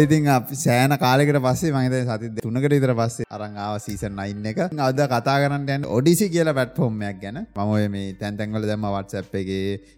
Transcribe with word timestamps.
ඔවු 0.00 0.06
ඉතින් 0.06 0.26
අපි 0.28 0.56
සෑන 0.56 0.92
කාලෙකට 0.98 1.38
පස්සේ 1.46 1.72
මහිත 1.72 1.94
සති 2.08 2.28
තුනකට 2.36 2.74
ඉතර 2.76 2.92
පස්සේ 3.00 3.26
අරංආව 3.28 3.74
සීසන් 3.84 4.20
අයින්න 4.24 4.46
එක. 4.50 4.60
අද 4.80 5.00
කතා 5.12 5.36
කරන්න 5.42 5.84
ඔඩිසි 5.88 6.28
කියල 6.34 6.50
පැට්ෆෝර්ම්මයක් 6.58 7.18
ගැන. 7.22 7.38
මම 7.56 7.92
මේ 7.94 8.14
තැන්තැන්වල 8.20 8.66
දැම 8.70 8.86
වත්සප් 8.86 9.34
එක 9.42 9.50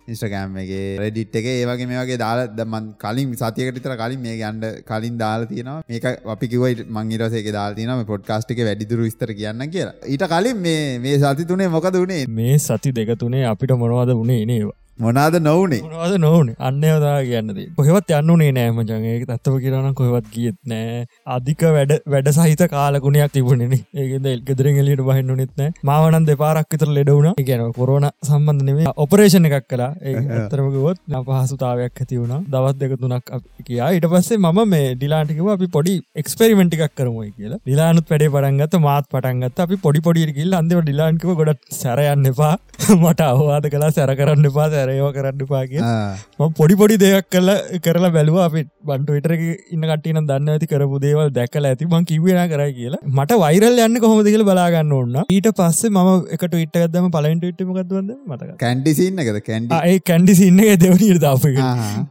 ඉස්ට්‍රගෑම් 0.08 0.58
එක 0.64 0.72
රෙඩිට් 1.04 1.38
එක 1.40 1.48
ඒවගේ 1.54 1.88
මේ 1.90 2.02
වගේ 2.02 2.20
දාල 2.24 2.42
දමන් 2.50 2.90
කලින් 3.04 3.34
සතියකට 3.34 3.80
ඉතර 3.82 3.96
කලින් 4.02 4.22
මේ 4.26 4.36
ගන්ඩ 4.42 4.82
කලින් 4.90 5.18
දාලා 5.24 5.50
තියෙනවා. 5.52 5.80
මේක 5.88 6.04
අපි 6.34 6.52
කිවයි 6.54 6.88
මංගිරසේක 6.90 7.50
දාල්තින 7.58 7.94
පොඩ්කාස්ටික 8.12 8.62
වැඩිදුරු 8.68 9.10
ස්තර 9.14 9.34
කියන්න 9.40 9.66
කියලා. 9.70 9.96
ඊට 10.06 10.28
කලින් 10.34 10.62
මේ 10.66 10.84
මේ 10.98 11.16
සති 11.18 11.50
තුනේ 11.52 11.72
මොකද 11.78 12.02
වනේ 12.04 12.22
මේ 12.40 12.58
සති 12.60 12.96
දෙක 13.00 13.18
තුනේ 13.18 13.44
අපිට 13.46 13.78
මොනවද 13.78 14.16
වුණේ 14.20 14.44
නේවා? 14.46 14.78
මොනාද 15.02 15.36
නොවනේ? 15.40 15.80
මොනවද 15.84 16.16
නොවන? 16.24 16.48
අන්නයවදා 16.66 17.14
කියන්නද 17.28 17.60
කොහෙවත් 17.78 18.10
යන්නුනේ 18.16 18.50
නෑම 18.56 18.80
ජගේ 18.82 19.14
තත්ව 19.22 19.54
කියරන 19.64 19.88
කොහෙවත් 20.00 20.26
ගියත් 20.34 20.58
නෑ. 20.72 21.06
අධික 21.34 21.62
වැඩ 21.76 21.92
වැඩ 22.12 22.28
සහිත 22.36 22.62
කාලකුණයක් 22.74 23.32
තිබුණෙන 23.36 23.74
ඒකද 23.74 24.28
එල්ගෙදරින් 24.32 24.80
එලියට 24.82 25.02
බහින්න 25.08 25.32
නෙත්නෑ 25.40 25.72
මාවනන් 25.90 26.28
දෙපාරක් 26.28 26.68
විතර 26.74 26.92
ලෙඩවුණ 26.98 27.30
ගැන 27.48 27.64
කොරෝන 27.78 28.06
සම්බන්ධ 28.28 28.66
නෙවේ 28.68 28.94
ඔපරේෂණ 29.04 29.48
එකක් 29.50 29.68
කලා 29.72 29.90
ඒ 30.02 30.14
ඇතරමගොත් 30.36 31.02
අපහසුතාවයක් 31.20 32.02
ඇති 32.02 32.20
වුණ. 32.20 32.46
දවත් 32.48 32.78
දෙක 32.82 32.94
තුනක් 33.00 33.32
කියා 33.66 33.90
ඉට 33.98 34.08
පස්සේ 34.14 34.40
මම 34.42 34.62
මේ 34.74 34.94
ඩිලාන්ටිකව 34.94 35.50
අපි 35.56 35.70
පොඩි 35.78 35.96
එක්ස්පෙරිමෙන්ට් 36.16 36.78
එකක් 36.78 36.96
කරමුයි 37.00 37.32
කියලා. 37.32 37.60
ඩිලානුත් 37.64 38.14
වැඩේ 38.14 38.32
පටන්ගත් 38.36 38.82
මාත් 38.86 39.10
පටන්ගත් 39.12 39.66
අපි 39.66 39.80
පොඩි 39.86 40.06
පොඩිකිල් 40.08 40.58
අන්දම 40.60 40.80
ඩිලාන්කිව 40.82 41.34
ගොඩත් 41.42 41.62
සැරයන්න 41.80 42.32
එපා. 42.32 42.54
මට 43.02 43.28
අවවාද 43.28 43.70
කලා 43.72 43.92
සැර 43.98 44.16
කරන්න 44.18 44.50
එපා 44.50 44.70
සැරයෝ 44.72 44.91
කරන්න 45.16 45.46
පාගේ 45.52 46.52
පොඩි 46.60 46.74
පොඩි 46.80 46.96
දෙයක් 47.04 47.28
කල 47.34 47.50
කරලා 47.86 48.12
බැලුව. 48.16 48.38
අපි 48.46 48.62
බන්ටවිටර 48.88 49.32
ඉන්න 49.74 49.84
කටින 49.90 50.20
දන්න 50.30 50.52
ඇති 50.54 50.66
කරපු 50.72 51.00
දේවල් 51.06 51.30
දැකල 51.38 51.68
ඇති. 51.70 51.88
මං 51.92 52.04
කිවෙන 52.10 52.40
කරයි 52.52 52.72
කියලා. 52.78 53.00
මට 53.16 53.38
වෛරල් 53.44 53.80
යන්න 53.86 54.00
කොහොමද 54.04 54.28
කියල 54.32 54.44
බලාගන්න 54.50 54.92
ඕන්න 54.98 55.18
ඊට 55.36 55.48
පස්සේ 55.60 55.92
ම 55.94 55.98
එකට 56.36 56.56
ඉටගදම 56.64 57.08
පලයින්ට 57.16 57.44
ඉටමකත්වද 57.50 58.12
මතක 58.30 58.56
කැන්ඩිසින්න 58.64 59.22
එකද? 59.24 59.40
කැන්ඩි 59.48 59.80
ඒ 59.90 59.98
කැන්ඩි 60.10 60.38
සින්න 60.40 60.60
එක 60.66 60.72
දෙවනීට 60.84 61.20
දාප 61.26 61.44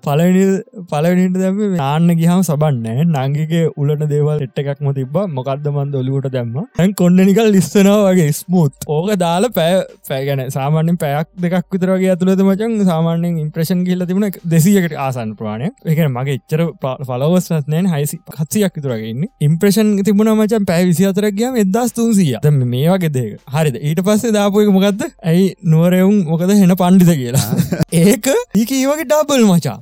පලනි 0.08 0.44
පලනිට 0.92 1.38
දැම 1.42 1.60
නාන්න 1.82 2.10
ගිහම 2.22 2.42
සබන්න 2.48 3.14
නංගිගේ 3.16 3.66
උලට 3.84 4.06
දේවල් 4.14 4.46
එට්ට 4.48 4.62
එකක්ම 4.64 4.92
තිබ 5.00 5.18
මොකක්ද 5.38 5.68
මන්ද 5.74 6.00
ඔලිවට 6.02 6.32
දැම්ම? 6.36 6.56
ඇන් 6.82 6.94
කොන්න 7.02 7.20
නිකල් 7.30 7.52
ලිස්සනවා 7.56 7.98
වගේ 8.08 8.32
ස්මුත් 8.40 8.88
ඕක 8.96 9.10
දාල 9.24 9.50
පෑ 9.58 9.74
පෑගැන 10.10 10.42
සාමාන්‍යෙන් 10.58 10.98
පැයක් 11.04 11.28
දෙකක් 11.46 11.76
විතරගේ 11.76 12.12
ඇතුළද 12.14 12.44
මචන් 12.62 12.86
සාමාන්‍යෙන් 12.86 13.38
ඉම්ප්‍රේෂන් 13.44 13.82
කියල්ල 13.86 14.04
තිබුණ 14.06 14.28
දෙසියකට 14.46 14.94
ආසන් 14.98 15.32
ප්‍රාණය 15.36 15.70
එකන 15.86 16.10
මගේ 16.10 16.36
එච්චර 16.38 16.62
ෆලවස් 17.02 17.48
නෑන් 17.52 17.88
හයිසි 17.88 18.20
කත්සියක් 18.30 18.78
විතරගන්න 18.78 19.26
ඉම්ප්‍රේෂන් 19.42 19.90
තිබුණ 20.06 20.32
මචන් 20.34 20.68
පැෑ 20.70 20.86
විසි 20.86 21.08
අතරගයාම 21.10 21.58
එදස් 21.58 21.96
තුන්සිය 21.98 22.38
මේ 22.66 22.86
වගේ 22.88 23.12
දේක 23.12 23.34
හරිද? 23.48 23.80
ඊට 23.82 24.02
පස්සේ 24.02 24.36
දාපුයක 24.38 24.72
මොකක්ද 24.72 25.06
ඇයි 25.24 25.48
නුවරෙවුම් 25.66 26.22
මොකද 26.26 26.54
හෙන 26.54 26.76
පණ්ඩිත 26.76 27.14
කියලා? 27.14 27.46
ඒක 28.04 28.32
ඒක 28.56 28.72
ඒවගේ 28.72 29.08
ඩබල් 29.08 29.46
මචා. 29.50 29.78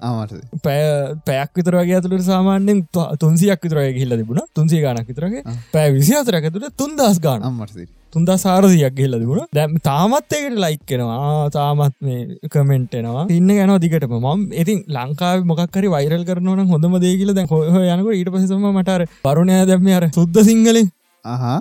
පැය 0.63 0.81
පැයක් 1.25 1.51
විතරගේ 1.55 1.95
ඇතුළට 1.95 2.27
සාමාන්‍යෙන් 2.27 2.83
තුන්සියක් 3.19 3.67
විතරය 3.67 3.87
හිල්ල 3.93 4.17
තිබුණ. 4.17 4.43
තුන්සිය 4.53 4.83
ගනක් 4.85 5.07
විතරගේ 5.07 5.57
පැෑ 5.73 5.95
විසි 5.95 6.19
අතරක 6.21 6.51
තුළ 6.51 6.69
තුන්දස් 6.75 7.19
ගාන 7.19 7.43
අම්මර්සි 7.43 7.89
තුන්දා 8.13 8.37
සාරසියක් 8.43 8.95
ගෙල්ල 8.99 9.15
තිබුණ. 9.21 9.47
දැම් 9.57 9.73
තාමත් 9.89 10.35
එකට 10.37 10.59
ලයික්කෙනවා 10.63 11.49
තාමත් 11.57 11.95
මේ 12.07 12.21
කමෙන්ට්නවා 12.53 13.25
ඉන්න 13.37 13.51
ගැන 13.57 13.73
දිගටම. 13.85 14.15
මම් 14.19 14.45
ඉතින් 14.61 14.79
ලංකාව 14.97 15.49
මොක්කරි 15.51 15.89
වයිරල් 15.95 16.23
කරනවන 16.29 16.71
හොඳම 16.73 16.95
දේකිල 17.05 17.33
දැ 17.39 17.49
හො 17.51 17.59
යනක 17.87 18.13
ඊට 18.19 18.31
පසම 18.35 18.65
මටර 18.71 19.03
පරුණය 19.25 19.59
දැම 19.71 19.91
අර 19.97 20.07
සුද්ද 20.17 20.41
සිංහලින්. 20.49 20.89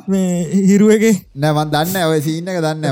මේ 0.06 0.46
හිරුවගේ. 0.68 1.14
නැවන් 1.36 1.70
දන්න 1.72 2.08
ඔය 2.10 2.20
සීන්න 2.20 2.48
එක 2.48 2.60
දන්න 2.64 2.84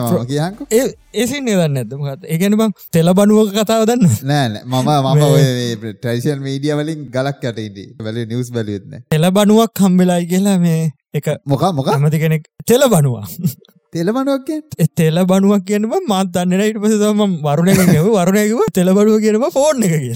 ඒ 0.70 0.84
ඒසින්නේ 1.14 1.56
දන්න 1.60 1.78
ඇතමත් 1.82 2.26
ඒගැන 2.34 2.56
බං 2.60 2.74
තෙල 2.92 3.12
බනුවක 3.18 3.54
කතාව 3.56 3.86
දන්න 3.90 4.04
නෑ 4.30 4.62
මම 4.64 4.90
මම 5.06 5.86
ට්‍රයිෂල් 5.94 6.40
මීඩිය 6.46 6.74
වලින් 6.80 7.08
ගලක් 7.14 7.50
යටඉට 7.52 8.04
වැල 8.04 8.18
නිවස් 8.32 8.52
බැලියත්න 8.56 9.00
තෙල 9.14 9.30
බනුවක් 9.38 9.84
හම්බෙලායි 9.84 10.30
කියලා 10.32 10.58
මේ 10.58 10.82
එක 11.18 11.26
මොක 11.46 11.62
මොක? 11.74 11.88
ඇමති 11.88 12.18
කෙනෙක් 12.22 12.42
තෙල 12.66 12.82
බනවා 12.92 13.24
තෙලමනුවක් 13.92 14.50
තෙල 14.94 15.18
බනුවක් 15.24 15.66
කියනව 15.68 15.94
මාත් 16.08 16.32
දන්නන 16.34 16.64
ඊට 16.66 16.80
පස 16.82 16.96
තම 17.02 17.36
වරුණයව 17.44 18.08
වරුණයකව 18.08 18.62
තෙලබඩුව 18.78 19.18
කියනම 19.24 19.46
ෆෝර්න් 19.56 19.86
එක 19.88 19.94
කිය 19.96 20.14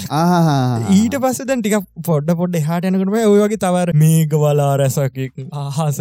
ඊට 0.96 1.16
පස්ස 1.24 1.46
දැන් 1.50 1.62
ටික 1.62 1.86
පොඩ්ඩ 2.08 2.34
පොඩ්ඩ 2.40 2.60
හට 2.68 2.90
යනකට 2.92 3.14
ඔය 3.22 3.40
වගේ 3.44 3.60
තවර 3.64 3.94
මේක 4.02 4.36
වලා 4.44 4.70
රැසකක් 4.82 5.20
ආහස 5.64 6.00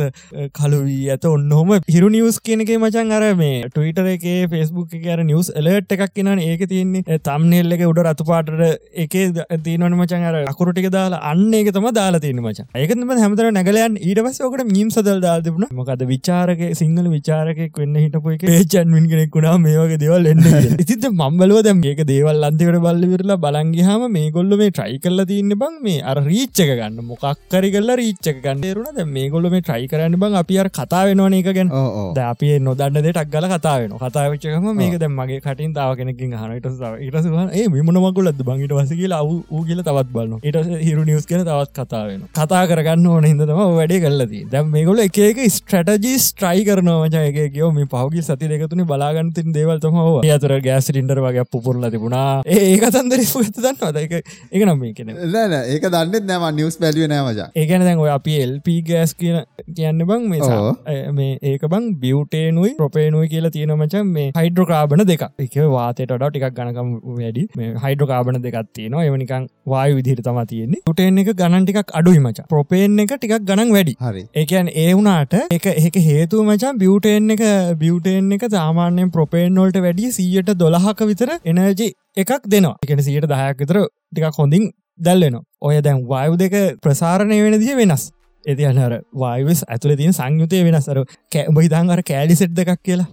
කලුවී 0.60 1.10
ඇත 1.16 1.30
ඔන්නහොම 1.32 1.76
හිරු 1.96 2.12
නිියස් 2.16 2.42
කියනක 2.50 2.74
මචන් 2.78 3.16
අර 3.20 3.28
මේ 3.44 3.62
ටවිටර 3.70 4.12
එක 4.16 4.28
ෆෙස්බුක් 4.56 4.98
කර 5.06 5.26
නිියස් 5.32 5.54
එලට් 5.62 5.98
එකක් 5.98 6.06
කියෙන 6.16 6.44
ඒක 6.48 6.66
තියන්නේ 6.74 7.20
තම්නෙල් 7.30 7.78
එක 7.78 7.86
උඩ 7.90 8.04
රතු 8.06 8.28
පාටට 8.30 8.66
එක 9.06 9.16
තියනවන 9.64 9.96
මචන් 10.00 10.28
අර 10.30 10.36
අකුරටික 10.52 10.90
දාලා. 10.92 11.22
අන්න 11.32 11.54
එක 11.54 11.72
තම 11.76 11.88
දාලා 12.00 12.24
තියන 12.26 12.42
මච. 12.44 12.66
ඒකම 12.76 13.16
හැමතර 13.24 13.50
නැගලයන් 13.58 13.98
ඊට 14.00 14.22
පස්ස 14.26 14.44
ඕකට 14.48 14.66
මීම් 14.74 14.92
සදල් 14.94 15.22
දාල් 15.26 15.46
තිබුණ. 15.48 15.70
මොකද 15.80 16.06
විචාරක 16.12 16.62
සිංහල 16.82 17.10
විචාරක 17.16 17.60
කෙනෙක් 17.70 17.78
වෙන්න 17.78 17.96
හිටපු 17.96 18.34
එක. 18.34 18.46
චන්වින් 18.74 19.06
කෙනෙක් 19.12 19.32
වුණා 19.32 19.58
මේ 19.60 19.78
වගේ 19.78 20.00
දේවල් 20.04 20.30
එන්න 20.32 20.44
ඉතිත 20.84 21.06
මම්බලුව 21.12 21.62
දැම් 21.64 21.82
ඒක 21.84 22.02
දේවල් 22.12 22.44
අන්තිකට 22.44 22.80
බල්ලිවිරලා 22.86 23.40
බලංගිහම 23.46 24.06
මේ 24.12 24.32
ගොල්ල 24.32 24.58
මේ 24.58 24.72
ට්‍රයි 24.72 25.00
කල්ල 25.00 25.26
තියන්න 25.26 25.56
බං 25.56 25.80
මේ 25.84 26.02
අර 26.04 26.18
රීච්චක 26.22 26.72
ගන්න. 26.72 27.00
මොකක්කරි 27.12 27.72
කල්ල 27.72 27.92
රීච්චක 28.02 28.42
ගන්නේරුණ 28.46 28.92
ද 28.96 29.08
මේ 29.08 29.30
ගොල්ල 29.30 29.50
මේ 29.50 29.62
ට්‍රයි 29.62 29.88
කරන්න 29.88 30.20
බං 30.20 30.40
අපි 30.42 30.60
අර 30.64 30.70
කතා 30.72 31.04
වෙනවන 31.10 31.38
එක 31.42 31.52
ගැන. 31.52 31.70
ද 32.16 32.26
අපි 32.26 32.52
නොදන්න 32.60 33.02
දෙටක් 33.02 33.32
ගල 33.32 33.48
කතාවෙන 33.54 33.98
කතාවච්චකම 34.02 34.68
මේක 34.76 34.98
දැම් 35.00 35.16
මගේ 35.20 35.42
කටින් 35.42 35.74
තාව 35.74 35.96
කෙනකින් 36.00 36.34
හනට 36.34 36.66
ඉටස 37.00 37.28
ඒ 37.54 37.66
විමනමකුලද 37.76 38.44
බංගට 38.44 38.74
වසගේ 38.80 39.10
ලව 39.10 39.30
ූ 39.50 39.64
කියල 39.68 39.82
තවත් 39.84 40.10
බලන්න 40.14 40.40
ඉට 40.44 40.58
හිරු 40.86 41.04
නිියස් 41.04 41.28
කියන 41.30 41.44
තවත් 41.46 41.74
කතාවෙන 41.80 42.22
කතා 42.36 42.64
කරගන්න 42.72 43.08
ඕන 43.08 43.28
හිදම 43.30 43.54
වැඩේ 43.78 44.02
කල්ලදී 44.06 44.44
දැම් 44.54 44.72
මේගොල 44.76 45.02
එක 45.06 45.20
ස්ට්‍රටජී 45.50 46.20
ස්ට්‍රයි 46.20 46.66
කරනවා 46.70 47.08
මචයගේ 47.08 47.49
කියෝ 47.56 47.72
මේ 47.78 47.90
පහුගේ 47.94 48.26
සති 48.28 48.52
දෙකතුන 48.54 48.84
බලාගන්තින් 48.92 49.56
දේවල්තම 49.58 50.00
හෝ 50.02 50.16
අතර 50.38 50.56
ගෑස් 50.68 50.90
ටින්ඩර් 50.92 51.22
වගේ 51.28 51.46
පුපුරල 51.56 51.90
තිබුණා. 51.96 52.42
ඒක 52.58 52.86
තන්දර 52.98 53.26
ගත 53.26 53.66
දන්නවා 53.66 54.24
එක 54.60 54.66
නම් 54.66 54.86
ලන 55.32 55.58
ඒක 55.76 55.90
දන්නෙත් 55.96 56.30
නෑම 56.32 56.48
නිවස් 56.60 56.80
බැලිය 56.84 57.10
නෑමජ 57.14 57.44
ඒකන 57.64 57.88
දැන් 57.90 58.06
ඔය 58.06 58.12
අපි 58.18 58.38
එල්ප 58.46 58.70
ගෑස් 58.92 59.16
කියන 59.24 59.40
කියන්න 59.80 60.06
බං 60.12 60.30
මේ 60.34 61.00
මේ 61.20 61.32
ඒක 61.54 61.68
බං 61.74 61.90
බියවටේනුයි 62.04 62.74
ප්‍රපේනුයි 62.82 63.32
කියලා 63.34 63.54
තියෙන 63.58 63.76
මචන් 63.78 64.14
මේ 64.18 64.28
හයිඩ්‍රෝකාබන 64.40 65.06
දෙක 65.12 65.26
එක 65.46 65.56
වාතයට 65.76 66.14
ොඩ 66.16 66.26
ටිකක් 66.30 66.56
ගණකම් 66.58 66.90
වැඩි. 67.20 67.44
මේ 67.58 67.70
හයිඩ්‍රෝකාබන 67.84 68.40
දෙකත් 68.46 68.70
තියෙනවා. 68.78 69.04
එවනිකං 69.10 69.48
වායු 69.74 69.98
විදිහට 70.00 70.24
තම 70.28 70.40
තියෙන්නේ. 70.52 70.82
ටේන් 70.90 71.22
එක 71.24 71.32
ගණන් 71.42 71.68
ටිකක් 71.68 71.94
අඩුයි 72.00 72.22
මච. 72.24 72.46
ප්‍රපේන් 72.54 73.00
එක 73.04 73.14
ටිකක් 73.16 73.46
ගණන් 73.50 73.74
වැඩි. 73.76 73.96
හරි. 74.06 74.24
ඒකන් 74.42 74.72
ඒ 74.84 74.90
වුනාට 74.94 75.36
එක 75.58 75.68
ඒක 75.74 76.00
හේතුව 76.10 76.44
මචන් 76.48 76.82
බියවටේන් 76.84 77.36
එක 77.36 77.39
බියවටේන් 77.82 78.32
එක 78.36 78.46
සාමාන්‍යයෙන් 78.52 79.12
ප්‍රපේන්නෝල්ට 79.12 79.80
වැඩිය 79.86 80.12
සීයට 80.12 80.54
දොළහක 80.60 81.04
විතර 81.12 81.34
එනජි 81.44 81.90
එකක් 82.18 82.32
දෙනවා. 82.48 82.78
එකන 82.84 83.04
සියට 83.04 83.28
දහයක් 83.28 83.60
විතර 83.64 83.82
ටිකක් 83.86 84.40
හොඳින් 84.40 84.72
දැල්ලෙනවා 85.00 85.44
ඔය 85.62 85.82
දැන් 85.82 86.02
වායු 86.08 86.38
දෙක 86.38 86.56
ප්‍රසාරණය 86.82 87.44
වෙන 87.44 87.60
දිය 87.60 87.76
වෙනස්. 87.76 88.10
එති 88.44 88.66
අනර 88.66 89.00
වායවස් 89.22 89.64
ඇතුළ 89.68 89.96
තින 89.98 90.14
සංයුතය 90.14 90.64
වෙනස්සර 90.68 91.04
කෑ 91.34 91.64
හිතන් 91.64 91.96
අර 91.96 92.04
කෑලි 92.04 92.36
සෙට් 92.36 92.60
එකක් 92.66 92.84
කියලා. 92.84 93.10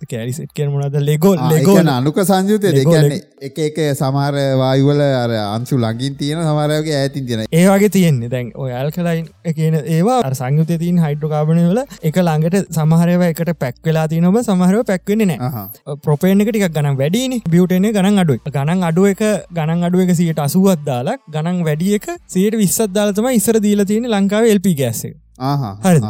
අර 0.00 0.06
කෑලිසිට් 0.08 0.50
කියන 0.54 0.70
මොනද 0.72 0.96
ලෙගෝ 1.00 1.32
ලෙගෝ 1.52 1.76
අනුක 1.90 2.18
සංයුතය 2.22 2.70
දෙකන්නේ 2.70 3.18
එක 3.40 3.58
එක 3.60 3.78
සමාර 3.94 4.34
වායුවල 4.60 5.00
අර 5.00 5.32
අංශු 5.36 5.76
ලඟින් 5.76 6.14
තියෙන 6.16 6.40
සමාරයගේ 6.40 6.96
ඇතින් 6.96 7.26
තියෙන. 7.26 7.42
ඒ 7.50 7.64
වගේ 7.66 7.90
තියෙන්නේ. 7.90 8.30
දැන් 8.30 8.52
ඔයල් 8.56 8.90
කලයින් 8.90 9.26
කියන 9.56 9.74
ඒවා 9.86 10.20
සංයුත 10.32 10.72
තින් 10.78 10.98
හයිඩ්‍රකාබනය 10.98 11.64
වල 11.64 11.82
එක 12.02 12.16
ළඟට 12.18 12.70
සමහරව 12.72 13.26
එකට 13.28 13.52
පැක් 13.58 13.76
වෙලා 13.84 14.06
තියනොම 14.08 14.40
සමහරව 14.40 14.86
පැක්වෙන්නේ 14.86 15.28
නෑ 15.34 15.98
ප්‍රපේන 16.04 16.40
එක 16.40 16.50
ටික් 16.50 16.70
ගනම් 16.70 16.98
වැඩින 16.98 17.38
බියටන 17.48 17.90
ගණන් 17.90 18.24
අඩුව 18.24 18.50
ගණන් 18.50 18.88
අඩුව 18.90 19.12
එක 19.12 19.24
ගණන් 19.52 19.86
අඩුව 19.88 20.06
එක 20.06 20.14
සියට 20.14 20.38
අසුවත් 20.40 20.84
දාලා 20.86 21.18
ගණන් 21.28 21.64
වැඩිය 21.64 21.98
එක 21.98 22.10
සයට 22.28 22.56
විස්සත් 22.56 22.90
දාලතම 22.92 23.32
ඉසර 23.32 23.58
දීල 23.60 23.84
තියෙන 23.84 24.10
ලංකාව 24.12 24.46
එල්පි 24.46 24.78
ගැස්සේ 24.78 25.14
හරි 25.38 26.00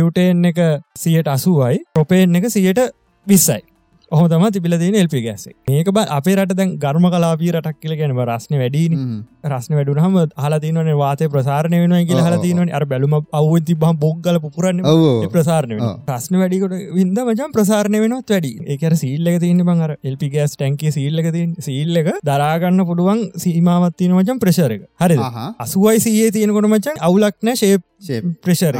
ටන් 0.00 0.48
එක 0.50 0.64
සියට 0.96 1.28
අසුවයි 1.28 1.84
ප්‍රපේන් 1.94 2.40
එක 2.40 2.50
සියට 2.50 2.88
විස්සයි 3.28 3.62
හොම 4.10 4.26
තම 4.26 4.44
තිබිල 4.52 4.74
තියෙන 4.78 4.94
එල්පි 4.94 5.20
ගැසේ. 5.22 5.52
මේක 5.68 5.88
බ 5.88 6.02
අපේ 6.10 6.34
රට 6.34 6.54
දැන් 6.56 6.70
ගර්ම 6.78 7.06
කලාපී 7.14 7.50
රටක් 7.52 7.80
කියල 7.82 7.94
ගැනව 8.00 8.20
රස්න 8.24 8.54
වැඩීන 8.56 8.94
රස්න 9.46 9.74
වැඩුනහම 9.78 10.14
හලතිනවන 10.44 10.88
වාතය 11.00 11.28
ප්‍රසාරණය 11.28 11.80
වෙන 11.82 11.94
කියල 12.08 12.20
හලතිනවන 12.26 12.72
අර 12.72 12.84
බැලුම 12.84 13.16
අවු 13.32 13.58
තිබහ 13.62 13.84
බොග්ගල 14.04 14.38
පුරන්න 14.46 14.80
ප්‍රසාරණය 15.34 15.80
ප්‍රශ්න 16.06 16.40
වැඩිකොට 16.42 16.76
වින්ද 16.96 17.20
මචන් 17.24 17.52
ප්‍රසාරණය 17.52 18.00
වෙනත් 18.04 18.32
වැඩි. 18.34 18.52
ඒකර 18.66 18.96
සීල්ලක 19.02 19.36
තියන්න 19.44 19.64
බංර 19.68 19.92
එල්පි 20.02 20.30
ගස් 20.30 20.56
ටැන්කේ 20.56 20.94
සීල්ලක 20.96 21.28
තින් 21.36 21.52
සීල්ලක 21.60 22.10
දරාගන්න 22.24 22.86
පුඩුවන් 22.90 23.22
සීමවත්තින 23.44 24.16
මචන් 24.16 24.40
ප්‍රශරක 24.40 24.88
හරි 25.02 25.20
අසුවයි 25.66 26.00
සයේ 26.06 26.32
තියෙනකොට 26.32 26.70
මචන් 26.72 27.04
අවුලක්න 27.08 27.52
ශේප් 27.54 27.84
ප්‍රශර 28.00 28.76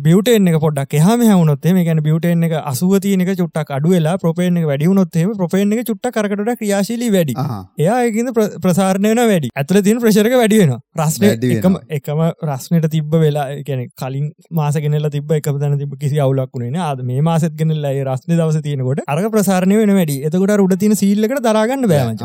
බියටෙන් 0.00 0.48
එක. 0.48 0.56
පොඩක් 0.58 0.94
එහම 0.94 1.22
හමුණොත් 1.22 1.66
මේ 1.70 1.84
ගැන 1.84 2.00
බියටෙන් 2.00 2.44
එක 2.44 2.54
අසුව 2.62 2.94
තියනක 2.98 3.32
චුට්ටක් 3.32 3.70
අඩුවෙලා 3.70 4.16
ප්‍රපේන 4.16 4.56
එක 4.56 4.66
වැඩියුනොත්ේ 4.66 5.26
ප්‍රපේන 5.34 5.72
එක 5.72 5.84
චුට්ට 5.84 6.10
කරකට 6.10 6.52
ක්‍රියාශීලී 6.54 7.10
වැඩි. 7.10 7.34
එයාකින්න 7.78 8.32
ප්‍රසාරණයන 8.58 9.22
වැඩි. 9.22 9.52
ඇතුල 9.54 9.80
තින 9.82 10.00
ප්‍රශරක 10.00 10.34
වැඩියෙන 10.34 10.74
රස්න 10.98 11.26
එකම 11.50 11.78
එකම 11.90 12.24
රස්නයට 12.46 12.88
තිබ්බ 12.90 13.18
වෙලා 13.18 13.46
ගැන 13.62 13.86
කලින් 13.94 14.30
මාසගෙනල 14.52 15.10
තිබ 15.10 15.32
එක 15.32 15.50
තන 15.54 15.78
තිබ 15.78 15.96
කිසි 15.98 16.20
අවුලක් 16.20 16.54
වුණේ 16.54 16.82
ආද 16.82 17.04
මේ 17.04 17.20
මාසත් 17.22 17.50
ගෙනල්ලයි 17.54 18.04
රස්න 18.04 18.32
දවස 18.34 18.62
තියනකොට 18.62 19.04
අරක 19.06 19.28
ප්‍රසාරණය 19.30 19.76
වෙන 19.76 19.94
වැඩි. 19.94 20.20
එතකොට 20.22 20.56
උඩ 20.60 20.78
තින 20.78 20.96
සීල්ලකට 20.96 21.44
දරාගන්න 21.44 21.88
බෑම 21.88 22.16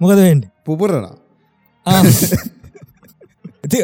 මොකදවෙන්න 0.00 0.46
පුපුරන 0.64 1.10
ඉති 1.86 2.54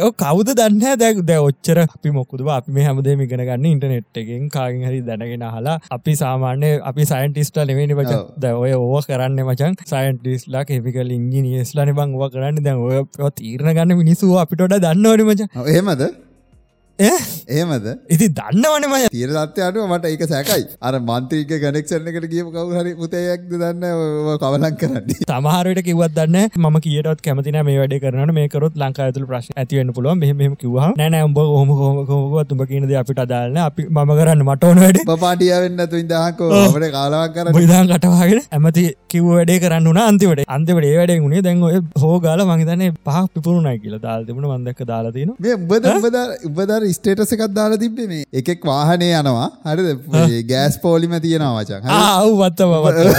කවුද 0.22 0.50
දන්න 0.52 0.98
දැක් 0.98 1.22
දැ 1.24 1.38
ඔච්චර 1.40 1.78
අපි 1.84 2.14
මොකුද 2.16 2.44
අපි 2.50 2.74
මේ 2.76 2.86
හැමදේ 2.88 3.16
මිගෙන 3.16 3.42
ගන්න 3.42 3.66
ඉන්ටනෙට් 3.66 4.20
එකෙන් 4.22 4.48
කාගින් 4.50 4.86
හරි 4.88 5.00
දැනගෙන 5.02 5.46
හලා 5.48 5.76
අපි 5.90 6.14
සාමාන්‍ය 6.14 6.72
අපි 6.82 7.08
සයින්ටිස්ට 7.12 7.62
නෙවෙනි 7.64 7.98
මචන් 7.98 8.22
ද 8.38 8.52
ඔය 8.56 8.74
ඕව 8.74 9.08
කරන්න 9.08 9.40
මචන් 9.44 9.80
සයින්ටිස්ලා 9.92 10.64
කෙමිකල් 10.64 11.16
ඉංජිනියස්ලන 11.18 11.94
බං 11.94 12.14
ව 12.16 12.30
කරන්න. 12.34 12.62
දැන් 12.64 12.78
ඔය 12.80 13.32
තීරණ 13.40 13.74
ගන්න 13.76 13.98
මිනිසුව 14.00 14.38
අපිටොට 14.44 14.78
දන්නවන 14.78 15.26
මච. 15.26 15.50
එහෙමද 15.64 16.04
එහෙමද? 16.98 17.86
ඉති 18.08 18.26
දන්නවනම 18.30 18.92
තීර 19.10 19.30
දත්වයාට 19.30 19.78
මට 19.84 20.10
ඒක 20.10 20.22
සැකයි. 20.28 20.64
අර 20.80 20.94
මන්ත්‍රීක 21.00 21.50
ගනෙක්ෂණ 21.64 22.06
එකට 22.10 22.26
කියපු 22.32 22.50
කවු 22.54 22.76
හරි 22.78 22.92
පුතයක්ද 22.94 23.50
දන්න 23.52 23.82
කවලක් 24.38 24.76
කරන්න. 24.78 25.08
සමහරට 25.26 25.80
කිවත් 25.88 26.14
දන්න 26.14 26.38
ම 26.64 26.78
කියටත් 26.80 27.22
කැමතින 27.26 27.58
මේ 27.66 27.78
වැඩ 27.80 27.96
කරන 28.04 28.32
මේකරොත් 28.38 28.78
ලංකා 28.78 29.06
ඇතුළ 29.08 29.26
ප්‍රශ් 29.26 29.50
ඇතිවන්න 29.56 29.90
පුළුව 29.96 30.20
මෙහම 30.22 30.54
කිව 30.56 30.76
නෑන 31.00 31.16
උඹ 31.20 31.40
හොම 31.40 31.72
හෝමකෝව 31.80 32.36
තුඹ 32.48 32.62
කියනද 32.70 32.94
අපිට 33.02 33.22
අදාලන්න 33.26 33.58
අපි 33.64 33.88
මම 33.90 34.14
කරන්න 34.20 34.46
මට 34.46 34.70
ඕන 34.70 34.82
වැඩ. 34.84 35.02
පාටිය 35.24 35.50
වෙන්න 35.66 35.84
තු 35.90 36.02
ඉදහකෝ 36.04 36.62
ට 36.76 36.92
කාලාවක් 36.94 37.34
කර 37.36 37.52
විදාන් 37.58 37.90
කටවාගෙන 37.92 38.42
ඇමති 38.52 38.86
කිව 39.08 39.28
වැඩේ 39.32 39.58
කරන්න 39.66 39.90
වන 39.90 40.00
අන්තිවට 40.04 40.46
අන්තිවට 40.58 40.88
ඒ 40.92 40.94
වැඩේ 41.00 41.18
වුණේ 41.26 41.42
දැන් 41.48 41.66
ඔය 41.72 41.82
හෝගාල 42.04 42.46
මහිතන්නේ 42.52 42.94
පහක් 43.02 43.26
පිපුරුණයි 43.34 43.76
කියලා. 43.82 44.02
දාල් 44.06 44.24
තිබුණ 44.30 44.48
මන්දක් 44.52 44.88
දාලාතින 44.92 45.34
මේ 45.40 45.58
උබද 45.58 45.90
උබදර 46.48 46.83
ස්ටේටස 46.92 47.32
එකක් 47.36 47.44
දාලා 47.58 47.80
තිබ්බේ 47.84 48.08
මේ. 48.12 48.24
එකෙක් 48.40 48.64
වාහනේ 48.70 49.10
යනවා. 49.20 49.48
හරිද? 49.66 49.88
ගෑස් 50.50 50.76
පෝලිම 50.84 51.14
තියෙනවා 51.24 51.52
වචන්. 51.58 51.88
ආව් 51.98 52.30
වත්තම 52.40 52.72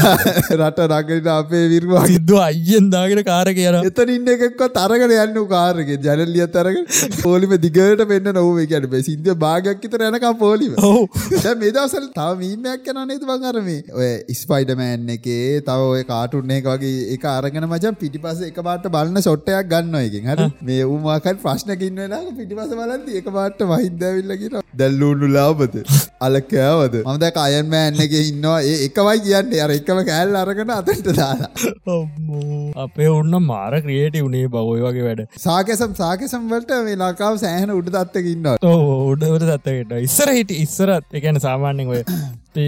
රට 0.59 0.79
රගට 0.89 1.29
අපේ 1.35 1.63
විරවා. 1.73 2.03
සිද්ධ 2.07 2.33
අයියෙන් 2.45 2.89
දාගෙන 2.95 3.23
කාර 3.29 3.47
කියන 3.59 3.79
එතන 3.89 4.12
ඉන්න 4.15 4.31
එකක්වත් 4.35 4.79
අරගෙන 4.83 5.13
යන්න 5.17 5.39
කාරක 5.53 5.91
ජනල්ලියත් 5.97 6.57
අරගෙන 6.63 6.85
පෝලිම 7.21 7.56
දිගට 7.65 8.06
පෙන්න්න 8.12 8.31
නොව 8.39 8.62
ගැට 8.73 8.89
බේ 8.94 9.03
සිද්ධ 9.09 9.31
භාගයක් 9.45 9.85
තර 9.94 10.06
යනකම් 10.09 10.38
පෝලිම. 10.44 10.73
මේ 11.62 11.71
දවසල් 11.71 12.07
තව 12.17 12.29
මීමයක් 12.41 12.89
යන 12.94 13.01
නේතු 13.12 13.29
බංගරමේ 13.31 13.79
ඔය 14.00 14.09
ස්පයිඩමෑන් 14.41 15.09
එකේ 15.17 15.62
තව 15.69 15.89
ඔය 15.95 16.03
කාටුන්න 16.12 16.56
එක 16.57 16.69
වගේ 16.73 16.94
එක 17.15 17.25
අරගෙන 17.33 17.67
මචන් 17.69 18.00
පිටිපස 18.01 18.41
එක 18.50 18.59
පාට 18.69 18.88
බලන්න 18.95 19.25
සොට්ටයක් 19.27 19.69
ගන්න 19.71 20.00
එකකින් 20.01 20.29
හර? 20.31 20.45
මේ 20.69 20.83
උමාකත් 20.95 21.41
ප්‍රශ්නකින්න 21.45 22.01
වෙලා 22.03 22.21
පිටිපස 22.38 22.73
බලන්ති 22.79 23.17
එක 23.21 23.29
පාට 23.57 23.71
වහිද 23.71 23.95
දැවිල්ල 24.01 24.33
කියෙන 24.41 24.63
දැල්ලූුණු 24.81 25.27
ලාබද 25.35 25.75
අලකෑවද 26.27 26.95
මමද 27.01 27.39
අයන්මෑන්න 27.45 28.01
එක 28.05 28.15
ඉන්නවා. 28.19 28.59
ඒ 28.61 28.75
එකවයි 28.87 29.19
කියන්නේ. 29.25 29.61
අර 29.65 29.71
එකම 29.77 30.01
කෑල් 30.11 30.37
අරගෙන 30.41 30.73
අතට 30.77 31.09
දාලා. 31.19 31.51
අපේ 32.85 33.09
ඔන්න 33.17 33.35
මාර 33.49 33.73
ක්‍රියේට 33.85 34.17
වුණේ 34.21 34.47
බවයි 34.55 34.85
වගේ 34.87 35.05
වැඩ. 35.09 35.25
සාකසම් 35.47 35.97
සාකසම්වලට 36.01 36.73
මේ 36.87 37.01
ලකාව 37.03 37.41
සෑහන 37.43 37.75
උඩ 37.79 37.91
තත්තක 37.97 38.33
ඉන්න 38.35 38.49
උඩවට 38.55 39.51
තත්තකට 39.51 40.01
ඉස්සර 40.09 40.33
හිට 40.39 40.57
ඉස්සරත්. 40.63 41.07
එකන 41.21 41.43
සාමාන්‍යෙන් 41.47 41.93
ඔය 41.95 42.03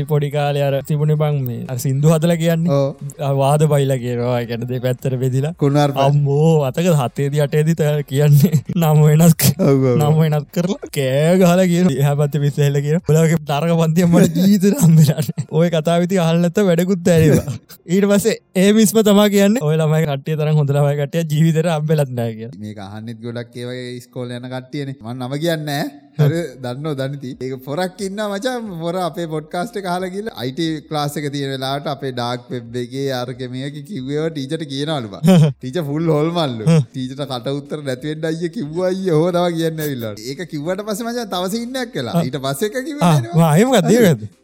පොඩි 0.06 0.32
කාලය 0.32 0.62
අර 0.62 0.74
තිබුණ 0.84 1.16
බං 1.16 1.42
මේ 1.44 1.78
සිින්දු 1.78 2.14
හදල 2.14 2.36
කියන්නේ. 2.38 3.34
වාද 3.36 3.68
බයිල 3.68 3.94
කියනවා. 3.98 4.42
ගැනද 4.48 4.74
පැත්තර 4.82 5.18
වෙදිලා 5.18 5.54
කුණර් 5.58 5.92
අම්මෝ 5.98 6.64
අතක 6.64 6.90
හතේද 7.00 7.38
අටේදි 7.46 7.76
තැ 7.76 8.04
කියන්නේ 8.04 8.62
නම 8.82 9.02
වෙනස් 9.02 9.34
නම 9.96 10.20
වෙනත් 10.20 10.48
කරලා 10.52 10.92
කෑ 10.92 11.36
ගහල 11.42 11.64
කියන 11.72 11.92
හපත්ත 12.02 12.42
විස්සහෙල 12.44 12.80
කිය 12.80 12.98
ලගේ 13.16 13.40
තරක 13.44 13.78
පන්තියමට 13.82 14.40
ජීත 14.40 14.68
රම්බරන්න 14.72 15.48
ඔය 15.52 15.70
කතාවිති 15.70 16.22
අහල්නත 16.26 16.62
වැඩකුත් 16.64 17.12
ඇරවා 17.16 17.58
ඊට 17.94 18.10
පසේ 18.12 18.38
ඒ 18.58 18.70
මිස්ම 18.74 19.02
තමා 19.02 19.30
කියන්න 19.30 19.62
ඔය 19.62 19.76
ළමයි 19.76 20.04
කටේ 20.08 20.38
තරම් 20.38 20.62
හොඳලමයි 20.62 20.98
කටය 21.02 21.26
ජීවිතර 21.28 21.72
අම්බලත්නෑ 21.76 22.34
කිය 22.34 22.52
මේ 22.58 22.76
අහන්නෙත් 22.88 23.22
ගොඩක් 23.22 23.56
ඒවගේ 23.58 24.02
ස්කෝල 24.02 24.32
යන 24.32 24.48
කට්ටියන. 24.48 24.94
මන් 24.98 25.18
නම 25.18 25.34
කියන්න 25.38 25.70
හරි 26.20 26.42
දන්න 26.58 26.96
දනති. 26.96 27.32
ඒක 27.40 27.64
පොරක් 27.64 28.02
ඉන්න 28.02 28.22
මචා. 28.26 28.56
පොර 28.80 28.96
අපේ 29.00 29.28
පොඩ්කාස්ට 29.28 29.80
කාලගිල 29.82 30.30
අයිට 30.36 30.62
ක්ලාසක 30.90 31.30
තියෙන 31.30 31.54
වෙලාට 31.54 31.88
අපේ 31.88 32.14
ඩාක් 32.14 32.50
වෙබ්බගේ 32.50 33.08
අර්ගමයක 33.14 33.80
කිව්ව 33.84 34.12
ටීචට 34.30 34.66
කියනලුව 34.66 35.18
ටීච 35.22 35.80
ෆුල් 35.90 36.10
හොල්මල්ල. 36.10 36.58
ටීචට 36.88 37.24
කට 37.24 37.56
උත්තර 37.60 37.84
නැතිවෙන්ට 37.84 38.30
අයිය 38.32 38.50
කිව්වයි 38.50 39.10
හෝ 39.12 39.32
තව 39.32 39.46
කියන්න 39.58 39.84
විල්ලට 39.84 40.24
ඒක 40.26 40.44
කිවට 40.48 40.86
පස 40.88 41.02
මචා 41.02 41.28
තවස 41.28 41.58
ඉන්නක් 41.60 41.94
කියලා 41.94 42.24
ඊට 42.24 42.40
පස්ස 42.40 42.62
එක 42.64 42.80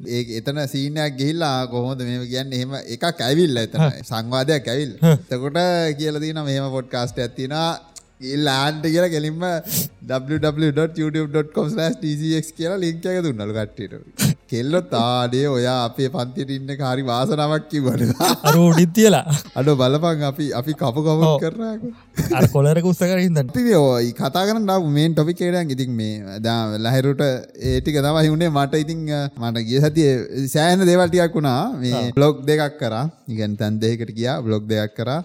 ඒ 0.10 0.24
එතන 0.40 0.62
සීනයක් 0.68 1.18
ගිහිල්ලා 1.18 1.56
කොහොද 1.68 2.04
මේ 2.04 2.28
කියන්න? 2.28 2.54
එහෙම 2.54 2.76
එකක් 2.88 3.22
ඇවිල්ල 3.22 3.58
එතන. 3.58 3.88
සංවාදයක් 4.10 4.68
ඇවිල් 4.68 4.94
තකොට 5.30 5.60
කියල 6.00 6.20
දින 6.20 6.40
මෙහම 6.44 6.70
පොඩ්කාස්ට 6.72 7.20
ඇත්තිනා 7.20 7.70
ලාන්ට 8.22 8.86
කියලා 8.86 9.10
කෙලින්ම 9.16 9.44
www.youtube.com 10.12 11.68
tcx 12.04 12.54
කියලා 12.60 12.80
ලිංක 12.86 13.06
එක 13.06 13.20
දුන්නලු 13.26 13.54
කට්ටියට. 13.58 14.32
කෙල්ලො 14.52 14.80
තාඩේ 14.94 15.44
ඔයා 15.56 15.78
අපේ 15.88 16.10
පන්තිට 16.16 16.50
ඉන්න 16.58 16.72
කාරි 16.82 17.04
වාසනාවක් 17.10 17.66
කිව්වට 17.72 18.22
අර 18.50 18.56
උඩිත් 18.64 18.92
තියලා. 18.98 19.24
අඩ 19.60 19.70
බලපන් 19.82 20.24
අපි 20.32 20.46
අපි 20.60 20.74
කපු 20.82 21.02
කපු 21.08 21.32
කරනක 21.44 21.82
අර 22.40 22.44
කොලරක 22.56 22.90
උත්සකරින්ද 22.92 23.40
ඔයි 23.82 24.12
කතා 24.22 24.44
කරන්න 24.50 24.92
මේන් 24.98 25.16
ටොපි 25.16 25.34
කේඩයක් 25.40 25.74
ඉතින් 25.76 25.96
මේ 26.02 26.40
දා 26.48 26.60
ලහිරුට 26.88 27.24
ඒටික 27.72 27.98
තමයි 28.08 28.34
වුණේ 28.34 28.52
මට 28.58 28.84
ඉතින් 28.86 29.02
මට 29.44 29.66
ගිය 29.70 29.80
සතිය 29.88 30.12
සෑහන 30.56 30.86
දේවල්ටියක් 30.92 31.40
වුණා. 31.40 31.62
මේ 31.82 32.12
බ්ලොග් 32.20 32.46
දෙකක් 32.52 32.78
කරා. 32.84 33.06
ඉගැන් 33.34 33.58
තැන් 33.62 33.82
දෙකට 33.86 34.14
ගියා 34.20 34.38
බ්ලොග් 34.48 34.64
දෙයක් 34.74 34.94
කරා 35.00 35.22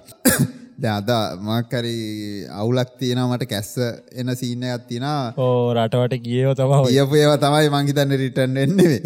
අද 0.87 1.11
මක්කරි 1.43 2.47
අවුලක් 2.55 2.91
තියෙනවා 2.99 3.35
මට 3.35 3.47
කැස්ස 3.51 3.79
එන 4.15 4.31
සීන 4.41 4.63
තියෙනවා. 4.89 5.35
ඕ 5.37 5.75
රටවට 5.75 6.23
ගියව 6.27 6.53
තමයි 6.61 6.93
කියපු 6.95 7.17
ඒවා 7.21 7.39
තමයි 7.45 7.71
මං 7.73 7.89
හිතන්නේ 7.89 8.19
රිටර්න් 8.21 8.55
වෙන්නේ. 8.55 9.01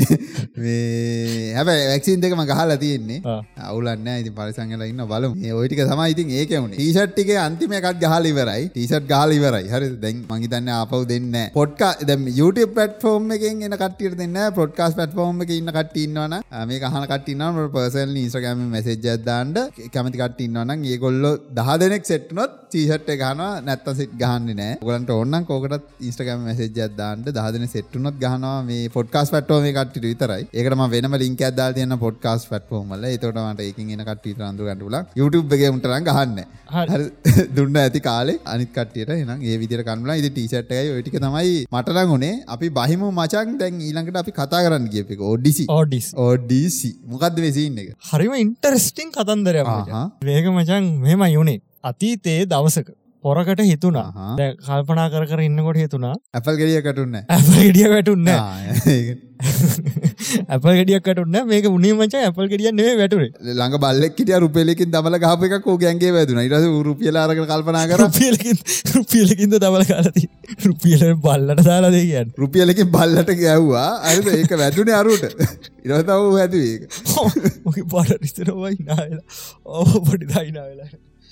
මේ 0.56 1.54
හැබැයි 1.56 1.86
වැක්සින් 1.92 2.20
දෙකම 2.24 2.42
ගහලා 2.50 2.76
තියෙන්නේ. 2.76 3.20
ඉතින් 4.20 4.34
පරිසම් 4.38 4.74
වෙලා 4.74 4.88
ඉන්න 4.92 5.00
බලමු. 5.12 5.34
මේ 5.44 5.52
ওই 5.52 5.68
ටික 5.68 5.80
තමයි 5.92 6.10
ඉතින් 6.14 6.34
ඒකේ 6.40 6.60
උනේ 6.64 6.76
ටී-ෂර්ට් 6.76 7.14
ටිකේ 7.14 7.38
අන්තිම 7.46 7.72
එකක් 7.78 7.88
ගහලා 8.04 8.20
ඉවරයි. 8.32 8.68
ටී-ෂර්ට් 8.74 9.08
ගහලා 9.12 9.38
ඉවරයි. 9.38 9.64
හරිද 9.72 9.96
දැන් 10.04 10.20
මං 10.28 10.44
හිතන්නේ 10.44 10.76
ආපහු 10.80 11.02
දෙන්නේ 11.12 11.46
පොඩ්කාස්ට් 11.56 12.04
දැන් 12.12 12.28
YouTube 12.40 12.76
platform 12.76 13.32
එකෙන් 13.38 13.64
එන 13.70 13.78
කට්ටියට 13.84 14.18
දෙන්නේ 14.20 14.50
පොඩ්කාස්ට් 14.60 15.00
platform 15.00 15.40
එකේ 15.46 15.58
ඉන්න 15.62 15.74
කට්ටිය 15.78 16.04
ඉන්නවනම් 16.10 16.68
මේක 16.74 16.86
අහන 16.90 17.08
කට්ටිය 17.14 17.38
ඉන්නවනම් 17.38 17.72
පර්සනලි 17.78 18.28
Instagram 18.28 18.62
එකේ 18.62 18.70
message 18.76 19.10
දහ 21.62 21.72
දෙනෙක් 21.80 22.04
සෙට්නොත් 22.10 22.52
චීෂට් 22.72 23.08
ගහනවා 23.20 23.50
නැත්ත 23.66 23.88
සිට 23.98 24.12
ගහන්න 24.22 24.56
නෑ. 24.60 24.76
ගලන්ට 24.86 25.10
ඔන්න 25.14 25.36
කෝකට 25.48 25.84
ඉස්ටගම 26.08 26.44
මසේජයක් 26.48 26.94
දාන්නට 27.00 27.28
දහදන 27.36 27.66
සෙට්ටුනොත් 27.74 28.16
ගහනවා 28.24 28.54
මේ 28.68 28.88
පොඩ්කාස් 28.96 29.30
පට්ටෝම 29.34 29.66
කට්ට 29.78 30.06
විතරයි. 30.06 30.44
ඒකම 30.58 30.84
වෙනම 30.94 31.16
ලින්ක 31.22 31.42
ඇදදාල් 31.48 31.76
තියන්න 31.78 31.96
පොඩ්කාස් 32.04 32.46
පට්ෆෝමල 32.52 33.06
තොටමට 33.24 33.62
එකින් 33.66 33.92
එන 33.96 34.04
කට්ට 34.08 34.42
රඳු 34.48 35.02
YouTube 35.20 35.56
එක 35.56 35.64
උටරන් 35.78 36.08
ගහන්න 36.08 36.38
දුන්න 37.58 37.80
ඇති 37.82 38.02
කාලේ 38.08 38.38
අනිත් 38.54 38.72
කටියට 38.78 39.12
එන 39.16 39.34
ඒ 39.50 39.58
විදිර 39.62 39.84
කන්ලා 39.90 40.18
ඉදි 40.22 40.32
ටීෂට්ටයි 40.36 40.92
ඔටික 40.98 41.18
තමයි 41.26 41.54
මටරං 41.76 42.14
උනේ. 42.16 42.34
අපි 42.56 42.72
බහිම 42.80 43.04
මචන් 43.10 43.54
දැන් 43.62 43.82
ඊළඟට 43.88 44.20
අපි 44.22 44.36
කතා 44.40 44.64
කරන්න 44.66 44.88
කියප 44.94 45.12
එක. 45.16 45.22
ඔඩිසි 45.32 45.68
ඕඩිස් 45.78 46.08
ඕඩිසි 46.26 46.92
මොකක්ද 47.12 47.42
වෙසින්න 47.46 47.82
එක? 47.84 47.92
හරිම 48.10 48.34
ඉන්ටරස්ටිං 48.44 49.14
කතන්දරය 49.18 49.66
වේග 50.30 50.50
මචන් 50.56 50.90
මෙම 51.06 51.24
යුනේ 51.36 51.51
අතීතයේ 51.90 52.46
දවසක 52.46 52.88
පොරකට 53.24 53.60
හිතුනා. 53.62 54.08
දැන් 54.38 54.56
කල්පනා 54.66 55.08
කර 55.10 55.24
කර 55.30 55.40
ඉන්නකොට 55.48 55.78
හිතුනා 55.82 56.14
ඇපල් 56.38 56.56
ගෙඩිය 56.60 56.80
කටුන්න 56.86 57.14
ගෙඩිය 57.58 57.88
වැටුන්න 57.92 58.30
ඇපල් 60.54 60.72
ගෙඩියක් 60.78 61.04
කටුන්න 61.06 61.36
මේක 61.50 61.68
උනේ 61.70 61.92
මචං 61.98 62.24
ඇපල් 62.28 62.48
ගෙඩියක් 62.52 62.74
නෙවෙයි 62.78 62.98
වැටුනේ. 63.00 63.30
ළඟ 63.58 63.76
බල්ලෙක්කිටිය 63.84 64.40
රුපෙලෙකින් 64.44 64.90
දමල 64.94 65.18
ගහප 65.24 65.50
එකක් 65.50 65.68
ෝ 65.72 65.76
ගැන්ගේ 65.84 66.10
වැදුන. 66.16 66.40
ඉරස 66.46 66.66
රුපියල 66.88 67.20
අරක 67.22 67.42
කල්පනා 67.52 67.84
කර 67.92 68.02
රුපියලකින් 68.02 68.58
රුපියලකින්ද 68.96 69.54
දවල 69.66 69.86
කාලති 69.92 70.24
රුපියල 70.66 71.06
බල්ලට 71.28 71.64
දාලා 71.70 71.92
දෙ 71.96 72.02
කියන්න. 72.08 72.34
රුපියලකින් 72.42 72.90
බල්ලට 72.96 73.32
ගැව්වා. 73.44 73.86
අරද 74.10 74.26
ඒක 74.34 74.58
වැදුනේ 74.64 74.98
අරුට 74.98 75.24
ඉරතව 75.86 76.10
මොක 77.64 77.78
පට 77.94 78.20
රිස්තරවයි 78.26 78.76
නාවෙලා 78.90 79.24
ඕ 79.78 80.04
පොඩි 80.10 80.30
දයිනා 80.34 80.68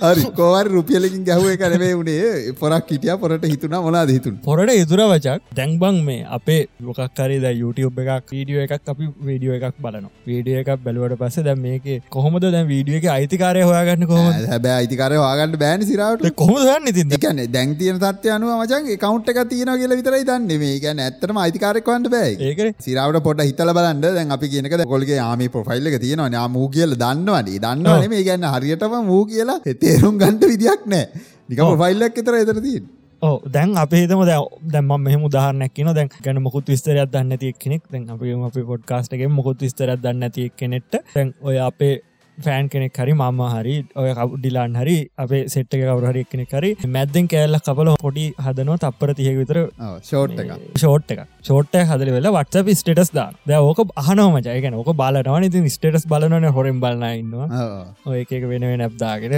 හරි 0.00 0.24
කෝවර 0.38 0.66
රුපියලකින් 0.74 1.22
ගැහුව 1.28 1.46
එක 1.52 1.62
නෙවේ 1.72 1.94
වුණේ 1.98 2.52
පොරක් 2.60 2.90
හිටිය 2.92 3.14
පොරට 3.22 3.44
හිතුනා 3.52 3.80
මොනාද 3.86 4.10
හිතුන් 4.16 4.34
පොරට 4.44 4.72
ඉතුර 4.74 5.00
වචක්. 5.12 5.38
දැන්බං 5.58 5.96
මේ 6.08 6.18
අපේ 6.36 6.58
මොකක්කරේ 6.88 7.38
ද 7.44 7.50
YouTube 7.62 8.02
එකක් 8.02 8.30
වීඩියෝ 8.34 8.66
එකක් 8.66 8.92
අපි 8.92 9.08
වීඩියෝ 9.28 9.56
එකක් 9.58 9.80
බලන 9.86 10.06
වීඩිය 10.30 10.58
එකක් 10.60 10.70
බැලුවට 10.84 11.16
පස්ස 11.22 11.46
දැ 11.48 11.56
මේක 11.64 11.88
කොහොමද 12.16 12.46
දැ 12.56 12.62
වීඩිය 12.70 12.98
එක 13.00 13.08
අයිතිකාරය 13.16 13.64
හොයාගන්න 13.70 14.06
කොහොම 14.12 14.28
හැබැ 14.52 14.74
අයිතිකාරය 14.82 15.18
වාගන්න 15.24 15.58
බෑන 15.64 15.86
සිරාවට. 15.90 16.28
කොහොමදන්න 16.42 16.92
ඉතින්? 16.92 17.16
එකන 17.18 17.42
දැන් 17.56 17.74
තියන 17.82 17.98
තත්ය 18.04 18.32
අනුව 18.36 18.54
මචන් 18.60 18.88
කවුන්ට් 19.06 19.32
එක 19.34 19.42
තියෙන 19.54 19.72
කියල 19.82 19.96
විතරයි 20.02 20.24
දන්න. 20.30 20.48
මේ 20.62 20.78
ගැන 20.86 21.02
ඇත්තම 21.06 21.42
අයිතිකාරක්වන්ට 21.46 22.12
බෑ 22.14 22.30
ඒක. 22.52 22.62
සිරාවට 22.86 23.20
පොට 23.26 23.44
හිතල 23.48 23.74
බලන්න. 23.80 24.06
දැන් 24.20 24.36
අපි 24.38 24.52
කියනක 24.54 24.78
කොල්ගේ 24.94 25.18
ආම 25.26 25.44
පොෆයිල්ල 25.58 25.92
එක 25.92 26.00
තියෙනවා 26.06 26.30
නාම 26.38 26.56
වූ 26.62 26.70
කියල 26.78 26.96
දන්නවනේ. 27.04 27.58
දන්නවන 27.66 28.08
මේ 28.16 28.24
ගැන්න 28.30 28.48
හරියටම 28.54 28.98
වූ 29.12 29.20
කියලා 29.34 29.60
තේරුම් 29.88 30.20
ගන්ට 30.20 30.52
විදියක් 30.52 30.86
නෑ. 30.86 31.04
නික 31.48 31.58
පොෆයිල්ලක් 31.60 32.18
එතර 32.18 32.34
එතර 32.36 32.60
තියෙන් 32.60 32.88
ඕ 33.22 33.36
දැන් 33.48 33.70
අපේතම 33.76 34.20
දැ 34.24 34.40
දැම 34.72 34.92
මෙහම 35.02 35.22
උදාහරනැක්න 35.28 35.88
දැන් 35.92 36.10
ගැන 36.18 36.42
මොකුත් 36.42 36.68
විස්තරයක් 36.68 37.08
දන්න 37.08 37.34
ඇති 37.34 37.54
කෙනෙක් 37.58 37.82
දැන් 37.90 38.04
අපි 38.10 38.34
අපි 38.48 38.62
පොඩ්කාස්ටගේ 38.68 39.30
මොකුත් 39.30 39.64
විස්තරයක් 39.64 40.04
දන්න 40.04 40.28
ඇති 40.28 40.44
කෙනෙට 40.56 40.92
දැන් 41.08 41.32
ඔය 41.42 41.56
අපේ 41.60 41.94
ෆෑන් 42.38 42.68
කෙනෙක් 42.68 42.94
හරි 42.96 43.14
මම 43.14 43.40
හරි 43.54 43.74
ඔය 43.96 44.10
ඩිලාන් 44.34 44.76
හරි 44.76 44.96
අපේ 45.16 45.42
සෙට්ක 45.48 45.74
කවරහරි 45.80 46.22
කෙනෙක් 46.26 46.52
හරි 46.52 46.70
මැද්දෙන් 46.88 47.26
කෑල්ල 47.28 47.58
කපල 47.60 47.90
පොඩි 47.98 48.26
හදනවා 48.44 48.78
තප්පර 48.78 49.14
තිය 49.14 49.34
විතර 49.40 49.58
ෂෝට් 50.02 50.38
එක 50.38 50.52
ෂෝට් 50.74 51.14
එක 51.14 51.24
ෂෝට්ට 51.44 51.76
හදල 51.80 52.10
වෙලා 52.14 52.32
වට්සප 52.36 52.68
ස්ටේටස් 52.80 53.10
දා 53.14 53.28
ද 53.46 53.58
ඕක 53.60 53.80
අහනවමජයගෙන 53.96 54.74
ඕක 54.74 54.90
බලනවා. 54.92 55.38
ඉතින් 55.48 55.68
ස්ටේටස් 55.70 56.06
බලන 56.10 56.46
හොරෙන් 56.56 56.80
බලන්නන්නවා 56.82 57.64
ඔය 58.06 58.20
එක 58.22 58.46
වෙන 58.50 58.66
නැබ්දාගෙන 58.80 59.34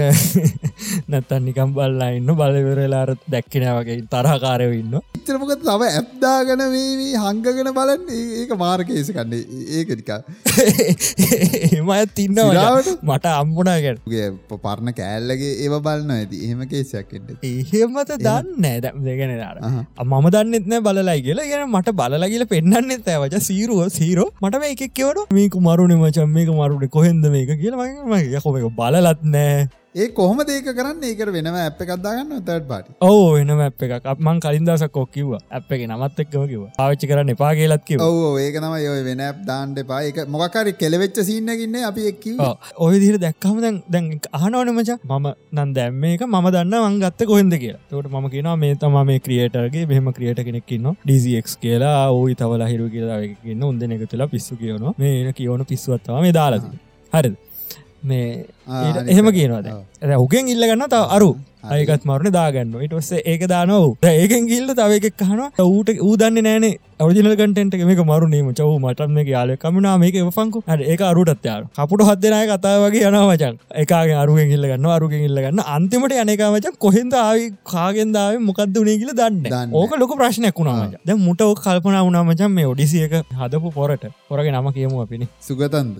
නැත්තන් 1.11 1.45
නිකම් 1.47 1.75
බල්ලයින්න 1.77 2.31
බලවරලාර 2.39 3.13
දැක්කෙන 3.27 3.67
වගේ 3.77 3.99
තරහකාරය 4.13 4.69
ඉන්න 4.79 4.97
ඉතරමක 5.19 5.53
තව 5.61 5.89
ඇප්දාගන 5.91 6.63
වේවී 6.73 7.13
හංගගෙන 7.17 7.71
බලන්න. 7.77 8.09
ඒක 8.41 8.51
මාර්කේස 8.57 9.11
කන්නේ 9.11 9.61
ඒකටිකා 9.77 10.19
එමය 11.71 11.99
තින්නවා 12.15 12.73
මට 13.03 13.35
අම්බුණාගෙන 13.35 14.01
පරණ 14.57 14.93
කෑල්ලගේ 14.93 15.53
ඒව 15.63 15.77
බලන්න 15.87 16.15
ඇති. 16.17 16.41
එහෙම 16.45 16.65
කේසයක්ට 16.67 17.45
එහෙමත 17.45 18.13
දන්න? 18.19 18.67
දැම් 18.81 18.99
දෙගෙනලාට 19.05 19.61
මම 20.03 20.29
දන්නෙත්න 20.31 20.77
බලලා 20.83 21.17
කියලා. 21.21 21.49
ගෙන 21.51 21.67
මට 21.69 21.97
බලලගල 22.01 22.45
පෙන්න්නෙත් 22.51 23.07
ඇවච 23.07 23.35
සීරුව 23.47 23.81
සීරෝ 23.97 24.29
මට 24.41 24.61
මේ 24.63 24.73
එකක් 24.75 24.95
කියවට 24.95 25.35
මේක 25.37 25.59
මරුණ 25.65 25.93
මචන් 25.99 26.33
මේක 26.37 26.49
මරුණ 26.51 26.89
කොහෙන්ද 26.89 27.29
මේක? 27.35 27.53
කියලා 27.61 27.87
යකොම 28.31 28.57
එක 28.59 28.67
බලලත් 28.79 29.29
නෑ. 29.35 29.69
ඒ 29.95 30.07
කොහොම 30.17 30.39
ඒක 30.39 30.67
කරන්න? 30.75 31.01
ඒකට 31.03 31.31
වෙනම 31.35 31.55
ඇප් 31.61 31.79
එකක්දාගන්න 31.83 32.29
තට 32.45 32.67
පාටි 32.67 32.93
ඕ 33.07 33.31
එනම 33.39 33.61
ඇප් 33.63 33.81
එකක්. 33.87 34.05
අපමන් 34.11 34.37
කලින්දසක් 34.45 34.91
කොක්කිව 34.97 35.33
ඇප් 35.35 35.73
එක 35.77 35.83
නමත් 35.87 36.23
එක්කම 36.23 36.45
කිව 36.51 36.61
පාච්චි 36.77 37.09
කරන්න 37.09 37.31
එපා 37.33 37.49
කියලත් 37.59 37.83
කිව 37.89 38.03
ඕ 38.05 38.29
ඒක 38.43 38.55
නම 38.61 38.75
යොය 38.83 39.01
වෙන 39.07 39.23
ඇප් 39.25 39.41
දාන්ට 39.49 39.81
පා 39.89 39.99
එක 40.11 40.21
මොකකාරි 40.35 40.73
කෙලවෙච්ච 40.83 41.19
සින්නකින්න 41.31 41.75
අපි 41.89 42.07
එක්ක 42.13 42.29
ඔය 42.87 43.01
දිර 43.03 43.19
දැක්කම 43.25 43.59
දැන් 43.65 43.81
දැන් 43.89 44.07
අහනවනමච 44.39 44.93
මම 45.11 45.29
නන් 45.57 45.75
දැම්ම 45.79 46.07
එක 46.13 46.25
ම 46.29 46.49
දන්න 46.55 46.79
මංගත්ත 46.87 47.27
කොහෙද 47.33 47.59
කියලා. 47.65 47.83
තොට 47.91 48.09
ම 48.13 48.31
කියෙනවා 48.31 48.57
මේ 48.63 48.79
තම 48.85 48.97
මේ 49.11 49.19
ක්‍රියටර්ගේ 49.27 49.85
මෙහම 49.91 50.11
ක්‍රියට 50.15 50.43
කෙනෙක්කින්න 50.47 50.91
ඩසික් 51.03 51.59
කියලා 51.67 51.99
ඕයි 52.15 52.39
තවල 52.39 52.67
හිරු 52.71 52.87
කියලාගන්න 52.95 53.69
උන්දන 53.71 53.99
එක 53.99 54.07
තුලා 54.15 54.31
පිස්සු 54.35 54.55
කියනවා. 54.55 54.95
මේ 54.97 55.37
කියවන 55.39 55.67
පිස්සුවත්තවා 55.67 56.23
මේ 56.27 56.37
දාලද 56.41 56.73
හරිද 57.13 57.35
මේ 58.09 58.45
එහෙම 59.13 59.31
කියනවාද 59.37 59.71
උගෙන් 60.25 60.51
ඉල්ලගන්න 60.55 60.89
තාව 60.95 61.15
අරු. 61.17 61.31
අයකත් 61.73 62.05
මරණ 62.09 62.33
දාගන්න 62.35 62.77
ඉටස්ස 62.85 63.11
ඒක 63.31 63.41
දානව 63.49 64.07
ඒකෙන් 64.11 64.47
ගිල්ල 64.51 64.69
තව 64.79 64.97
එකක් 64.99 65.17
කහන 65.19 65.41
ඌට 65.65 65.89
ඌදන්න 66.07 66.39
නෑන. 66.47 66.65
ඔරිජිනල් 67.05 67.35
කටෙන්ට 67.39 67.75
මේක 67.89 68.01
මරුණීම 68.09 68.47
චව 68.57 68.71
මටම 68.79 69.13
මේ 69.17 69.25
යාල 69.33 69.51
කමනා 69.63 69.93
මේක 70.03 70.17
පංකු 70.37 70.61
හට 70.67 70.87
ඒක 70.93 71.01
අරුටත් 71.09 71.45
යාර 71.49 71.61
කපුට 71.77 72.03
හදනය 72.07 72.41
කතා 72.51 72.73
වගේ 72.83 73.05
යනවචන් 73.09 73.55
එකගේ 73.83 74.17
අරුගෙන් 74.23 74.53
ඉල්ලගන්න 74.57 74.87
අරුගෙන් 74.95 75.25
ඉල්ලගන්න 75.27 75.61
අන්තිමට 75.75 76.17
යනකාවචන් 76.23 76.77
කොහෙන්ද 76.85 77.13
ආවි 77.21 77.45
කාගෙන්දාව 77.73 78.41
මොකක්ද 78.47 78.77
වනේ 78.81 78.97
කියල 79.01 79.13
දන්න 79.21 79.77
ඕක 79.81 79.95
ලොක 80.01 80.13
ප්‍රශ්නයක් 80.21 80.61
වුණාමච 80.61 80.97
ද 81.05 81.17
මුට 81.27 81.41
ඕක 81.47 81.61
කල්පනා 81.65 82.03
වුණාමචන් 82.07 82.53
මේ 82.57 82.67
ඔඩිසියක 82.73 83.15
හදපු 83.41 83.73
පොරට. 83.77 84.05
පොරගේ 84.29 84.53
නම 84.53 84.69
කියමු 84.77 85.01
අපිනි. 85.05 85.29
සුගතන්ද 85.47 85.95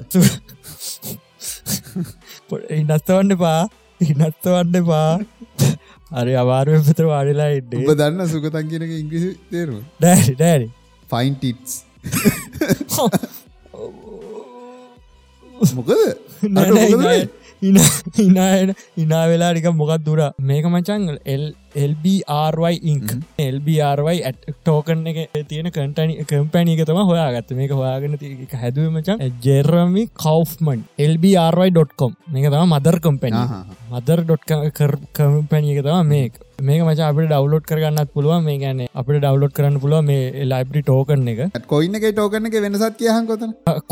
ඉනස්තවන්න 2.80 3.38
පා 3.38 3.62
ඉනත්වන්න 4.02 4.76
පා 4.86 5.12
අරි 6.14 6.34
අවාරුව 6.36 6.82
පතර 6.88 7.06
වාඩිලා 7.06 7.52
ඉඩ 7.60 7.78
ඔබ 7.80 7.94
දන්න 7.96 8.28
සුගතන් 8.28 8.66
කියනක 8.68 8.98
ඉංග්‍රිසි 8.98 9.32
තේරුව 9.52 9.80
ඩෑරි 10.00 10.36
ඩෑරි 10.36 10.68
ෆයින් 11.10 11.34
ටිටස් 11.36 11.74
මොකද? 15.72 15.92
ඉනා 18.98 19.26
වෙලා 19.28 19.52
ටික 19.54 19.68
මොකක් 19.74 19.94
දුර. 20.06 20.20
මේක 20.40 20.66
මචන් 20.66 21.04
එල් 21.26 21.44
එල්BRY 21.76 22.76
ඉංක් 22.92 23.10
එල්BRY 23.40 24.18
ඇත් 24.30 24.40
ටෝකන් 24.50 25.08
එක 25.12 25.40
තියෙන 25.50 25.72
කටනි 25.72 26.26
කම්පැනි 26.26 26.76
එක 26.76 26.86
තම 26.86 27.02
හොයාගත්ත. 27.12 27.56
මේක 27.56 27.72
හොයාගෙන 27.72 28.18
හැදුව 28.62 28.92
මචන් 28.92 29.26
ජෙරමි 29.42 30.06
කව්මන් 30.24 30.86
එල්BRY.කොම් 31.00 32.16
මේක 32.34 32.48
තම 32.52 32.76
මදර් 32.76 33.00
කම්පැන 33.08 33.38
මදර් 33.92 34.24
ඩොට් 34.24 34.48
කම්පැනි 35.14 35.76
එක 35.76 35.84
තම 35.88 36.08
මේක. 36.08 36.40
මේක 36.62 36.82
මච 36.86 37.00
අපට 37.02 37.26
ඩවලෝඩ් 37.26 37.66
කරගන්නත් 37.70 38.14
පුළුව 38.16 38.44
මේ 38.46 38.60
ගැන 38.62 38.82
අපට 38.86 39.18
ඩවලෝඩ් 39.18 39.56
කරන්න 39.58 39.82
පුළුව 39.84 40.06
මේ 40.06 40.46
ලයිබ්‍රි 40.46 40.84
ටෝකන් 40.86 41.28
එක. 41.34 41.42
කොයින්න 41.74 41.98
එක 41.98 42.08
ටෝකන 42.12 42.46
එක 42.52 42.62
වෙනසත් 42.68 42.98
කියහන් 43.02 43.28
කොත 43.32 43.46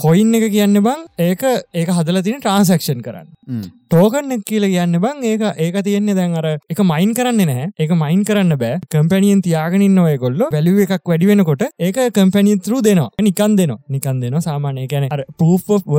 කොයින් 0.03 0.35
එක 0.37 0.49
කියන්න 0.55 0.83
බං 0.87 1.05
ඒක 1.29 1.45
ඒක 1.73 1.89
හදල 1.97 2.21
තින 2.21 2.41
ට්‍රන්සක්ෂන් 2.41 3.01
කරන්න 3.01 3.69
ටෝකන්න 3.91 4.41
කියල 4.45 4.65
කියන්න 4.71 4.97
බං 5.03 5.23
ඒක 5.27 5.43
ඒක 5.65 5.77
තියෙන්නේ 5.85 6.15
දැන් 6.17 6.33
අර 6.39 6.47
එක 6.73 6.79
මයින් 6.89 7.13
කරන්න 7.17 7.39
නෑ 7.49 7.63
ඒක 7.83 7.93
මයින් 8.01 8.19
කරන්න 8.27 8.55
බෑ. 8.61 8.75
කම්පැනියෙන් 8.93 9.39
තියාගෙනන්න 9.45 10.01
ඔයකොල්ල 10.01 10.43
වැලිුව 10.55 10.81
එකක් 10.83 11.09
වැඩි 11.11 11.29
වෙනකොට 11.29 11.63
ඒක 11.87 11.97
කම්පැනිය 12.17 12.59
තරු 12.65 12.81
දෙනවා. 12.87 13.09
නිකන් 13.27 13.55
දෙනවා. 13.59 13.79
නිකන් 13.89 14.19
දෙනවා 14.23 14.43
සාමානය 14.47 14.83
කැන 14.91 15.07
අර 15.09 15.23
පූෆ්වක් 15.41 15.89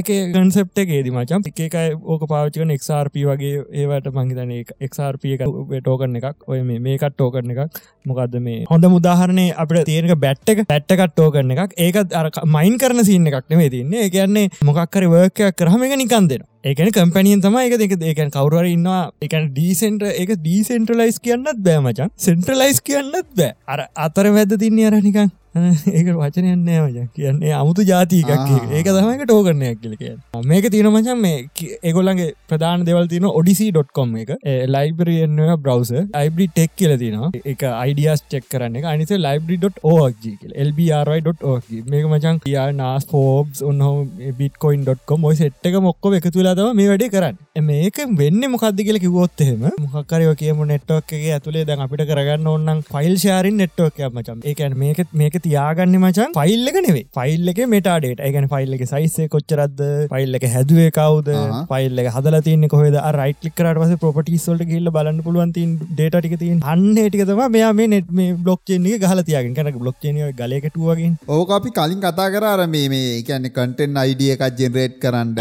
එක 0.00 0.08
ගන්සප්ට 0.36 0.80
එකේදි 0.84 1.12
මචම් 1.12 1.44
එකයි 1.50 1.82
ඕක 2.14 2.24
පාචකන 2.30 2.72
එක්රප 2.76 3.18
වගේ 3.30 3.60
ඒවට 3.82 4.08
මංහිතන 4.16 4.54
එක්රප 4.88 5.26
එක 5.34 5.44
ටෝකරන 5.44 6.16
එකක් 6.20 6.48
ඔය 6.48 6.62
මේකත් 6.86 7.18
ටෝකරන 7.18 7.52
එකක්. 7.56 7.82
මොකක්ද 8.08 8.38
මේ? 8.46 8.64
හොඳ 8.70 8.88
මුදාහරණය 8.94 9.46
අපට 9.64 9.82
තියෙනක 9.90 10.16
බැට්ට 10.24 10.54
එක. 10.54 10.64
පැට්ටකත් 10.72 11.12
ටෝකරන 11.12 11.52
එකක්. 11.56 11.76
ඒකත් 11.76 12.16
අර 12.22 12.32
මයින් 12.56 12.80
කරන 12.80 13.04
සින්න 13.10 13.28
එකක් 13.32 13.52
නෙවේ 13.52 13.68
තින්නේ 13.76 14.08
ඒකන්නේ 14.08 14.48
මොකක්කර 14.70 15.08
වර්කයක් 15.16 15.60
කරහම 15.60 15.86
එක 15.88 15.98
නිකන් 16.04 16.32
දෙෙන 16.32 16.48
ඒකන 16.64 16.90
කම්පැනියෙන් 16.94 17.40
තම 17.42 17.56
එක 17.58 17.72
දෙක 17.78 17.92
ඒකන් 18.00 18.28
කවරුවර 18.30 18.66
ඉන්නවා 18.70 19.00
එකන 19.26 19.48
ඩීසෙන්ට 19.50 20.02
එක 20.12 20.28
ඩීසෙන්ටලයිස් 20.36 21.18
කියන්නත් 21.18 21.58
බෑ 21.58 21.80
මචන් 21.80 22.12
සෙන්ට්‍රලයිස් 22.16 22.78
කියන්නත් 22.80 23.32
බෑ. 23.34 23.54
අර 23.66 23.80
අතර 23.96 24.28
වැද 24.30 24.54
තින්නේ 24.60 24.86
අරනිකං 24.86 25.32
ඒක 25.92 26.06
වචනයන්නේ 26.16 26.78
මචන් 26.82 27.08
කියන්නේ 27.14 27.52
අමුතු 27.54 27.84
ජාතිකක් 27.84 28.30
ඒක 28.72 28.86
තමයික 28.88 29.24
ටෝකරනයක් 29.24 29.80
කියල 29.82 29.96
කිය 29.96 30.12
මේක 30.44 30.68
තියන 30.72 30.86
මචන් 30.90 31.18
මේ 31.18 31.42
ඒගොල්ලන්ගේ 31.82 32.28
ප්‍රධාන 32.48 32.86
දෙවල් 32.86 33.08
තින 33.10 33.26
ඔඩිසි.කොම් 33.30 34.14
එක. 34.16 34.32
ලයිබරියන්න 34.66 35.42
බ්‍රවස 35.58 35.90
අයිබ්‍රි 36.14 36.46
ටෙක් 36.48 36.72
කියල 36.76 36.94
තින 37.02 37.18
එක 37.44 37.64
අයිඩියස් 37.72 38.24
චෙක් 38.28 38.48
කරන්න 38.48 38.78
එක. 38.80 38.86
අනිස 38.86 39.12
ලයිබ්‍රි.ඕG 39.18 40.24
LBRI.ඕG 40.62 41.68
මේක 41.86 42.08
මචන් 42.10 42.40
කියා 42.46 42.66
නාස් 42.74 43.06
ෆෝබ්ස් 43.06 43.62
ඔන්නහෝ 43.62 44.06
බිට්කොයින්.කොම් 44.40 45.28
ඔයි 45.30 45.40
සෙට්ක 45.42 45.78
මොක්කො 45.82 46.14
එක 46.14 46.30
තුලා 46.30 46.56
තම 46.56 46.80
මේ 46.80 46.88
වැඩි 46.92 47.10
කරන්න. 47.10 47.36
මේක 47.62 48.02
වෙන්න 48.14 48.48
මොකක්ද 48.48 48.82
කියල 48.82 49.00
කිවොත්තහෙම 49.00 49.68
මොහක්කරව 49.84 50.32
කියම 50.36 50.64
නෙට්ටෝක් 50.66 51.12
එක 51.12 51.28
ඇතුලේ 51.34 51.68
දැන් 51.68 51.84
අපිට 51.84 52.06
කරගන්න 52.06 52.48
ඔන්නන් 52.48 52.82
ෆයිල් 52.88 53.20
ශාරින් 53.20 53.58
නෙට්ටෝක 53.58 54.02
මචම් 54.08 54.44
ඒකන් 54.46 54.78
මේක 54.78 55.06
මේක 55.14 55.41
තියාගන්න 55.46 55.96
මචන් 56.00 56.34
ෆයිල් 56.38 56.70
එක 56.70 56.78
නෙවේ 56.86 57.04
ෆයිල් 57.18 57.52
එක 57.52 57.60
මෙටාඩේට 57.74 58.22
ඇගැන 58.26 58.48
ෆයිල් 58.52 58.76
එක 58.76 58.84
සයිස්සේ 58.92 59.28
කොච්චරද 59.34 59.82
ෆයිල් 60.12 60.38
එක 60.38 60.46
හැදුවේ 60.54 60.90
කවද? 60.98 61.36
ෆයිල් 61.72 62.02
එක 62.04 62.10
හදල 62.16 62.38
තියන්න 62.48 62.68
කොහද? 62.74 62.98
රයිට් 63.18 63.46
ලිකරට 63.48 63.80
පස 63.82 63.94
පොපටිස්වල්ට 64.04 64.66
කියල්ල 64.72 64.92
බලන්න 64.96 65.22
පුළුවන්තින් 65.26 65.76
ඩේට 65.82 66.18
ටික 66.18 66.36
තින් 66.42 66.60
අන්න 66.74 66.84
ටිකතම 66.98 67.42
මෙයා 67.56 67.72
මේ 67.80 67.90
නෙට් 67.94 68.10
මේ 68.20 68.36
බ්ලොක්්චේනික 68.44 69.06
ගහල 69.06 69.24
තියගෙන. 69.30 69.54
කන 69.58 69.72
බ්ලොක්්චේනය 69.82 70.30
ගලකටුවගෙන් 70.40 71.18
ඕක 71.38 71.54
අපි 71.58 71.74
කලින් 71.80 72.00
කතා 72.06 72.28
කරර 72.36 72.66
මේ 72.74 72.88
මේ 72.94 73.22
කියන්න 73.28 73.50
කටෙන් 73.58 74.00
අයිඩිය 74.04 74.32
එකක් 74.36 74.46
ජෙනරේට් 74.60 74.98
කරන්න 75.02 75.34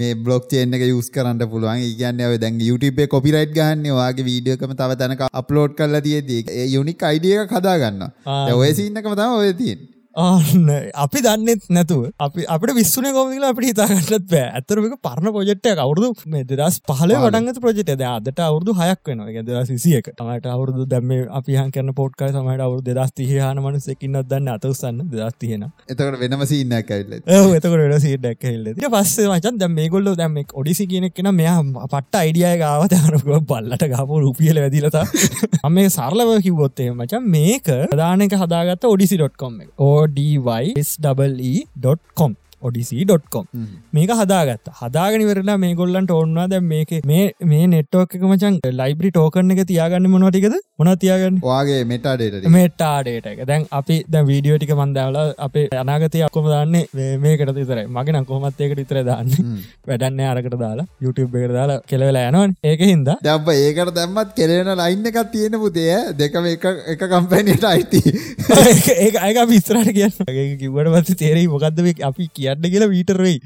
මේ 0.00 0.14
බ්ලොක් 0.24 0.48
චේන 0.50 0.74
එක 0.74 0.86
යුස් 0.88 1.10
කරන්න 1.14 1.44
පුළුවන්. 1.50 1.84
කියන්න 1.98 2.20
ඔය 2.26 2.38
දැන් 2.38 2.60
YouTube 2.60 3.06
කොපිරයිට් 3.12 3.52
ගහන්න 3.56 3.86
වාගේ 3.98 4.26
වීඩියෝකම 4.28 4.72
තව 4.78 4.96
තැනක 5.00 5.22
අප්ලෝඩ් 5.40 5.74
කරලා 5.78 6.02
තියදී 6.06 6.66
යුනික් 6.74 7.02
අයිඩිය 7.08 7.34
එක 7.42 7.52
කදාගන්න 7.52 8.02
ඔය 8.54 8.70
සින්නකම 8.78 9.14
තම 9.20 9.33
ඔය 9.40 9.52
තියෙන් 9.54 9.93
ආන්න. 10.16 10.68
අපි 10.96 11.18
දන්නෙත් 11.20 11.68
නැතුව. 11.70 12.02
අපි 12.18 12.46
අපට 12.48 12.74
විස්සුන 12.74 13.06
කොමදිල 13.12 13.44
අපට 13.44 13.64
හිතාගන්නත් 13.64 14.28
බෑ. 14.28 14.46
ඇතරමක 14.54 14.96
පරණ 15.04 15.32
පොජෙට්ට 15.34 15.70
අවුරදු 15.76 16.10
මේ 16.26 16.44
දෙදස් 16.44 16.80
පහල 16.84 17.14
වටන්ගත 17.16 17.60
ප්‍රජෙට 17.60 17.92
ද 17.94 18.06
අදට 18.06 18.40
අවුරදු 18.40 18.74
හයක් 18.74 19.10
වෙන 19.10 19.24
ද 19.42 19.64
සිසියක 19.66 20.10
තමට 20.12 20.46
අවුරදු 20.48 20.86
දැම 20.86 21.12
අපි 21.32 21.56
හන් 21.56 21.72
කරන 21.74 21.94
පොට්කයි 21.94 22.30
සමට 22.30 22.62
අවුරු 22.62 22.82
දෙදස් 22.82 23.14
තිහයාන 23.14 23.60
මනුසෙකින්නත් 23.60 24.20
දන්න 24.24 24.52
අතවසන්න 24.54 25.02
දෙදස් 25.10 25.38
තියෙන 25.38 25.66
එතකට 25.88 26.18
වෙනම 26.22 26.44
සින්න 26.46 26.76
කැල්ල 26.84 27.16
එතකට 27.16 27.68
වෙන 27.72 27.96
සිටක් 28.00 28.46
හෙල්ල 28.46 28.70
ට 28.72 28.92
පස්සේ 28.94 29.28
වචන් 29.28 29.60
දැම් 29.60 29.74
මේ 29.74 29.88
ගොල්ල 29.88 30.12
දැම 30.14 30.38
ඔඩිසි 30.54 30.86
කියනෙක් 30.86 31.14
කෙන 31.14 31.30
මෙයා 31.34 31.58
පට්ට 31.64 32.20
අයිඩියය 32.20 32.54
ගාව 32.58 32.86
අරක 32.86 33.28
බල්ලට 33.44 33.86
ගාපු 33.88 34.20
රුපියල 34.20 34.62
වැදිලත 34.64 35.00
අම්ේ 35.62 35.88
සරලව 35.96 36.34
කිවොත්තේ 36.40 36.90
මචන් 36.92 37.28
මේක 37.28 37.68
ප්‍රධානක 37.86 38.38
හදාගත්ත 38.42 38.86
ඔඩිසි.කොම් 38.86 39.60
ඕ 39.80 40.03
odswe.com 40.04 42.36
ඔඩිසි.කොම් 42.64 43.46
මේක 43.92 44.12
හදාගත්ත. 44.20 44.68
හදාගනිවරලා 44.82 45.58
මේ 45.58 45.74
ගොල්ලන්ට 45.74 46.12
ඔන්නවා 46.12 46.46
දැ 46.48 46.62
මේක 46.72 46.92
මේ 47.04 47.66
නෙට්ෝක 47.74 48.16
මචන් 48.22 48.60
ලයිබ්‍රි 48.80 49.10
ටෝකරන 49.10 49.54
එක 49.54 49.62
තියාගන්න 49.70 50.10
මොනටිකද 50.14 50.56
මොන 50.78 50.90
තියාගන්න? 50.98 51.36
වාගේ 51.42 51.80
මෙටාඩේට 51.84 52.48
මෙටාඩේට 52.56 53.26
එක. 53.32 53.42
දැන් 53.46 53.66
අපි 53.72 53.96
ද 54.08 54.24
වීඩියෝ 54.30 54.58
ටික 54.58 54.74
මන්දාවල 54.74 55.18
අපේ 55.46 55.66
අනාගතය 55.82 56.24
අක්කොම 56.26 56.48
දන්නේ 56.52 57.18
මේකට 57.18 57.52
තිතරයි 57.58 57.86
මගෙන 57.88 58.26
කොමත්යකට 58.30 58.82
ඉතර 58.84 59.00
දාන්න. 59.10 59.30
වැඩන්න 59.88 60.22
අරකට 60.30 60.58
දාලා. 60.64 60.86
YouTube 61.00 61.38
එකට 61.38 61.54
දාලා 61.58 61.80
කෙලවෙලා 61.86 62.24
යනවන්. 62.30 62.56
ඒක 62.64 62.84
හින්ද. 62.90 63.10
දැබ 63.22 63.48
ඒකට 63.54 63.94
දැම්මත් 63.98 64.34
කෙරෙන 64.38 64.72
ලයින්න 64.82 65.10
එකක් 65.12 65.20
තියෙන 65.32 65.58
පුතේ 65.64 65.98
දෙකම 66.18 66.50
එක 66.50 67.04
කම්පැනට 67.04 67.68
අයිති. 67.72 68.02
ඒ 69.04 69.10
අයක 69.26 69.40
විස්තරට 69.52 69.92
කියන්න. 69.92 70.18
කිවට 70.60 70.92
පත් 70.96 71.18
තේරෙයි 71.22 71.48
මොකක්ද 71.48 71.82
අපි 72.10 72.28
කියන්න 72.54 72.72
කියලා 72.74 72.90
වීටරවෙයි 72.94 73.38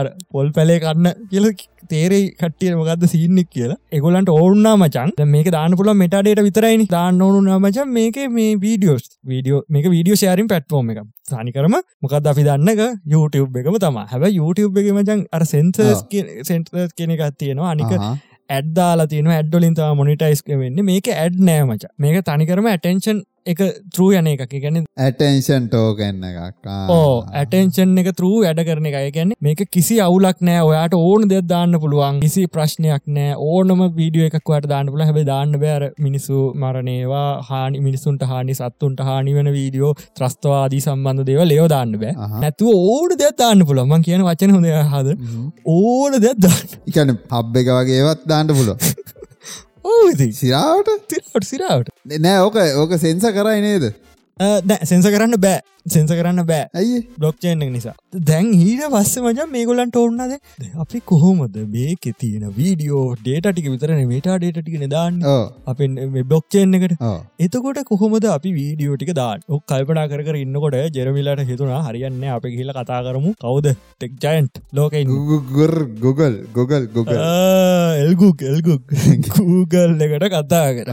අර 0.00 0.06
පොල් 0.32 0.50
පැලේ 0.56 0.78
කන්න 0.84 1.28
කියල 1.32 1.46
තේරෙයි 1.92 2.26
කට්ටිය 2.40 2.72
මොකක්ද 2.78 3.04
සිීන්නෙක් 3.12 3.48
කියලා. 3.56 3.78
එගොලන්ට 3.96 4.30
ඕන්නා 4.34 4.74
මචන්. 4.76 5.12
මේක 5.34 5.48
දාන 5.56 5.76
පුල 5.80 5.92
මෙටඩේට 6.02 6.42
විතරයිනි 6.48 6.86
දාන්න 6.94 7.22
ඕනු 7.26 7.40
නමචන් 7.46 7.90
මේක 7.98 8.18
මේ 8.36 8.56
වීඩියෝස් 8.64 9.06
වීඩියෝ 9.32 9.62
මේක 9.76 9.90
වීඩියෝ 9.94 10.20
ශයාරින් 10.22 10.50
පැට්ෆෝර්ම 10.52 10.92
එක 10.94 11.02
සනිකරම 11.32 11.76
මොකද 12.04 12.32
අපි 12.32 12.46
දන්නක 12.48 12.82
YouTube 13.14 13.60
එකම 13.62 13.78
තම 13.84 14.00
හැබ 14.14 14.26
YouTube 14.38 14.82
එක 14.82 14.90
මචන් 14.96 15.26
අර 15.38 15.46
සෙන්සර්ස් 15.52 16.04
සෙන්ටර්ස් 16.50 16.92
කෙනෙ 16.98 17.16
එකක් 17.16 17.38
තියෙනවා. 17.42 17.72
අනික 17.74 17.92
ඇඩ්දාලා 18.50 19.06
තියෙන 19.10 19.28
ඇඩ්ඩොලින් 19.32 19.74
තම 19.78 19.98
මොනිටයිස්ක 20.00 20.48
වෙන්න. 20.62 20.78
මේක 20.90 21.10
ඇඩ් 21.16 21.36
නෑ 21.48 21.66
මච 21.66 21.90
මේක 22.04 22.16
තනිකරම 22.28 22.70
ඇටෙන්ෂන් 22.70 23.20
එක 23.46 23.60
ත්‍රූ 23.94 24.10
යන 24.12 24.26
එක 24.28 24.42
ගැන 24.54 24.76
ඇටන්ෂන් 24.98 25.68
ටෝගන්න 25.68 26.24
එකක්. 26.28 26.66
ඕ 26.90 27.24
ඇටෙන්ෂන් 27.32 27.94
එක 28.02 28.10
ත්‍රූ 28.16 28.42
වැඩ 28.42 28.60
කරන 28.66 28.88
එක 28.90 29.14
ගැන්න 29.14 29.32
මේක 29.40 29.62
කිසි 29.70 29.96
අවුලක් 29.98 30.40
නෑ. 30.40 30.60
ඔයාට 30.62 30.96
ඕන 30.98 31.24
දෙයක් 31.28 31.46
දාන්න 31.48 31.78
පුළුවන්. 31.80 32.20
කිසි 32.20 32.44
ප්‍රශ්නයක් 32.48 33.06
නෑ. 33.08 33.36
ඕනම 33.50 33.84
වීඩියෝ 33.96 34.28
එකක්වට 34.28 34.68
දාන්න 34.68 34.92
පුළ 34.92 35.02
හැබ 35.02 35.20
දාන්න 35.26 35.56
බෑර 35.62 35.88
මිනිසු 35.98 36.40
මරණේවා 36.54 37.28
හානි 37.48 37.80
මිනිසුන්ට 37.80 38.26
හානි 38.32 38.54
සත්තුන්ට 38.54 39.00
හානි 39.02 39.34
වෙන 39.34 39.52
වීඩියෝ 39.56 39.94
ත්‍රස්තවාදී 40.18 40.82
සම්බන්ධ 40.82 41.26
දේව 41.30 41.44
ලයෝ 41.46 41.68
දාන්න 41.68 41.96
බෑ. 42.02 42.14
නැතුව 42.44 42.74
ඕන 42.90 43.16
දෙයක් 43.16 43.38
දාන්න 43.38 43.66
පුළුවන්. 43.66 44.02
කියන 44.02 44.26
වචන 44.28 44.54
හොඳ 44.56 44.68
හද 44.92 45.16
ඕන 45.68 46.20
දෙයක් 46.20 46.44
දාන්න. 46.46 46.76
එකන 46.86 47.16
පබ් 47.30 47.64
එක 47.64 47.72
වගේවත් 47.78 48.28
දාන්න 48.28 48.54
පුළුව 48.54 48.78
ඕ 49.84 50.12
සිරාවට? 50.32 51.08
තිරට 51.08 51.46
සිරාවට. 51.46 51.90
නෑ 52.18 52.44
ඕක 52.44 52.56
ඕක 52.82 52.96
සෙන්ස 53.00 53.24
කරයි 53.34 53.60
නේද 53.64 53.90
සෙන්ස 54.40 55.06
කරන්න 55.14 55.36
බෑ. 55.44 55.60
සෙන්ස 55.92 56.10
කරන්න 56.18 56.44
බෑ. 56.50 56.64
ඇයි? 56.80 57.00
බ්ලොක්්චේන් 57.18 57.64
නිසා. 57.72 57.94
දැන් 58.28 58.46
ඊට 58.54 58.84
පස්ස 58.94 59.18
මජ 59.24 59.44
මේගොලන්ට 59.54 59.96
ඔන්නද 60.02 60.34
අපි 60.84 61.00
කොහොමද 61.10 61.56
මේක 61.74 62.08
තියෙන 62.22 62.46
වීඩියෝ 62.58 63.02
ඩේට 63.20 63.48
ටික 63.50 63.68
විතරන 63.74 64.00
මේටා 64.12 64.36
ඩේට 64.38 64.60
ටික 64.64 64.86
දාන්න 64.94 65.20
අප 65.72 65.82
බ්ලොක්්චේන් 66.30 66.72
එකට. 66.78 66.96
එතකොට 67.46 67.80
කොහොමද 67.90 68.26
අපි 68.36 68.52
වීඩියෝ 68.58 68.96
ටික 68.96 69.12
දාන්න? 69.20 69.44
ඔක් 69.48 69.62
කල්පනා 69.72 70.06
කර 70.12 70.40
ඉන්නකොට 70.44 70.78
ජෙරමිලාට 70.98 71.44
හිතුනා 71.50 71.82
හරියන්න 71.88 72.24
අප 72.36 72.48
කියල 72.56 72.72
කතා 72.78 73.00
කරමු. 73.08 73.34
කවුද? 73.44 73.70
ටෙක්ජයින්ට් 74.00 74.62
ලෝක 74.72 74.96
ගුර් 75.52 75.74
ගොගල් 76.06 76.36
ගොගල් 76.56 76.88
ගොග 76.96 77.12
එල්ගුක් 78.06 78.42
එල්ගුක් 78.52 78.96
Google 79.36 80.08
එකට 80.08 80.26
කතා 80.36 80.66
කර. 80.76 80.88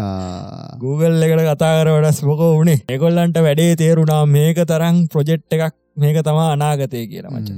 Google 0.84 1.16
එකට 1.28 1.46
කතා 1.52 1.74
කර 1.80 1.94
වඩස් 1.96 2.24
මොක 2.30 2.42
වුණේ. 2.44 2.80
එකොල්ලන්ට 2.96 3.37
වැඩේ 3.48 3.74
තේරුණා 3.82 4.24
මේක 4.38 4.60
තරම් 4.72 4.98
ප්‍රොජෙට් 5.14 5.54
එකක් 5.58 5.76
මේක 6.04 6.18
තමා 6.28 6.48
අනාගතය 6.56 7.04
කියලා 7.12 7.34
මච. 7.36 7.50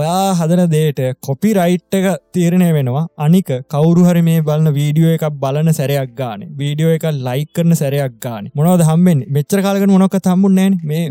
ඔයා 0.00 0.28
හදන 0.38 0.62
දේට 0.72 1.00
කොපි 1.26 1.50
රයිට් 1.58 1.94
එක 1.98 2.06
තීරණය 2.34 2.68
වෙනවා. 2.76 3.02
අනික 3.24 3.50
කවුරුහරි 3.72 4.22
මේ 4.28 4.44
බලන්න 4.48 4.76
වීඩියෝ 4.78 5.12
එකක් 5.16 5.26
බලන 5.42 5.68
සැරයක් 5.78 6.12
ගාන. 6.20 6.40
වීඩියෝ 6.60 6.94
එක 6.96 7.06
ලයි 7.26 7.44
කරන 7.56 7.74
සැරයක් 7.82 8.14
ගාන. 8.24 8.50
මොනවද 8.58 8.84
හම්බෙන් 8.90 9.20
මෙච්චර 9.36 9.60
කාලක 9.66 9.86
මොනොක 9.94 10.16
තම්බුන් 10.28 10.54
නෑන 10.58 10.78
මේ 10.90 11.04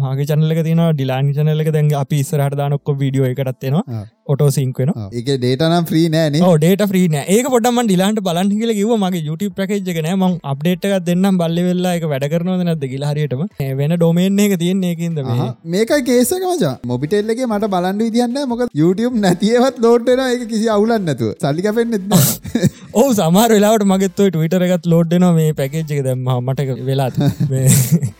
මගේ 0.00 0.28
චනලක 0.30 0.60
තින 0.68 0.82
ඩිලානි 0.90 1.36
චනලක 1.38 1.70
දැන් 1.76 1.94
අපි 2.02 2.20
ඉස්සරහට 2.24 2.58
දානොක්කො 2.62 2.96
වීඩියෝ 3.02 3.30
එකටත්වෙනවා 3.32 4.04
ඔටෝ 4.32 4.50
සිංක්වෙන 4.56 4.90
ඒක 5.18 5.26
ඩේටනම් 5.32 5.88
්‍රී 5.90 6.04
නෑන 6.12 6.36
ඩේට 6.56 6.84
්‍රීන 6.92 7.16
ඒක 7.34 7.46
පොටම 7.54 7.80
ඩිලාන්ට 7.82 8.20
බලන් 8.26 8.50
කියල 8.52 8.72
කිව 8.78 8.92
මගේ 9.02 9.22
YouTube 9.26 9.54
ප්‍රකේජ්ක 9.58 10.00
නෑ. 10.06 10.16
ම 10.16 10.38
අප්ඩේට් 10.52 10.86
එකක් 10.88 11.04
දෙන්නම්. 11.08 11.38
බල්ල 11.40 11.58
වෙල්ලා 11.68 11.94
එක 11.98 12.06
වැඩ 12.12 12.26
කරනවද 12.32 12.64
නැද 12.68 12.84
ගිලාහරියටම 12.92 13.42
වෙන 13.80 13.94
ඩොමේන් 13.96 14.40
එක 14.46 14.54
තියන්නේ 14.62 14.92
එකද 14.94 15.20
මේකයි 15.74 16.00
කේසක 16.08 16.46
මචා. 16.52 16.72
මොබිටෙල්ලගේ 16.92 17.50
මට 17.50 17.70
බලන්ඩ 17.74 18.06
විදින්න 18.06 18.40
මොක 18.52 18.64
YouTube 18.82 19.18
නැතිවත් 19.26 19.82
ලෝඩ්න 19.86 20.24
එක 20.34 20.46
කිසි 20.52 20.66
අවුලන් 20.76 21.06
නැතුව. 21.08 21.34
සල්ලික 21.44 21.68
පෙන්න්නෙත් 21.78 22.02
ඕ 22.94 23.06
සමාර 23.18 23.48
වෙලාට 23.54 23.86
මගත්ව 23.86 24.30
ටවිටර 24.30 24.66
එකත් 24.68 24.88
ලෝඩ්න 24.94 25.28
මේ 25.38 25.52
පැකේජ්ක 25.60 26.02
දැම්ම 26.08 26.28
මට 26.40 26.78
වෙලාත් 26.88 27.20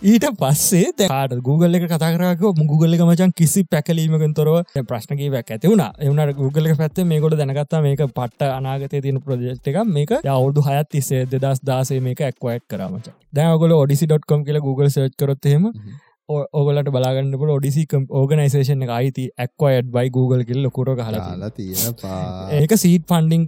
ඊට 0.05 0.29
පස්සේ 0.40 0.93
තකාට 1.01 1.37
Google 1.49 1.81
එක 1.81 1.88
කතාරක 1.93 2.45
මුගල 2.62 2.97
එක 2.97 3.05
මචන් 3.09 3.35
කිසි 3.40 3.64
පැකලීමකින් 3.75 4.35
තොරව 4.38 4.57
ප්‍රශ්නකීවක් 4.90 5.53
ඇති 5.55 5.71
වුණා 5.71 5.90
එවනට 5.98 6.37
Google 6.37 6.74
පැත්ත 6.74 6.98
මේකොට 7.04 7.37
දැනගත්තා 7.38 7.80
මේක 7.83 8.00
පට්ට 8.00 8.48
අනාගතය 8.50 9.00
තියෙන 9.00 9.20
ප්‍රජෙක්් 9.20 9.68
එක 9.68 9.78
මේක 9.88 10.14
අවුදු 10.28 10.62
හයත් 10.62 10.88
තිස්සේ 10.90 11.26
දෙදස් 11.26 11.62
දාසේ 11.62 12.00
මේක 12.00 12.20
ඇක්වයිට් 12.20 12.66
කරමච 12.68 13.12
දැගොල 13.33 13.74
ොඩිසි.කොම් 13.74 14.44
කියලා 14.44 14.62
Google 14.62 14.90
සර්ච් 14.90 15.14
කරොත්හෙම 15.16 15.70
ඕගලට 16.28 16.88
බලාගන්නට 16.88 17.50
ොඩිසිකම් 17.54 18.04
ඕගනයිසේෂන 18.10 18.84
එක 18.84 18.92
අයිති 18.98 19.24
ඇක්වයිඩ් 19.37 19.90
බයි 19.94 20.08
Google 20.14 20.44
කිල් 20.44 20.60
ලොකුට 20.64 21.00
හලා 21.00 21.50
තියෙන 21.50 22.56
ඒක 22.58 22.72
සීට 22.82 23.04
ෆන්ඩිං 23.10 23.42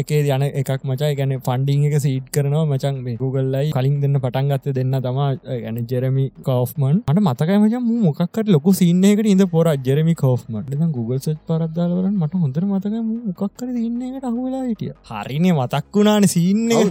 එකේ 0.00 0.22
යන 0.28 0.44
එකක් 0.44 0.86
මචා. 0.90 1.10
ගැන 1.18 1.34
ෆන්ඩිං 1.40 1.84
එක 1.88 1.96
සීට් 2.06 2.32
කරනවා 2.32 2.64
මචන් 2.66 3.02
මේ 3.04 3.18
Googleලයි 3.20 3.74
කලින් 3.76 4.00
දෙන්න 4.00 4.20
පටන්ගත්ත 4.24 4.72
දෙන්න 4.72 4.96
තමා 5.02 5.28
ගැන 5.44 5.82
ජෙරමි 5.86 6.26
කෝෆ්මන් 6.42 7.04
අට 7.06 7.20
මතකයි 7.20 7.60
මච 7.60 7.84
මොක්කට 8.00 8.48
ලොකු 8.48 8.72
සින්නකට 8.72 9.32
ඉද 9.34 9.46
පොර 9.50 9.68
ජෙරමි 9.84 10.16
කෝෆ්මට 10.16 10.74
Google 10.96 11.20
සච් 11.20 11.38
පරද්දාලවලට 11.46 12.16
මට 12.16 12.44
හොඳර 12.44 12.64
මතක 12.64 12.94
මොකක්කර 13.04 13.68
ඉන්නකට 13.78 14.24
අහුවෙලා 14.24 14.66
හිටිය. 14.66 14.92
හරිනේ 15.04 15.52
මතක් 15.52 15.84
වුණාන 15.94 16.28
සින්නේ 16.28 16.84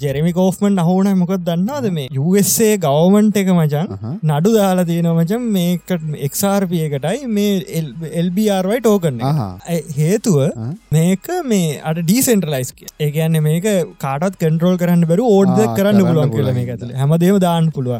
ජෙරමි 0.00 0.32
කෝෆ්මන් 0.32 0.78
අහුන 0.82 1.10
මොකක් 1.18 1.34
දන්නවාද 1.46 1.88
මේ 1.92 2.08
USA 2.22 2.70
ගවමන්ට 2.84 3.40
එක 3.42 3.50
මචන් 3.54 3.94
නඩු 4.30 4.54
දාලා 4.56 4.86
තියෙන 4.90 5.08
මචන් 5.12 5.46
මේකට 5.56 6.06
එක්සාර්පියකටයි 6.28 7.28
මේ 7.28 7.82
එල්බRවයි 8.20 8.80
ටෝකන්න 8.80 9.22
හේතුව 9.98 10.38
මේක 10.92 11.30
මේ 11.44 11.78
අට 11.82 12.02
ඩීසෙන්ටලයිස් 12.02 12.74
ඒගැන්න 13.00 13.40
මේක 13.42 13.68
කාටත් 13.98 14.38
කන්ටරෝල් 14.42 14.78
කරන්න 14.82 15.06
බැරු 15.10 15.30
ඕඩ්ද 15.30 15.62
කරන්න 15.76 16.02
පුළුවන් 16.02 16.34
කියල 16.34 16.52
මේ 16.52 16.68
ඇතල. 16.68 16.92
හැමදේම 17.00 17.40
දාන්න 17.40 17.70
පුළුව 17.70 17.96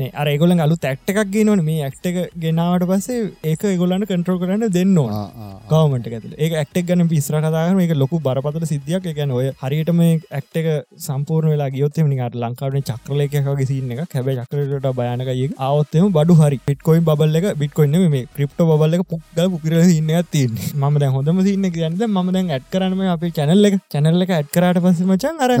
මේ 0.00 0.10
අර 0.20 0.26
ඒගොලන් 0.32 0.60
අලු 0.66 0.76
තැක්ට 0.84 1.10
එකක් 1.12 1.30
ගෙනවන. 1.34 1.62
මේ 1.68 1.82
ඇක්ට 1.86 2.06
එක 2.10 2.18
ගෙනාවට 2.44 2.86
පස්සේ 2.90 3.20
ඒක 3.50 3.64
ඒගොල්ලන්න 3.72 4.06
කන්ට්‍රෝ 4.10 4.38
කරන්න 4.42 4.72
දෙන්නවා 4.78 5.24
ගවමට 5.70 6.12
ඇතුල. 6.18 6.34
ඒ 6.44 6.48
ඇක්ටක් 6.62 6.88
ගන 6.90 7.08
පිස්ර 7.12 7.38
කතාගන 7.46 7.80
එක 7.86 7.94
ලොකු 8.02 8.20
බරපතල 8.26 8.66
සිද්ධියක්. 8.72 9.08
ගැන 9.18 9.34
ඔය 9.38 9.46
හරියට 9.62 9.92
මේ 10.00 10.20
ඇක්ට 10.38 10.60
එක 10.62 10.68
සම්පූර්ණ 11.06 11.52
වෙලා 11.54 11.70
ගියොත්තම 11.76 12.08
නිකට 12.12 12.38
ලංකාවන 12.44 12.86
චක්‍රලයකගේ 12.90 13.68
සින්න 13.72 13.92
එක 13.96 14.16
හැබැ 14.18 14.36
චක්‍රලට 14.40 14.88
බයනකයි 15.00 15.48
ආවත්තම 15.68 16.10
බඩු 16.18 16.38
හරි. 16.40 16.60
පිටකොයින් 16.68 17.04
බල්ල 17.08 17.38
එක 17.40 17.48
බිටකොයින්න 17.62 18.10
මේ 18.16 18.26
ක්‍රිප්ට 18.36 18.64
බල්ල 18.70 18.98
එක 18.98 19.06
පුක්ගල් 19.12 19.52
පුකිර 19.54 19.78
ඉන්න 19.98 20.14
තින් 20.32 20.58
ම 20.80 20.98
දැ 21.02 21.12
හොඳම 21.16 21.44
සින්න 21.50 21.70
කියන්න 21.76 22.00
ම 22.08 22.32
දැන් 22.36 22.50
ඇත් 22.56 22.66
කරනම 22.72 23.04
අපේ 23.14 23.34
චැනල්ල 23.38 23.70
එක. 23.70 23.78
චැනල්ල 23.94 24.26
එක 24.26 24.34
ඇත් 24.38 24.50
කරට 24.56 24.82
පස 24.84 25.00
මචන් 25.06 25.46
අර 25.46 25.52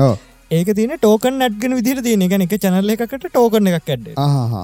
ඒක 0.50 0.68
තින 0.74 0.92
ටෝකන් 0.92 1.42
ඇත්ගෙන 1.44 1.74
විදිර 1.78 1.98
තියෙන. 2.00 2.22
ගැන 2.24 2.44
එක 2.44 2.54
චැනල්ල 2.56 2.92
එකකට 2.94 3.24
ටෝකන 3.26 3.68
එකක් 3.70 3.88
ඇඩ 3.88 4.06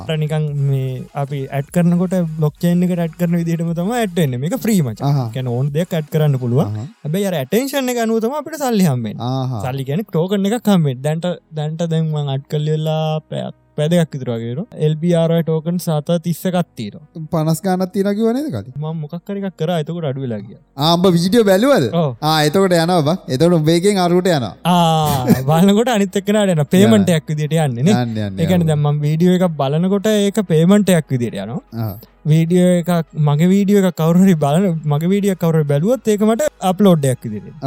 රනිකන් 0.09 0.47
මේ 0.69 1.03
අපි 1.15 1.41
ඇත් 1.51 1.69
කරනකොට 1.71 2.15
බ්ලොක්්චේන් 2.39 2.85
එක 2.87 2.95
ඇත් 2.97 3.17
කරන 3.19 3.37
විදිටම 3.41 3.73
තම 3.73 3.91
ඇට්න්න 3.95 4.47
එක 4.49 4.57
්‍රීම 4.63 4.89
කැන 5.35 5.49
ඕන් 5.49 5.69
දෙයක් 5.75 5.93
ඇත් 5.93 6.09
කරන්න 6.09 6.39
පුළුව 6.39 6.63
හැබයි 7.03 7.27
අර 7.27 7.37
ඇටේෂන් 7.41 7.93
එක 7.93 8.01
අනුවතම 8.05 8.39
අපට 8.41 8.57
සල්ලි 8.59 8.87
හම්මෙන් 8.87 9.21
සල්ලි 9.59 9.85
ගැන 9.85 10.05
ටෝකන 10.07 10.49
එක 10.51 10.57
කම්මෙත් 10.63 11.05
දැන්ට 11.05 11.29
දැන්ට 11.53 11.85
දැන්ම 11.87 12.33
අට් 12.37 12.49
කල්ලලා 12.49 13.21
පැත් 13.29 13.55
පැදයක් 13.79 14.15
විතරවාගේට 14.15 14.77
එල්බR 14.87 15.33
ටෝකන් 15.41 15.79
සත 15.79 16.19
තිස්සකත්තීර 16.27 16.95
පනස් 17.33 17.61
ගානත් 17.67 17.93
තිරකිවනද 17.97 18.49
කල? 18.55 18.71
ම 18.77 18.87
මොක්කරක් 19.03 19.23
කර 19.59 19.73
එතකට 19.75 20.09
අඩුවෙලාගිය 20.11 20.59
ආම්බ 20.89 21.07
විඩියෝ 21.17 21.45
බැලුවද? 21.51 21.87
එතකොට 22.47 22.77
යනවා 22.79 23.17
එතකොට 23.29 23.67
බේගෙන් 23.69 24.01
අරුට 24.05 24.31
යන 24.31 24.49
බලකොට 25.51 25.93
අනිත්තක්නට 25.97 26.55
යන 26.55 26.65
පේමටයක් 26.75 27.31
විදිට 27.31 27.55
යන්න 27.59 28.41
එකන 28.41 28.67
දම්ම 28.71 29.05
වීඩියෝ 29.05 29.39
එක 29.39 29.47
බලනකොට 29.61 30.11
ඒක 30.15 30.43
පේමටයක් 30.51 31.07
විදිට 31.11 31.41
යනවා. 31.45 31.95
වීඩියෝ 32.27 32.69
එකක් 32.81 32.91
මගේ 33.27 33.49
වීඩියෝ 33.53 33.83
එක 33.83 33.97
කවරුහරි 34.01 34.35
බලන 34.45 34.65
මගේ 34.93 35.11
වීඩිය 35.13 35.35
කවර 35.43 35.65
බැලුවත් 35.71 36.09
ඒකමට 36.13 36.45
අප්ලෝඩ්ඩයක් 36.71 37.27
විදිට 37.27 37.67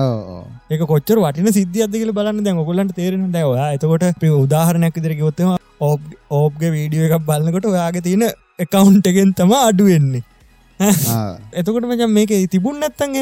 ඒක 0.71 0.83
කොච්චර 0.91 1.21
වටින 1.23 1.49
සිද්ධියද 1.59 1.93
කියල 1.93 2.13
බලන්න 2.17 2.43
දැන් 2.47 2.61
ඔගොලන්ට 2.63 2.95
තේරෙන 2.99 3.29
දැවා 3.35 3.67
එතකොට 3.75 4.25
උදාහරණයක් 4.33 4.97
විදිර 4.97 5.15
ගොත්තම 5.21 5.53
ඕබ් 5.81 6.01
ඕබ්ගේ 6.31 6.71
වීඩියෝ 6.71 7.07
එකක් 7.07 7.25
බලන්නකොට 7.25 7.65
ඔයාගේ 7.65 8.01
තියෙන 8.01 8.25
එකකවුන්් 8.59 8.97
එකෙන් 9.05 9.33
තම 9.33 9.53
අඩුවෙන්නේ 9.59 10.23
එතකොට 11.59 11.85
මචන් 11.85 12.11
මේක 12.11 12.33
තිබුණ 12.47 12.79
නැත්තන් 12.79 13.15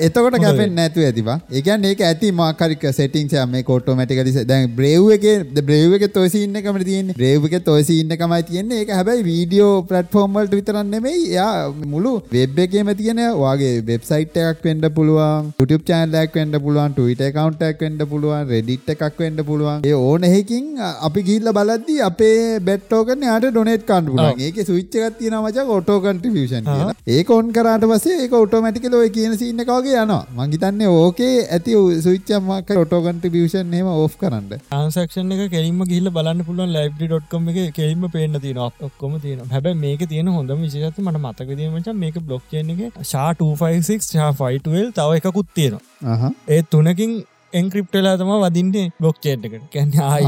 එතකොට 0.00 0.36
කැපෙන් 0.40 0.72
නැතු 0.74 1.02
ඇතිවා 1.06 1.38
ඒකන් 1.52 1.84
ඒක 1.88 2.00
ඇති 2.02 2.30
මාකරික 2.34 2.84
සෙටිං 2.92 3.28
මේ 3.48 3.62
කෝටෝමටිකලි 3.62 4.32
දැන් 4.50 4.70
බ්‍රව් 4.76 5.10
එක 5.16 5.26
බ්‍රව් 5.60 5.96
එක 5.98 6.04
තොසින්න 6.12 6.56
කම 6.58 6.78
තියන්නේ? 6.80 7.14
බ්‍රව් 7.14 7.48
එක 7.48 7.64
තොසින්න 7.64 8.14
කමයි 8.14 8.46
තියන්නේ. 8.50 8.80
ඒක 8.82 8.90
හැබයි 8.90 9.26
වීඩියෝ 9.28 9.74
පලට්ෆෝර්ම්වල්ට 9.90 10.56
විතරන්නෙමයි 10.58 11.32
යා 11.32 11.50
මුළු 11.86 12.14
වෙබ් 12.32 12.58
එකේම 12.58 12.92
තියෙන 13.00 13.22
වගේ 13.42 13.74
වෙබ්සයිට් 13.90 14.40
එකක් 14.44 14.64
වෙන්ඩ 14.68 14.88
පුළුවන් 14.96 15.52
YouTube 15.58 15.84
චෑන්ලක් 15.90 16.40
වෙන්ඩ 16.40 16.60
පුළුවන් 16.64 16.96
ටවිට 16.96 17.24
කවන්ටක් 17.36 17.86
වෙන්ඩ 17.86 18.06
පුළුවන් 18.12 18.48
රෙඩිට් 18.48 18.90
එකක් 18.96 19.22
වෙන්ඩ 19.24 19.44
පුළුවන්. 19.50 19.84
ඒ 19.84 19.96
ඕන 20.06 20.28
එහෙකින් 20.30 20.72
අපි 21.08 21.26
ගිල්ල 21.28 21.52
බලද්දි 21.58 22.00
අපේ 22.08 22.40
බෙට්ටෝකන 22.70 23.28
යාට 23.30 23.48
ඩොනේට් 23.50 23.86
කන්ඩ 23.86 24.12
පුළුවන්. 24.12 24.44
ඒක 24.48 24.64
සුච්චකත් 24.64 25.20
තියෙන 25.20 25.38
මච 25.42 25.68
ෝටෝ 25.68 26.00
කන්ටිියෂන් 26.00 26.64
කියලා 26.66 26.85
ඒක 27.16 27.30
ඔන් 27.36 27.52
කරාට 27.56 27.86
පස්සේ 27.90 28.16
ඒක 28.24 28.36
ඔටෝමැටිකල 28.40 28.96
ඔය 29.00 29.10
කියන 29.16 29.36
සින්න 29.42 29.64
එකවගේ 29.64 29.96
යනවා. 30.02 30.22
මංගිතන්නේ 30.38 30.90
ඕකේ 31.00 31.34
ඇති 31.56 31.76
සුච්චම්මක් 32.06 32.72
ොටෝ 32.82 33.00
කන්ටිියෂන් 33.06 33.76
හෙම 33.78 33.90
ඕ් 33.92 34.08
කරන්න. 34.22 34.64
ආන්සක්ෂන් 34.78 35.36
එක 35.36 35.44
කෙලින්ම 35.54 35.84
ගිල්ල 35.92 36.10
බලන්න 36.16 36.42
පුළුවන් 36.48 36.74
ලයිබ්ඩි.කොම් 36.76 37.48
එක 37.52 37.60
කෙලින්ම 37.78 38.08
පේන්න 38.16 38.40
තියෙන 38.46 38.62
ඔක්කොම 38.88 39.16
තියෙන 39.24 39.54
හැබ 39.54 39.70
මේක 39.84 40.04
තියෙන 40.12 40.32
හොඳම 40.38 40.66
විශෂත 40.66 41.00
මට 41.04 41.22
මතකදීමච 41.24 41.88
මේක 42.02 42.20
බ්ලොක් 42.28 42.58
එක 42.58 43.00
ෂා 43.04 43.30
256 43.36 44.10
ෂා5ල් 44.10 44.92
තව 44.98 45.08
එකකුත් 45.20 45.48
තියෙනවා. 45.54 46.30
ඒ 46.48 46.62
තුනකින් 46.74 47.18
එන්ක්‍රිප්ටලා 47.54 48.16
තම 48.20 48.32
වදින්නේ 48.44 48.86
බ්ලොක් 49.00 49.18
චේට්කට 49.24 49.66
කැන 49.74 49.92
ආයි 50.10 50.26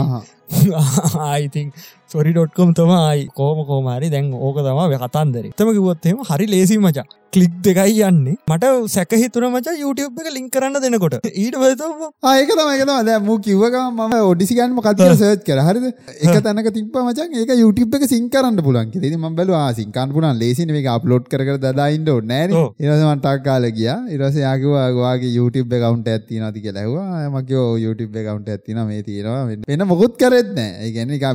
ආයිතින් 1.29 1.73
සොරි.කොම් 2.13 2.71
තමයි 2.77 3.29
කෝම 3.39 3.59
කෝමාරි 3.71 4.11
දැන් 4.11 4.33
ඕක 4.33 4.59
තම 4.67 4.99
කතන්දර. 5.05 5.47
තම 5.59 5.73
කිවොත්තේම 5.79 6.21
හරි 6.29 6.47
ලේසි 6.55 6.79
මචා. 6.85 7.05
කලික් 7.35 7.57
දෙකයි 7.65 8.03
යන්නේ. 8.09 8.37
මට 8.51 8.69
සැකහිතුර 8.93 9.43
මච 9.49 9.75
YouTube 9.81 10.21
එක 10.23 10.29
ලින්ක් 10.37 10.49
කරන්න 10.55 10.79
දෙනකොට. 10.85 11.17
ඊට 11.43 11.57
පතම 11.63 12.05
ආයක 12.31 12.53
තමයිකතම 12.61 12.93
දැ 13.09 13.19
මූ 13.27 13.37
කිව්වකම 13.47 13.99
මම 14.05 14.15
ඔඩිසිගන්ම 14.31 14.79
කතර 14.87 15.11
සර්ච් 15.19 15.43
කර 15.49 15.59
හරිද? 15.67 15.85
එක 16.25 16.39
තැනක 16.47 16.71
තිප 16.77 16.97
මචන් 17.03 17.37
ඒක 17.43 17.53
YouTube 17.63 17.99
එක 17.99 18.07
සිං 18.13 18.31
කරන්න 18.37 18.63
පුලන් 18.69 18.95
ෙ 19.11 19.13
ම 19.17 19.37
බල 19.41 19.53
සිංකාන් 19.81 20.15
පුලන් 20.17 20.41
ලේසින 20.45 20.73
එක 20.81 20.89
අප්ලෝඩ් 20.95 21.29
කර 21.35 21.45
දදායින්ට 21.67 22.11
නෑ 22.33 22.65
ඉරසමටක් 22.87 23.45
කාල 23.49 23.69
කිය 23.81 23.93
ඉරස 24.17 24.41
යාකවාගේ 24.45 25.35
YouTube 25.37 25.77
කවන්ට 25.85 26.17
ඇති 26.17 26.41
නති 26.41 26.65
කියලවා 26.69 27.29
මකෝ 27.37 27.69
YouTube 27.85 28.17
කවන්ට 28.17 28.57
ඇතින 28.57 28.83
මේ 28.89 29.03
තියෙනවා. 29.11 29.45
වෙන 29.69 29.87
මොකුත් 29.93 30.17
කරෙත්න 30.25 30.65
ඒගැන 30.65 31.15
එක 31.19 31.29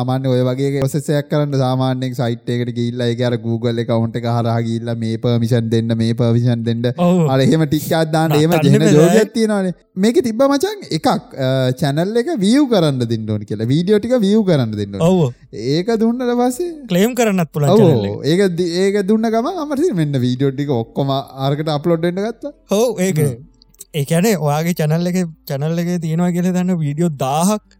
සාමාන්‍ය 0.00 0.28
ඔය 0.34 0.42
වගේ 0.48 0.82
ඔසසයක් 0.86 1.28
කරන්න 1.30 1.56
සාමාන්‍යෙන් 1.62 2.14
සයිට්කට 2.20 2.72
ගිල්ල 2.78 3.02
එක 3.06 3.22
අර 3.28 3.34
Google 3.46 3.84
කවන්ට 3.90 4.24
හරහ 4.36 4.56
ගිල්ල 4.68 4.90
මේ 5.02 5.18
පර්මිෂන් 5.24 5.70
දෙන්න 5.74 5.94
මේ 6.02 6.14
පර්විෂන් 6.20 6.64
දෙන්න. 6.68 6.84
අර 7.32 7.38
එහෙම 7.46 7.64
ටික්කත් 7.66 8.12
දාන්න 8.16 8.36
ඒම 8.38 8.54
ජන 8.66 8.86
ජෝගයක් 8.98 9.32
තියෙනවානේ. 9.36 9.74
මේක 10.04 10.22
තිබ්බ 10.28 10.42
මචන් 10.48 10.86
එකක් 10.98 11.08
චැනල් 11.82 12.22
එක 12.22 12.32
වියව් 12.44 12.64
කරන්න 12.72 13.02
දෙන්න 13.12 13.28
ඕනි 13.34 13.50
කියලා. 13.50 13.70
වීඩියෝ 13.72 14.00
ටික 14.00 14.16
වියව් 14.26 14.42
කරන්න 14.48 14.74
දෙන්න 14.80 15.04
ඔව. 15.10 15.20
ඒක 15.74 15.92
දුන්නට 16.04 16.34
පස්සේ 16.40 16.70
ක්ලේම් 16.92 17.14
කරන්නත් 17.20 17.52
පුළ 17.54 17.68
ඒක 18.32 18.40
ඒක 18.84 19.00
දුන්න 19.12 19.30
ගම 19.36 19.52
අමරසි 19.66 19.92
මෙන්න 20.00 20.22
වීඩියෝ 20.26 20.56
ටික 20.56 20.74
ඔක්කොම 20.80 21.14
ආර්කට 21.16 21.76
අප්ලෝඩ්ඩ 21.76 22.24
ගත්ත. 22.26 22.56
හෝ 22.74 22.88
ඒක. 23.08 23.20
ඒකැනේ 24.00 24.38
ඔයාගේ 24.46 24.78
චැනල් 24.80 25.12
එක 25.12 25.20
චැනල් 25.50 25.84
එක 25.84 25.92
තියෙනවා 26.06 26.32
කියල 26.34 26.48
දන්න 26.56 26.80
වීඩියෝ 26.82 27.12
දාහක් 27.22 27.79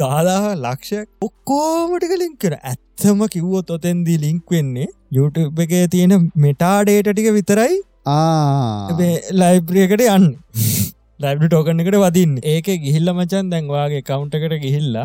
දාදාහ 0.00 0.44
ලක්ෂයක් 0.64 1.08
ඔක්කෝමටික 1.26 2.12
ලින්ක් 2.22 2.36
කර 2.44 2.54
ඇත්තම 2.60 3.24
කිව්වොත් 3.34 3.70
ඔතැන්දී 3.76 4.18
ලින්ක් 4.24 4.54
වෙන්නේ 4.54 4.88
YouTube 5.16 5.64
එක 5.64 5.74
තියෙන 5.94 6.14
මෙටාඩේට 6.44 7.08
ටික 7.10 7.28
විතරයි. 7.38 7.74
ලයිබ්‍රියකට 9.42 10.04
යන්න. 10.06 10.26
ලයිබ්‍රි 11.24 11.48
ටෝකන 11.48 11.82
එකට 11.84 11.98
වදින්න. 12.04 12.38
ඒක 12.54 12.68
ගිහිල්ල 12.84 13.12
මචන් 13.14 13.52
දැන්වාගේ 13.52 14.02
කවුන්ට 14.10 14.38
එකට 14.38 14.56
ගිහිල්ලා 14.64 15.04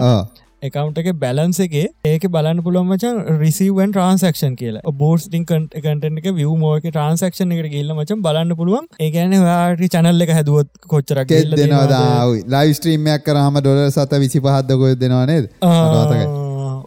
එකකවන්ට 0.61 0.99
එක 1.01 1.07
බැලන්ස 1.17 1.59
එක 1.65 1.75
ඒක 2.05 2.25
බලන්න 2.33 2.59
පුළුවන්මචන් 2.65 3.15
රිසිවන් 3.39 3.93
ට්‍රන්සක්ෂන් 3.93 4.55
කියලා. 4.55 4.93
බෝස්ටිං 4.95 5.45
කටන 5.45 6.19
එක 6.21 6.27
විය 6.33 6.49
මෝක 6.57 6.85
ට්‍රන්සක්ෂන් 6.85 7.55
එකට 7.55 7.71
ගල්ල 7.71 7.95
මචන් 7.95 8.21
බලන්න 8.21 8.57
පුළුවන්. 8.59 8.85
ඒගැන 9.01 9.33
වාට 9.41 9.81
චනල්ල 9.87 10.27
එක 10.27 10.35
හැදුවත් 10.37 10.69
කොච්චරක් 10.87 11.33
දෙනවා 11.55 12.21
ලයිස්ට්‍රීමයක් 12.53 13.25
කරහම 13.25 13.59
ඩොල 13.59 13.83
සත 13.87 14.21
විසි 14.23 14.39
පහත්දකොය 14.41 14.93
දෙනවානේද 14.97 15.51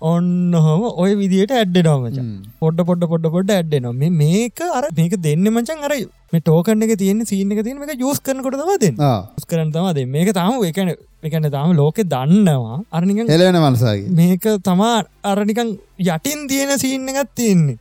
ඔන්න 0.04 0.56
හොම 0.64 0.82
ඔය 0.96 1.12
විදියට 1.16 1.54
ඇඩ්ඩෙනවාමච 1.54 2.18
පොඩ්ඩ 2.60 2.86
පොඩ්ඩ 2.88 3.08
පොඩ්ඩ 3.08 3.32
පොඩ්ඩ 3.34 3.54
ඇඩ්ඩෙනවා 3.54 4.12
මේක 4.14 4.62
අර 4.70 4.84
මේක 4.98 5.14
දෙන්න 5.26 5.50
මචන් 5.50 5.86
අර 5.88 5.94
මේ 6.34 6.42
ටෝකන්න 6.42 6.84
එක 6.84 6.94
තියෙන 6.98 7.24
සීන 7.24 7.52
එක 7.54 7.60
තියෙන 7.64 7.82
එක 7.86 8.00
යස් 8.02 8.20
කරනකොට 8.20 8.80
දෙන්න. 8.82 9.02
ස් 9.38 9.44
කරන 9.46 9.72
තමද 9.72 10.06
මේක 10.10 10.30
තාම 10.34 10.56
එකන 10.64 10.90
එකන 11.22 11.50
තාම 11.50 11.74
ලෝකෙ 11.74 12.02
දන්නවා. 12.04 12.78
අරනික 12.92 13.20
එලවෙන 13.28 13.58
මනසාගේ 13.60 14.10
මේක 14.12 14.48
තමා 14.62 14.94
අරනිකං 15.24 15.74
යටින් 16.04 16.48
තියෙන 16.48 16.74
සීන්න 16.78 17.12
එකත් 17.12 17.34
තියෙන්නේ. 17.34 17.76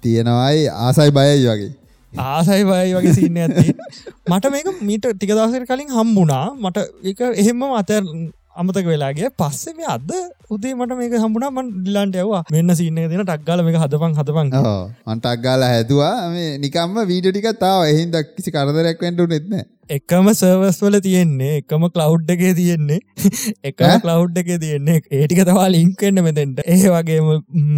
තියෙනවයි 0.00 0.68
ආසයි 0.86 1.10
බයයි 1.10 1.40
වගේ. 1.46 1.72
ආසයි 2.12 2.62
බය 2.64 2.94
වගේ 2.94 3.14
සින්න 3.14 3.38
ඇති 3.38 3.74
මට 4.30 4.54
මේක 4.54 4.70
මීට 4.82 5.10
ටික 5.10 5.34
දවසර 5.34 5.66
කලින් 5.66 5.90
හම්බුණා. 5.90 6.46
මට 6.56 6.86
එක 7.04 7.20
එහෙම 7.34 7.66
අතර 7.72 8.02
අමතක 8.56 8.86
වෙලාගේ 8.90 9.28
පස්සේ 9.40 9.74
මේ 9.78 9.88
අද 9.94 10.10
උදේ 10.54 10.74
මට 10.78 10.96
මේක 10.98 11.14
හම්බුණා. 11.22 11.50
මන් 11.56 11.70
ඩිලාන්ට 11.76 12.16
යවා 12.22 12.42
මෙන්න 12.54 12.74
සින්න 12.80 13.00
දෙන 13.12 13.22
ටක්ගල 13.22 13.62
මේ 13.66 13.80
හදපන් 13.84 14.12
හදපන්. 14.18 14.48
මන්ටක්ගාල 15.08 15.62
හැදවා. 15.70 16.14
මේ 16.34 16.50
නිකම්ම 16.64 16.98
වීඩ 17.10 17.30
ටික 17.30 17.48
තාව 17.64 17.80
එහින් 17.90 18.12
දක් 18.14 18.36
කිසි 18.36 18.54
කරදරයක් 18.56 19.02
වෙන්ටු 19.06 19.26
නෙත්න 19.32 19.56
එකම 19.96 20.28
සර්වස් 20.40 20.78
වල 20.82 20.96
තියෙන්නේ 21.04 21.56
එකම 21.60 21.82
කලව් 21.94 22.30
එකේ 22.34 22.52
තියෙන්නේ. 22.58 23.00
එකම 23.70 24.00
කලව් 24.04 24.38
එකේ 24.42 24.58
තියෙන්නේ 24.62 25.00
ඒටික 25.18 25.42
තවා 25.48 25.66
ලින්ක්වෙන්න 25.74 26.22
මෙතෙන්ට. 26.26 26.62
ඒ 26.64 26.92
වගේ 26.94 27.20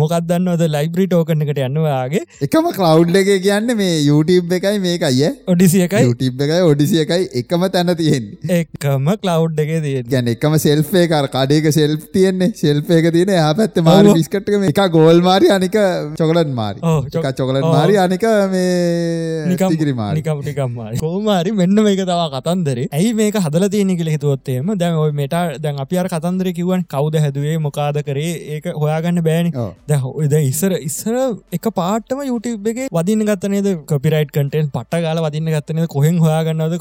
මොකක්දන්නවද 0.00 0.62
ලයිබ්‍රි 0.74 1.06
ටෝකන 1.10 1.42
එකට 1.46 1.60
යන්නවාගේ 1.66 2.22
එකම 2.48 2.68
කලව් 2.78 3.16
එක 3.22 3.30
කියන්න 3.46 3.74
මේ 3.80 3.96
YouTube 4.08 4.54
එකයි 4.58 4.78
මේකයි 4.86 5.30
ඔඩිසිය 5.54 5.82
එකයි? 5.88 6.04
YouTube 6.10 6.46
එකයි 6.46 6.60
ඔඩිසිය 6.70 7.02
එකයි 7.04 7.28
එකම 7.42 7.66
තැන 7.76 7.94
තියෙන්නේ. 8.02 8.60
එකම 8.60 9.10
කලව් 9.24 9.64
එක 9.64 9.74
තියෙන 9.88 10.10
ගැන 10.14 10.32
එකම 10.34 10.58
සෙල්ෆේ 10.66 11.06
කර 11.14 11.30
කඩේක 11.34 11.70
සෙල්් 11.78 11.96
තියෙන්නේ 12.14 12.52
ශෙල්ප 12.62 12.94
එක 13.00 13.10
තියෙන 13.18 13.34
යා 13.38 13.50
පැත්ත 13.62 13.82
මාරි 13.90 14.14
විස්කට්ක 14.20 14.70
එක 14.70 14.82
ගෝල් 14.94 15.24
මාරි 15.26 15.50
අනික 15.58 15.76
චොකලන් 16.22 16.54
මාරි. 16.60 16.80
චොක 17.12 17.28
චොකලන් 17.42 17.66
මාරි 17.66 18.00
අනික 18.06 18.24
මේ 18.54 19.44
නිකම් 19.50 19.76
නිකම් 20.20 20.42
නිකම් 20.48 20.74
මාරි. 20.78 20.98
කෝමාරි 21.04 21.52
මෙන්න 21.60 21.82
මේ 21.82 21.95
මේක 21.96 22.06
තවා 22.08 22.28
කතන්දරේ. 22.34 22.86
ඇයි 22.92 23.12
මේක 23.20 23.36
හදල 23.44 23.66
තියෙන 23.74 23.90
කියල 23.98 24.10
හිතුවොත්තේම 24.14 24.70
දැන් 24.82 24.98
ඔය 25.02 25.12
මෙට 25.20 25.34
දැන් 25.64 25.80
අපි 25.84 25.98
අර 26.02 26.08
කතන්දර 26.12 26.52
කිවන් 26.58 26.84
කවද 26.92 27.22
හැදුවේ 27.24 27.56
මොකාද 27.66 27.98
කරේ 28.08 28.32
ඒක 28.56 28.66
හොයාගන්න 28.82 29.22
බෑනි. 29.28 29.52
දැ 29.88 30.00
ඔද 30.12 30.34
ඉස්සර 30.40 30.76
ඉස්සර 30.78 31.16
එක 31.58 31.68
පාටම 31.80 32.22
YouTube 32.30 32.72
එක 32.72 32.80
වදින්න 32.98 33.24
ගත්තනේද 33.30 33.68
කොපිරයිට් 33.92 34.32
කටෙන් 34.36 34.70
පට 34.76 35.02
ගල 35.06 35.22
වදින්න 35.26 35.52
ගත්තනද 35.54 35.88
කොහෙන් 35.94 36.20
හොයාගන්නද 36.24 36.76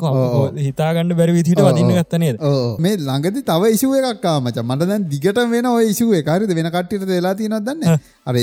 හිතාගන්න 0.68 1.16
බැරි 1.22 1.38
විදිට 1.40 1.64
වදින්න 1.70 1.94
ගත්තනේද 2.00 2.42
මේ 2.88 3.00
ළඟදි 3.08 3.46
තව 3.52 3.74
ඉසුව 3.78 3.96
එකක්කා 4.02 4.38
මච. 4.42 4.58
මට 4.66 4.90
දැන් 4.92 5.08
දිගට 5.14 5.42
වෙන 5.56 5.72
ඔය 5.74 5.90
ඉසුව 5.94 6.14
එකරිද 6.22 6.56
වෙන 6.60 6.72
කට්ටිට 6.76 7.08
වෙලා 7.14 7.36
තියනත් 7.42 7.60
දන්න 7.70 8.00
අර 8.26 8.36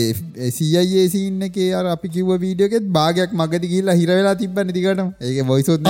සීයඒසින්න 0.58 1.48
එක 1.48 1.56
අර 1.80 1.84
අපි 1.96 2.12
කිව 2.16 2.32
වීඩියෝකෙත් 2.44 2.88
භාගයක් 2.98 3.36
මගති 3.40 3.72
කියලා 3.74 3.98
හිරවෙලා 4.00 4.34
තිබන්න 4.42 4.72
දිගට 4.76 5.00
ඒක 5.28 5.38
බොයිසොත් 5.50 5.80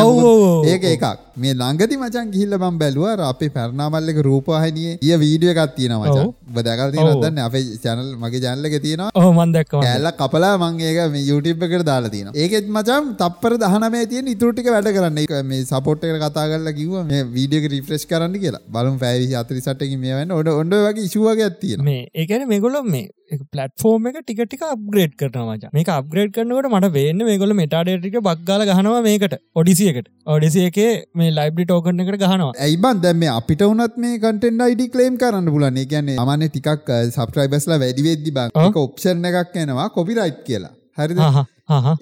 ඒක 0.75 0.85
එකක්. 0.93 1.07
මේ 1.43 1.55
ළඟති 1.61 1.97
මචන් 2.01 2.31
ගිහිල්ල 2.35 2.57
බම් 2.63 2.79
බැලුව 2.83 3.23
අපේ 3.29 3.51
පැරණාමල්ලක 3.57 4.19
රූපහනිය 4.29 4.91
ඒ 5.09 5.17
වීඩිය 5.23 5.53
එකක් 5.55 5.75
තියෙන 5.79 5.95
මච 5.99 6.19
බදකල් 6.57 6.91
තියනදන්න 6.97 7.41
අපේ 7.47 7.63
චැනල් 7.85 8.11
මගේ 8.23 8.43
ජැල්ලක 8.47 8.77
තියෙනවා. 8.87 9.33
මන්දක් 9.39 9.75
ඇල්ල 9.91 10.11
කපලා 10.21 10.53
මං 10.63 10.81
ඒක 10.91 11.01
මේ 11.15 11.25
YouTube 11.31 11.65
එකට 11.69 11.87
දාලා 11.91 12.13
තියෙන 12.15 12.31
ඒකෙත් 12.45 12.69
මචම් 12.77 13.09
තප්පර 13.23 13.57
දහනමේ 13.65 14.05
තියෙන 14.13 14.33
ඉතුරටික 14.35 14.71
වැඩ 14.77 14.91
කරන්න. 14.97 15.19
එක 15.25 15.33
මේ 15.53 15.65
සපොට් 15.73 16.05
එක 16.05 16.21
කතා 16.25 16.47
කරලා 16.53 16.77
කිව්ව 16.81 17.01
මේ 17.13 17.23
වීඩියක 17.37 17.71
රිෆ්‍රෙෂ් 17.75 18.07
කරන්න 18.13 18.39
කියලා. 18.45 18.63
බලමු 18.75 18.99
පැවිසි 19.05 19.35
අතරි 19.43 19.65
සට්ටකින් 19.65 20.01
මේ 20.05 20.15
වෙන්න. 20.21 20.37
ඔන්න 20.39 20.53
ඔන්න 20.61 20.79
වගේ 20.87 21.09
ඉෂුවගේ 21.09 21.49
ඇත්තියෙන 21.49 21.85
මේ 21.91 22.03
ඒකන 22.23 22.47
මේගොල්ලො 22.53 22.83
මේ 22.95 23.09
පලටෆෝර්ම 23.35 24.09
එක 24.11 24.19
ටිකටික 24.21 24.65
අප්ග්‍රේඩ් 24.67 25.15
කරනවාච 25.17 25.65
මේ 25.73 25.87
අප්ග්‍රේඩ් 25.95 26.33
කරනවට 26.33 26.71
මට 26.71 26.93
වෙන්න 26.95 27.25
මේගොල 27.29 27.55
මෙටාඩේටික 27.55 28.19
බක්ගල 28.21 28.67
ගහනවා 28.71 29.03
මේකට 29.03 29.39
ඔඩිසියකට 29.55 30.11
ඔඩිසිය 30.27 30.67
එක 30.67 30.79
මේ 31.15 31.31
ලයිබ්‍රි 31.31 31.65
ටෝකන 31.65 32.05
එකට 32.05 32.19
ගහනවා. 32.19 32.53
ඇයිබන් 32.59 33.03
දැම 33.03 33.25
අපිට 33.31 33.65
වනත් 33.65 33.97
මේ 33.99 34.21
කටෙන් 34.21 34.61
අයිඩි 34.61 34.91
කලේම් 34.91 35.17
කරන්න 35.17 35.51
පුලන්නේ 35.57 35.87
කියන්නේ 35.87 36.19
අමන 36.19 36.47
ටිකක් 36.49 36.95
සබස්ක්‍රයිබස්ලා 37.09 37.83
වැඩිවෙද්දි 37.85 38.37
බං 38.39 38.79
ඔප්ෂන් 38.85 39.29
එකක් 39.33 39.59
එනවා 39.65 39.91
කොපිරයිට් 39.91 40.41
කියලා 40.47 40.73
හරිද? 40.99 41.21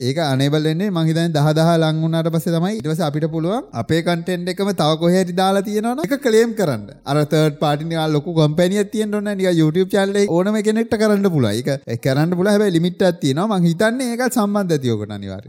ඒක 0.01 0.19
අනබලන්නේ 0.25 0.91
මහිතන් 0.97 1.33
දහදහ 1.37 1.71
ලංගුණට 1.83 2.31
පස 2.35 2.47
තමයි. 2.47 2.73
ඉටවස 2.81 3.03
අපිට 3.09 3.27
පුළුවන් 3.35 3.65
අපේ 3.83 4.03
කටෙන්් 4.03 4.49
එකම 4.53 4.71
තව 4.73 4.91
කොහැරි 5.03 5.35
දාලා 5.41 5.65
තියෙනවා 5.69 6.07
එක 6.07 6.15
කලේම් 6.27 6.55
කරන්න. 6.61 6.87
අරතට 7.07 7.59
පාටින 7.63 7.95
ලොක 8.15 8.29
කොම්පැනිය 8.41 8.85
තියෙන් 8.93 9.15
ොන්න 9.15 9.31
නික 9.33 9.51
YouTube 9.61 9.91
චල්ල 9.95 10.17
ඕනම 10.29 10.61
කෙනෙක්ට 10.69 10.97
කරන්න 11.03 11.31
පුල 11.31 11.47
එක 11.51 12.01
කරන්න 12.07 12.39
පුල 12.39 12.51
හැබ 12.53 12.65
ලිමිට 12.77 13.03
ඇතිනවා 13.03 13.59
මං 13.59 13.69
හිතන්නේ 13.69 14.11
ඒක 14.15 14.25
සම්බන්ධ 14.31 14.81
තියෝකට 14.85 15.15
අනිවාර 15.19 15.45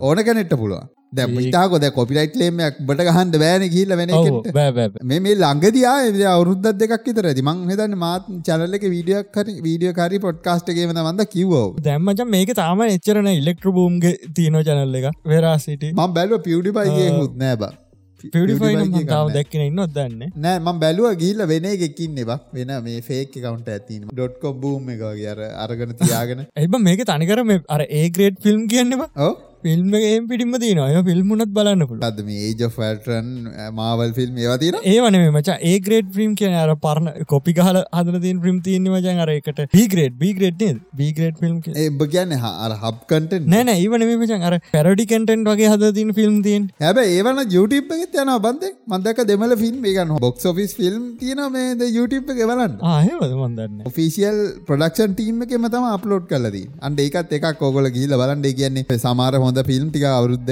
ඕන 0.00 0.24
කෙනෙක්ට 0.24 0.56
පුළුවන් 0.62 0.88
දැමතාකොද 1.12 1.84
කොපිරයිට් 1.92 2.36
ලේමයක් 2.36 2.80
බට 2.82 3.06
ගහන්ඩ 3.08 3.38
බෑන 3.42 3.64
කියල 3.74 3.94
වෙන 4.00 4.12
මේ 5.04 5.20
මේ 5.20 5.36
ලංගදයා 5.36 5.94
අවුරුද්දත් 6.32 6.68
දෙකක් 6.82 7.08
තර 7.10 7.28
මං 7.42 7.64
හදන්න 7.70 7.96
මාත් 7.96 8.28
චනල්ලක 8.44 8.86
වීඩියක් 8.86 9.32
කර 9.32 9.48
වීඩියෝ 9.66 9.96
කරි 9.98 10.22
පොඩ්කාස්ට්ගේම 10.26 10.94
මඳ 10.96 11.28
කිවෝ 11.34 11.66
දැම්මච 11.80 12.24
මේක 12.28 12.54
තාම 12.60 12.84
එච්චරන 12.86 13.32
ඉලෙක්ට්‍ර 13.34 13.74
බූම්ගේ 13.78 14.14
තියනෝ 14.36 14.62
චනල්ල 14.62 15.02
එක 15.02 15.20
වෙරාසිට 15.26 15.90
ම 15.90 16.16
බැලව 16.16 16.40
පියඩි 16.48 16.78
පයිගේ 16.78 17.10
හුත් 17.10 17.36
නෑබ 17.36 17.68
දැක්කන 19.30 19.62
ඉන්න 19.62 19.82
ඔදන්න 19.84 20.22
නෑ 20.38 20.58
ම 20.58 20.80
බැලුව 20.80 21.10
ගිල්ල 21.16 21.42
වෙන 21.46 21.68
එකකින්න 21.72 22.22
එබ 22.22 22.32
වෙන 22.52 22.72
මේ 22.84 23.02
ෆේක් 23.02 23.34
කවන්ට 23.34 23.74
ඇතින 23.74 24.08
ඩොට්කොම් 24.10 24.56
බූම් 24.60 24.88
එක 24.94 25.04
අර 25.32 25.44
අරගන 25.64 25.98
තියාගෙන. 26.00 26.48
ඇබ 26.56 26.80
මේක 26.82 27.04
තනිකරම 27.06 27.52
අර 27.68 27.82
ඒග්‍රේඩ් 27.90 28.42
ෆිල්ම් 28.42 28.64
කියන්නවා 28.68 29.12
ඕ 29.18 29.34
ෆිල්ම් 29.64 29.94
එම් 30.00 30.26
පිටිම 30.30 30.52
තින 30.64 30.80
ඔය 30.84 30.96
ෆිල්ම්මුණත් 31.08 31.52
බලන්න 31.56 31.84
පුළ 31.90 32.04
අද 32.08 32.18
ඒජෆටරන් 32.36 33.28
මාවල් 33.78 34.12
ෆිල්ම් 34.18 34.36
ඒවතින 34.44 34.78
ඒවන 34.92 35.18
මච. 35.32 35.48
ඒග්‍රේඩ් 35.72 36.10
ෆිල්ම් 36.16 36.34
කියන 36.40 36.54
අර 36.62 36.74
පරණ 36.84 37.26
කොපි 37.32 37.54
හල 37.58 37.80
හදන 37.98 38.20
තින් 38.26 38.42
ෆිල්ම් 38.44 38.60
තියන්න 38.68 38.88
මචන් 38.92 39.22
අරකට 39.24 39.62
බීග්‍රේඩ් 39.76 40.18
බීග්‍රේඩ් 40.22 40.62
බීග්‍රේඩ් 41.00 41.36
ෆිල්ම් 41.42 41.56
ඒබ 41.84 42.02
කියන්න. 42.14 42.36
අර 42.64 42.72
හබ්කට 42.84 43.34
නෑන 43.54 43.72
ඒවන 43.74 44.06
මචන් 44.08 44.46
අර 44.50 44.58
පැරඩි 44.74 45.08
කටෙන්ට් 45.12 45.52
වගේ 45.52 45.72
හද 45.72 45.92
තින් 45.98 46.14
ෆිල්ම් 46.20 46.38
තින් 46.46 46.68
හැබ 46.84 47.02
ඒවන 47.04 47.42
YouTube 47.56 47.96
එකත් 47.98 48.18
යන 48.24 48.32
බන්ද. 48.46 48.64
මන්දක 48.92 49.24
දෙමල 49.32 49.56
ෆිල්ම් 49.64 49.90
ඒගන්න 49.92 50.14
බොක්ස් 50.26 50.46
ඔෆිස් 50.52 50.74
ෆිල්ම් 50.80 51.02
තියන 51.22 51.42
මේද 51.56 51.82
YouTube 51.98 52.32
එක 52.36 52.40
බලන්න. 52.52 52.78
ආහවද 52.94 53.34
මන්දන්න 53.42 53.92
ෆිසිියල් 53.98 54.38
ප්‍රඩක්ෂන් 54.68 55.18
ටීම් 55.18 55.42
එකම 55.46 55.68
තම 55.74 55.86
අප්ලෝඩ් 55.90 56.26
කලදී 56.32 56.66
අන්ඩ 56.88 57.04
ඒකත් 57.04 57.36
එකක් 57.38 57.62
ඔගොල 57.68 57.90
ගීල 57.96 58.14
බලන්ඩේ 58.22 58.54
කියන්නේ 58.58 58.98
සමාර 59.04 59.34
හොඳ 59.48 59.60
ෆිල්ම් 59.70 59.90
ටික 59.90 60.06
අවුරුද් 60.10 60.46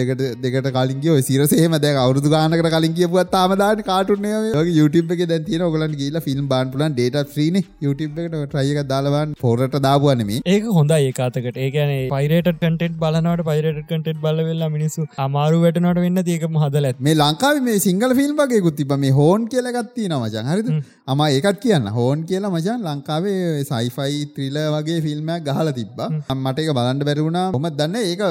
දෙකට 0.45 0.71
කලින්ගේ 0.77 1.17
සිරසේම 1.29 1.77
දැ 1.85 1.95
අවුදු 2.03 2.35
ගානකට 2.35 2.71
කලින් 2.77 2.97
කියපුත් 2.99 3.33
තාමදාට 3.37 3.83
කාටුන්නේ 3.91 4.67
YouTube 4.73 5.15
එක 5.17 5.25
දැ 5.33 5.41
තියන 5.49 5.67
ඔගලන් 5.69 5.97
කියලා 6.03 6.25
ෆිල්ම් 6.29 6.47
බාන් 6.53 6.75
පුලන් 6.75 6.97
ඩේට 6.99 7.35
්‍රීන 7.37 7.61
YouTube 7.87 8.23
එකට 8.25 8.39
ට්‍රයික 8.45 8.83
දාලවන් 8.93 9.35
පෝරට 9.43 9.79
දාපුවනම 9.89 10.35
ඒක 10.55 10.71
හොඳ 10.79 10.97
ඒකාතකට 10.99 11.63
ඒකන 11.67 11.95
පයිරට 12.15 12.53
කටෙට් 12.57 12.99
බලනට 13.03 13.47
පයිරට 13.51 13.83
කටෙට් 13.91 14.23
බලවෙල්ලා 14.25 14.73
මිනිසු 14.77 15.09
අමාරු 15.27 15.63
වැටනට 15.65 16.03
වෙන්න 16.05 16.23
ඒක 16.27 16.47
හදල 16.57 16.89
මේ 17.01 17.17
ලංකාව 17.17 17.63
මේ 17.67 17.79
සිංහල 17.81 18.13
ෆිල්ම් 18.19 18.37
වගේ 18.41 18.63
ගුත්තිබ 18.67 18.93
මේ 18.99 19.13
හෝන් 19.13 19.47
කියලගත්ති 19.53 20.09
නමජන් 20.11 20.49
හරිද? 20.51 20.69
අම 21.07 21.21
ඒකත් 21.27 21.61
කියන්න. 21.65 21.89
හෝන් 21.97 22.25
කියලා 22.29 22.53
මචන් 22.53 22.87
ලංකාවේ 22.89 23.65
සයිෆයි 23.71 24.23
ත්‍රිල 24.35 24.59
වගේ 24.75 24.99
ෆිල්ම්මයක් 25.07 25.47
ගහල 25.49 25.71
තිබ 25.79 26.01
මට 26.37 26.65
එක 26.65 26.71
බලන්ට 26.79 27.07
බැරුණා 27.09 27.47
හොම 27.57 27.69
දන්න? 27.73 27.97
ඒක 28.03 28.23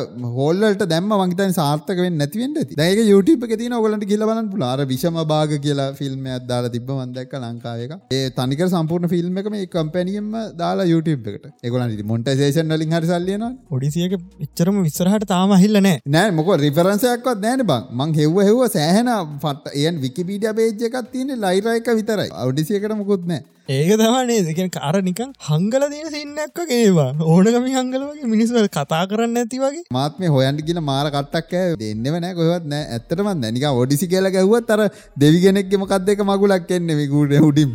හෝල්ලට 0.58 0.84
දැම්ම 0.92 1.12
මංහිතන් 1.12 1.54
සාර්ථකවෙන් 1.58 2.18
නැතිවෙන්ට 2.22 2.60
ඇති. 2.62 2.76
දැක 2.76 3.00
YouTube 3.04 3.48
එක 3.48 3.54
තින 3.62 3.74
ඔගලට 3.74 4.06
කියල 4.12 4.24
බලන්න 4.30 4.50
පුලාර 4.54 4.80
විෂම 4.92 5.18
භාග 5.32 5.54
කියලා 5.66 5.88
ෆිල්ම් 6.00 6.28
අදදාලා 6.38 6.74
තිබ 6.76 6.90
වන්දැක්ක 6.92 7.34
ලංකාවක 7.40 7.94
ඒ 8.12 8.30
තනික 8.38 8.64
සම්පූර්ණ 8.68 9.12
ෆිල්ම් 9.14 9.40
එක 9.42 9.50
මේ 9.56 9.66
කම්පැනියම 9.68 10.30
දාලා 10.62 10.88
YouTube 10.94 11.34
එකට 11.34 11.66
එකොලන් 11.70 11.96
මොන්ටසේෂන් 12.12 12.76
ලින් 12.76 12.96
හරි 12.98 13.12
සල්ලියන 13.12 13.48
ඔඩිසියක 13.72 14.16
එච්චරම 14.46 14.80
විස්සරහට 14.88 15.28
තාම 15.34 15.56
හිල්ලන 15.64 15.90
නෑ. 16.08 16.30
මොක 16.32 16.54
රිෆරන්සයක්වත් 16.66 17.44
නෑන 17.48 17.66
බං. 17.66 17.84
මං 18.00 18.16
හෙව්ව 18.22 18.40
හෙව 18.50 18.64
සෑහෙන 18.78 19.12
පට 19.44 19.76
එයන් 19.82 20.02
විකිපීඩිය 20.06 20.88
එකක් 20.90 21.12
තියෙන 21.12 21.36
ලයිරයක 21.46 21.92
විතරයි. 22.00 22.32
අවඩිසියකට 22.44 22.98
මුකුත් 23.02 23.28
නෑ 23.28 23.44
ඒක 23.68 23.92
තමනේ 24.00 24.42
දෙකෙන 24.48 24.68
කාර 24.70 24.94
නිකන් 25.06 25.30
හංගල 25.46 25.84
තියෙන 25.92 26.10
සින්නක්ක 26.16 26.60
ගේවා 26.72 27.08
ඕනකමි 27.30 27.72
හංගලවගේ 27.78 28.28
මිනිස්වල් 28.34 28.68
කතා 28.68 29.00
කරන්න 29.12 29.40
ඇති 29.42 29.58
වගේ. 29.64 29.86
මාත්ම 29.92 30.26
හොයන්ට 30.36 30.62
කියල 30.68 30.80
මාර 30.90 31.08
කට්ටක් 31.16 31.54
දෙන්නව 31.82 32.18
නෑ 32.24 32.36
කොහවත් 32.40 32.68
නෑ 32.74 32.84
ඇත්තටම 32.96 33.30
දැනික 33.44 33.66
ඔඩිසි 33.82 34.10
කියල 34.12 34.30
ගැහුවත් 34.36 34.70
අර 34.76 34.82
දෙවිගෙනෙක්ගෙම 35.18 35.86
කත් 35.92 36.02
දෙක 36.06 36.22
මගුලක් 36.30 36.72
එන්නේ 36.78 37.00
විකුට 37.00 37.34
හුඩිම් 37.46 37.72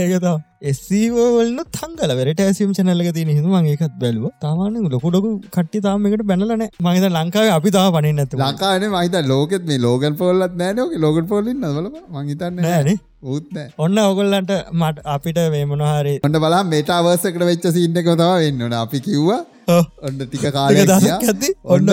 ඒකතා 0.00 0.36
එස්සීවල්න්න 0.62 1.60
තංගල 1.76 2.14
වැට 2.20 2.42
ඇසිම් 2.44 2.72
චනල්ලක 2.76 3.10
තින 3.18 3.30
හිතුමන් 3.30 3.68
ඒකත් 3.72 3.94
බැලුව. 4.02 4.32
තාමාන 4.42 4.80
ලොකුඩොකු 4.94 5.30
කට්ටි 5.56 5.84
තාමකට 5.86 6.24
බැලන 6.30 6.64
මහිත 6.86 7.06
ලංකාව 7.10 7.52
අපි 7.58 7.74
තාව 7.76 7.92
පනින්න 7.98 8.24
ලංකාන 8.42 8.88
මහිත 8.96 9.14
ලෝකෙත් 9.32 9.70
මේ 9.70 9.78
ලෝගල් 9.86 10.18
පොල්ලත් 10.22 10.58
නෑනෝක 10.62 10.98
ලෝකට 11.06 11.30
පොලින් 11.34 11.62
නවල 11.62 11.88
මහිතන්න 12.16 12.60
නෑන 12.66 12.98
ඌත්න 13.22 13.58
ඔන්න 13.78 13.98
ඔගොල්ලන්ට 14.00 14.50
මට 14.72 15.02
අපිට 15.14 15.38
මේ 15.52 15.64
මොනහරි 15.70 16.14
ඔන්න 16.26 16.38
බලා 16.42 16.62
මේටාවර්සකට 16.66 17.44
වෙච්ච 17.46 17.66
සින්න 17.76 17.98
කොතාව 18.06 18.34
වෙන්නන 18.42 18.76
අපි 18.80 19.00
කිව්වා 19.00 19.40
ඔන්න 20.06 20.20
ටික 20.20 20.46
කාලය 20.52 20.84
ඇති 20.86 21.50
ඔන්න 21.66 21.92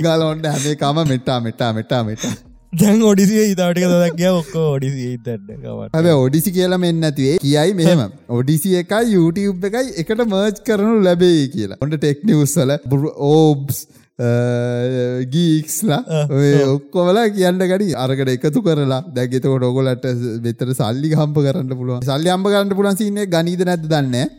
ගල 0.00 0.26
ඔන්න 0.28 0.44
හැමේ 0.46 0.74
කම 0.82 1.00
මෙට්ටා 1.10 1.38
මෙට්ටා 1.46 1.70
මෙට්ටා 1.78 2.02
මෙට්ටා 2.04 2.34
දැන් 2.72 3.02
ඔඩිසිය 3.08 3.42
ඉතාටික 3.48 3.84
දක්ය 3.92 4.30
ඔක්ක 4.30 4.54
ඔඩිසි 4.60 5.10
ඉතන්නකවට 5.16 5.98
හැබ 5.98 6.08
ඔඩිසි 6.14 6.54
කියලම 6.56 6.86
එන්නතිවේ 6.88 7.36
කියයි 7.42 7.74
මෙහෙම. 7.80 8.00
ඔඩිසි 8.38 8.72
එකයි 8.80 9.12
YouTube 9.12 9.68
එකයි 9.70 9.92
එකට 10.02 10.24
මර්ජ් 10.24 10.62
කරනු 10.68 10.96
ලැබේ 11.04 11.44
කියලා. 11.54 11.78
ඔොට 11.82 11.94
ටෙක්නිවස්සල 11.96 12.74
ඕබ්ස් 13.28 13.78
ගීක්ස්ලා 15.34 16.02
ඔක්කොවලා 16.74 17.26
කියන්න 17.34 17.58
ගඩි 17.58 17.94
අරකට 17.96 18.30
එකතු 18.36 18.62
කරලා. 18.62 19.02
දැගෙතක 19.16 19.46
ොගොලට 19.70 20.06
වෙතර 20.46 20.74
සල්ලි 20.80 21.14
හම්ප 21.14 21.36
කරන්න 21.46 21.76
පුළුවන්. 21.76 22.02
සල්ලි 22.02 22.30
අම්ප 22.30 22.46
කරන්න 22.46 22.76
පුලන් 22.80 22.96
සින්නේ 22.96 23.26
ගනීද 23.26 23.64
නැද 23.66 23.86
දන්න 23.90 24.32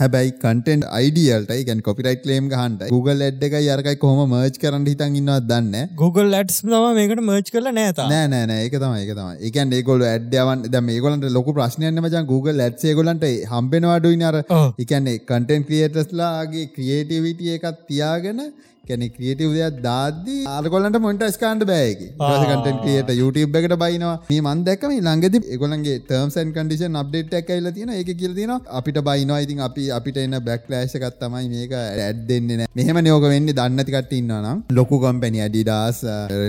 හැබැයි 0.00 0.32
කටෙන්ට 0.42 0.84
අයිඩියල්ට 0.98 1.50
ගැන් 1.68 1.80
කොපිරයිට 1.86 2.26
ලේම් 2.30 2.50
හන්ට 2.50 2.90
Google 2.92 3.26
එඩ් 3.28 3.40
එක 3.46 3.54
යරකයි 3.58 3.98
කොහම 4.04 4.20
මර්ච් 4.26 4.60
කරන්න 4.62 4.86
හිතන් 4.90 5.16
ඉන්නවා 5.20 5.38
දන්න 5.46 5.94
Google 6.02 6.28
ලටස් 6.30 6.60
තම 6.62 6.86
මේකට 6.98 7.22
මර්ච් 7.24 7.50
කල 7.54 7.70
නෑත 7.78 7.98
නෑනෑ 8.12 8.60
ඒක 8.66 8.76
තම 8.82 8.94
ඒක 9.00 9.10
තම 9.18 9.32
එකන් 9.48 9.74
ඒගොල 9.78 10.04
ඇඩ්යවන් 10.10 10.62
ද 10.74 10.82
මේගොලට 10.90 11.26
ලොක 11.38 11.50
ප්‍රශ්නයන්න 11.56 12.02
මචන් 12.02 12.30
Google 12.30 12.56
ලට්සේ 12.60 12.94
ගොලන්ට 13.00 13.26
හම්බෙනවාඩුයි 13.52 14.24
අර. 14.30 14.40
එකන්නේ 14.84 15.18
කටෙන් 15.30 15.66
ක්‍රියටස්ලාගේ 15.68 16.70
ක්‍රියේටවිටිය 16.76 17.58
එකත් 17.58 17.86
තියාගෙන 17.90 18.40
කැනෙ 18.88 19.06
ක්‍රියටව 19.16 19.52
දෙයක් 19.58 19.78
දාදී 19.88 20.38
අරකොලට 20.56 20.98
මොට 21.06 21.24
ස්කාන්ඩ 21.36 21.64
බෑකි 21.72 22.08
කට 22.50 22.74
ක්‍රියට 22.82 23.10
YouTube 23.20 23.58
එකට 23.60 23.74
බයිනවා. 23.84 24.14
මේ 24.30 24.40
මන්දැකම 24.48 24.92
ළඟද 24.98 25.36
එකොලන්ගේ 25.56 25.96
ටර්ම්සන් 26.08 26.52
කඩිෂන් 26.56 26.98
අප්ඩේට් 27.02 27.34
ඇකයිල 27.40 27.68
තියෙන 27.78 27.92
එක 28.00 28.10
කියල 28.20 28.34
තියෙන 28.38 28.54
අපිට 28.80 29.00
බයිනවා. 29.08 29.40
ඉතින් 29.46 29.60
අපි 29.68 29.84
අපිට 29.98 30.20
එන්න 30.24 30.38
බැක් 30.48 30.64
ලෑශකත් 30.74 31.18
තමයි 31.22 31.48
මේක 31.54 31.74
ඇඩ් 31.80 32.22
දෙන්න 32.30 32.48
නෑ. 32.60 32.68
මෙහම 32.80 33.00
නියෝක 33.08 33.26
වෙන්න 33.34 33.50
දන්නතිකට 33.60 34.12
ඉන්නනම් 34.20 34.62
ලොකු 34.78 35.00
කම්පැනි 35.04 35.44
අඩිඩාස් 35.46 36.00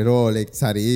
රෝලෙක් 0.09 0.51
සරි 0.61 0.87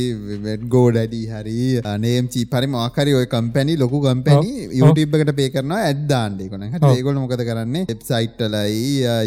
ගෝඩ 0.76 1.02
ඇඩි 1.04 1.22
හරි 1.34 1.58
නේම්චි 2.06 2.44
පරි 2.54 2.68
මාකරි 2.78 3.18
ඔය 3.20 3.28
කම්පැනි 3.36 3.78
ලොකු 3.84 4.02
කම්පැනි 4.08 4.52
YouTube 4.82 5.18
එකට 5.20 5.34
පේ 5.42 5.50
කරනවා 5.56 5.82
ඇඩ්දාන්ඩේ 5.90 6.50
කොන 6.54 6.64
ඒගොල 6.94 7.20
මොකද 7.24 7.44
කරන්නේ? 7.50 7.86
වෙබ්සයිට්ටලයි 7.92 8.82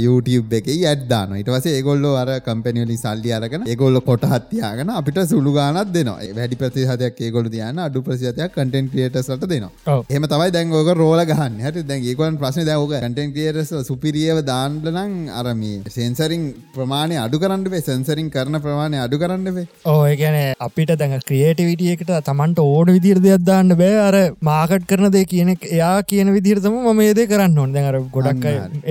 YouTube 0.06 0.56
එක 0.60 0.68
ඇඩ්දාන 0.74 1.36
ඉට 1.40 1.50
වස 1.54 1.66
ඒගොල්ලෝ 2.06 2.16
අර 2.22 2.40
කම්පැනිවලි 2.46 2.96
සල්ලි 3.02 3.30
අරගෙන 3.38 3.62
ඒගොල්ල 3.72 3.98
කොට 4.08 4.24
හත්තියාගෙන 4.32 4.90
අපිට 4.98 5.18
සුළු 5.32 5.52
ගානත් 5.56 5.92
දෙනවා. 5.96 6.28
වැඩි 6.38 6.58
ප්‍රතිහතයක් 6.62 7.20
ඒගොල 7.26 7.48
තියන 7.54 7.80
අඩු 7.86 8.02
ප්‍රසිතයක් 8.06 8.52
කටන් 8.56 8.90
ක්‍රියටස්ලට 8.92 9.46
දෙනවා. 9.52 9.96
එම 10.10 10.26
තමයි 10.32 10.50
දැන් 10.56 10.74
ඕක 10.80 10.90
රෝල 11.00 11.22
ගහන්න. 11.30 11.58
හට 11.66 11.86
දැන් 11.90 12.06
ඒකොන් 12.10 12.38
ප්‍රශ්න 12.42 12.66
දැවක 12.70 12.94
කටන් 12.94 13.32
ක්‍රියටස් 13.36 13.72
සුපිරියව 13.90 14.40
දාන්ලනං 14.50 15.16
අරම 15.40 15.64
සෙන්සරින් 15.96 16.44
ප්‍රමාණය 16.76 17.18
අඩු 17.24 17.42
කරන්න 17.44 17.66
වේ 17.74 17.84
සෙන්සරින් 17.90 18.30
කරන 18.36 18.60
ප්‍රමාණය 18.66 19.02
අඩු 19.04 19.20
කරන්න 19.22 19.54
වේ 19.58 19.66
ඕ 19.86 20.02
ගැන 20.22 20.38
අපිට 20.68 20.94
දැන් 21.02 21.16
ක්‍රියේටිවිටියකට 21.30 22.14
තමන්ට 22.30 22.64
ඕඩ 22.66 22.94
විදිර 22.96 23.22
දෙයක් 23.26 23.46
දාන්න 23.50 23.76
බෑ. 23.82 23.96
අර 24.08 24.16
මාකට් 24.50 24.88
කරන 24.92 25.10
දේ 25.16 25.26
කියන 25.34 25.54
එයා 25.56 25.94
කියන 26.12 26.34
විදිරතම 26.38 26.78
ම 26.84 27.02
මේද 27.02 27.22
කරන්න 27.32 27.60
හොඳ 27.62 27.82
අර 27.84 28.00
ගොඩක් 28.16 28.46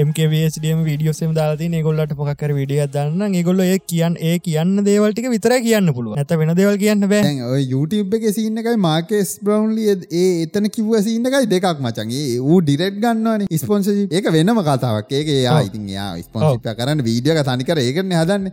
MKVSඩම 0.07 0.85
විඩියෝසම 0.89 1.33
දාති 1.39 1.83
ගොල්ලට 1.85 2.13
පොකර 2.19 2.51
විඩිය 2.57 2.81
දන්න 3.05 3.35
ගොල්ල 3.47 3.61
ඒ 3.65 3.77
කියන්න 3.91 4.17
ඒ 4.29 4.35
කියන්න 4.47 4.83
දේවල්ටික 4.87 5.27
විතර 5.33 5.55
කියන්න 5.67 5.93
පුළුව 5.97 6.17
ඇත 6.21 6.33
වෙන 6.41 6.53
දේවල් 6.59 6.77
කියන්න 6.83 7.07
බෑ. 7.11 7.61
YouTube 7.73 8.17
එක 8.19 8.27
සින්න 8.37 8.61
එකයි 8.63 8.75
මාකෙස් 8.87 9.33
බ්‍රවන්ලිය 9.45 9.89
ඒ 10.21 10.25
එතන 10.45 10.69
කිව්ව 10.77 10.95
සින්න 11.07 11.29
එකයි 11.31 11.49
දෙකක් 11.53 11.81
මචන්ගේ 11.87 12.39
ඌ 12.39 12.59
ඩිරෙට් 12.61 12.99
ගන්නවන 13.03 13.47
ස්පොන්ස 13.63 13.91
ඒක 13.93 14.31
වෙනම 14.37 14.63
කතාවක්. 14.69 15.11
ඒක 15.19 15.33
යා 15.47 15.59
ඉතින් 15.69 15.89
යා 15.95 16.09
ස්පොන්සිප 16.27 16.69
කරන්න 16.81 17.05
වීඩියක 17.09 17.41
තනිකර 17.51 17.83
ඒකරන 17.85 18.15
හදන්න. 18.21 18.49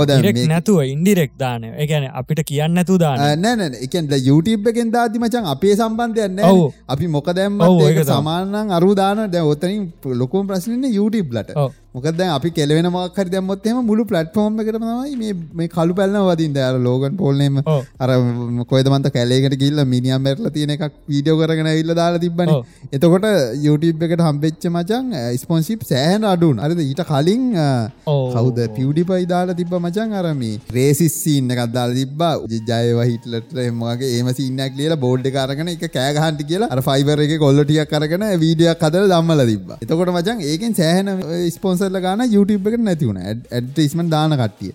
ඕද 0.00 0.14
නැතුව 0.54 0.82
ඉන්ඩිරෙක් 0.94 1.38
දාන 1.44 1.68
එකන 1.86 2.10
අපිට 2.22 2.44
කියන්න 2.52 2.74
නැතු 2.80 2.98
දාන්න. 3.06 3.24
නෑන 3.46 3.80
එකෙන් 3.88 4.12
YouTube 4.28 4.70
එකෙන් 4.70 4.90
දාති 4.94 5.18
මචන් 5.18 5.48
අපේ 5.54 5.76
සම්බන්ධයන්න 5.76 6.38
අපි 6.88 7.06
මොක 7.16 7.30
දැම්ම 7.38 7.62
ඒක 7.86 8.02
සමානන් 8.10 8.76
අරු 8.78 8.94
දාන 8.94 9.24
දැ 9.30 9.42
ඔතනින් 9.54 9.88
ලොකෝම් 10.22 10.46
ප්‍රශ්නන්නේ 10.50 10.94
YouTube 10.98 11.34
ලට 11.38 11.56
මොකද 11.94 12.20
අපි 12.26 12.50
කෙලවෙන 12.50 12.86
මක්හරි 12.90 13.30
දැම්මොත්තේම 13.32 13.76
මුළු 13.88 14.04
පලට්ෆෝර්ම් 14.10 14.56
කරනවයි 14.68 15.34
මේ 15.58 15.68
කලු 15.74 15.94
පැල්න 15.98 16.16
වදින් 16.28 16.54
දෑර 16.56 16.78
ලෝගන් 16.86 17.12
පොල්නෙම 17.20 17.60
අර 18.04 18.08
කොයදමන්ත 18.72 19.06
කැලේකට 19.16 19.54
ගිල්ල 19.60 19.78
මිනිියම් 19.92 20.24
මැරල 20.24 20.48
තියෙන 20.56 20.72
එකක් 20.76 20.96
වීඩියෝ 21.12 21.38
කරගෙන 21.40 21.68
ඉල්ල 21.82 21.92
දාලා 22.00 22.22
තිබන 22.24 22.50
එතකොට 22.96 23.26
YouTube 23.66 24.02
එකට 24.06 24.24
හම්බෙච්ච 24.26 24.66
මචන් 24.72 25.12
ස්පොන්සිප් 25.42 25.84
සෑහන 25.90 26.26
අඩුන් 26.32 26.64
අරද 26.64 26.82
ඊට 26.86 27.04
කලින් 27.12 27.44
කවද? 28.34 28.66
පියඩි 28.78 29.06
පයිදාලා 29.12 29.56
තිබ 29.60 29.76
මචන් 29.80 30.18
අරම 30.22 30.42
රේසිස්සීන්න 30.78 31.54
එකක්දාල 31.56 31.94
තිබ්බා. 32.00 32.32
ජයව 32.72 33.04
හිටලට 33.04 33.54
එමගේ 33.68 34.10
ඒම 34.16 34.32
සින්නක් 34.40 34.82
ලියලා 34.82 35.00
බෝඩ් 35.06 35.30
කරගෙන 35.30 35.72
එක 35.76 35.86
කෑගහන්ටි 35.96 36.50
කියලා 36.50 36.72
අර 36.74 36.82
ෆයිබර 36.90 37.24
එක 37.28 37.38
කොල්ලටියක් 37.46 37.94
කරගෙන 37.94 38.26
වීඩියක් 38.44 38.84
කදර 38.84 39.08
දම්මල 39.14 39.46
තිබ 39.52 39.72
එතකොට 39.78 40.14
මචන් 40.16 40.44
ඒකෙන් 40.50 40.78
සෑහන 40.82 41.14
ස්පොන්සල්ල 41.84 42.00
ගන 42.04 42.22
YouTube 42.34 42.68
එකට 42.70 42.84
නැතිවුණ 42.88 43.20
ඇඩ්ටිස්මන් 43.22 44.08
දාන 44.14 44.34
කට්ටිය. 44.40 44.72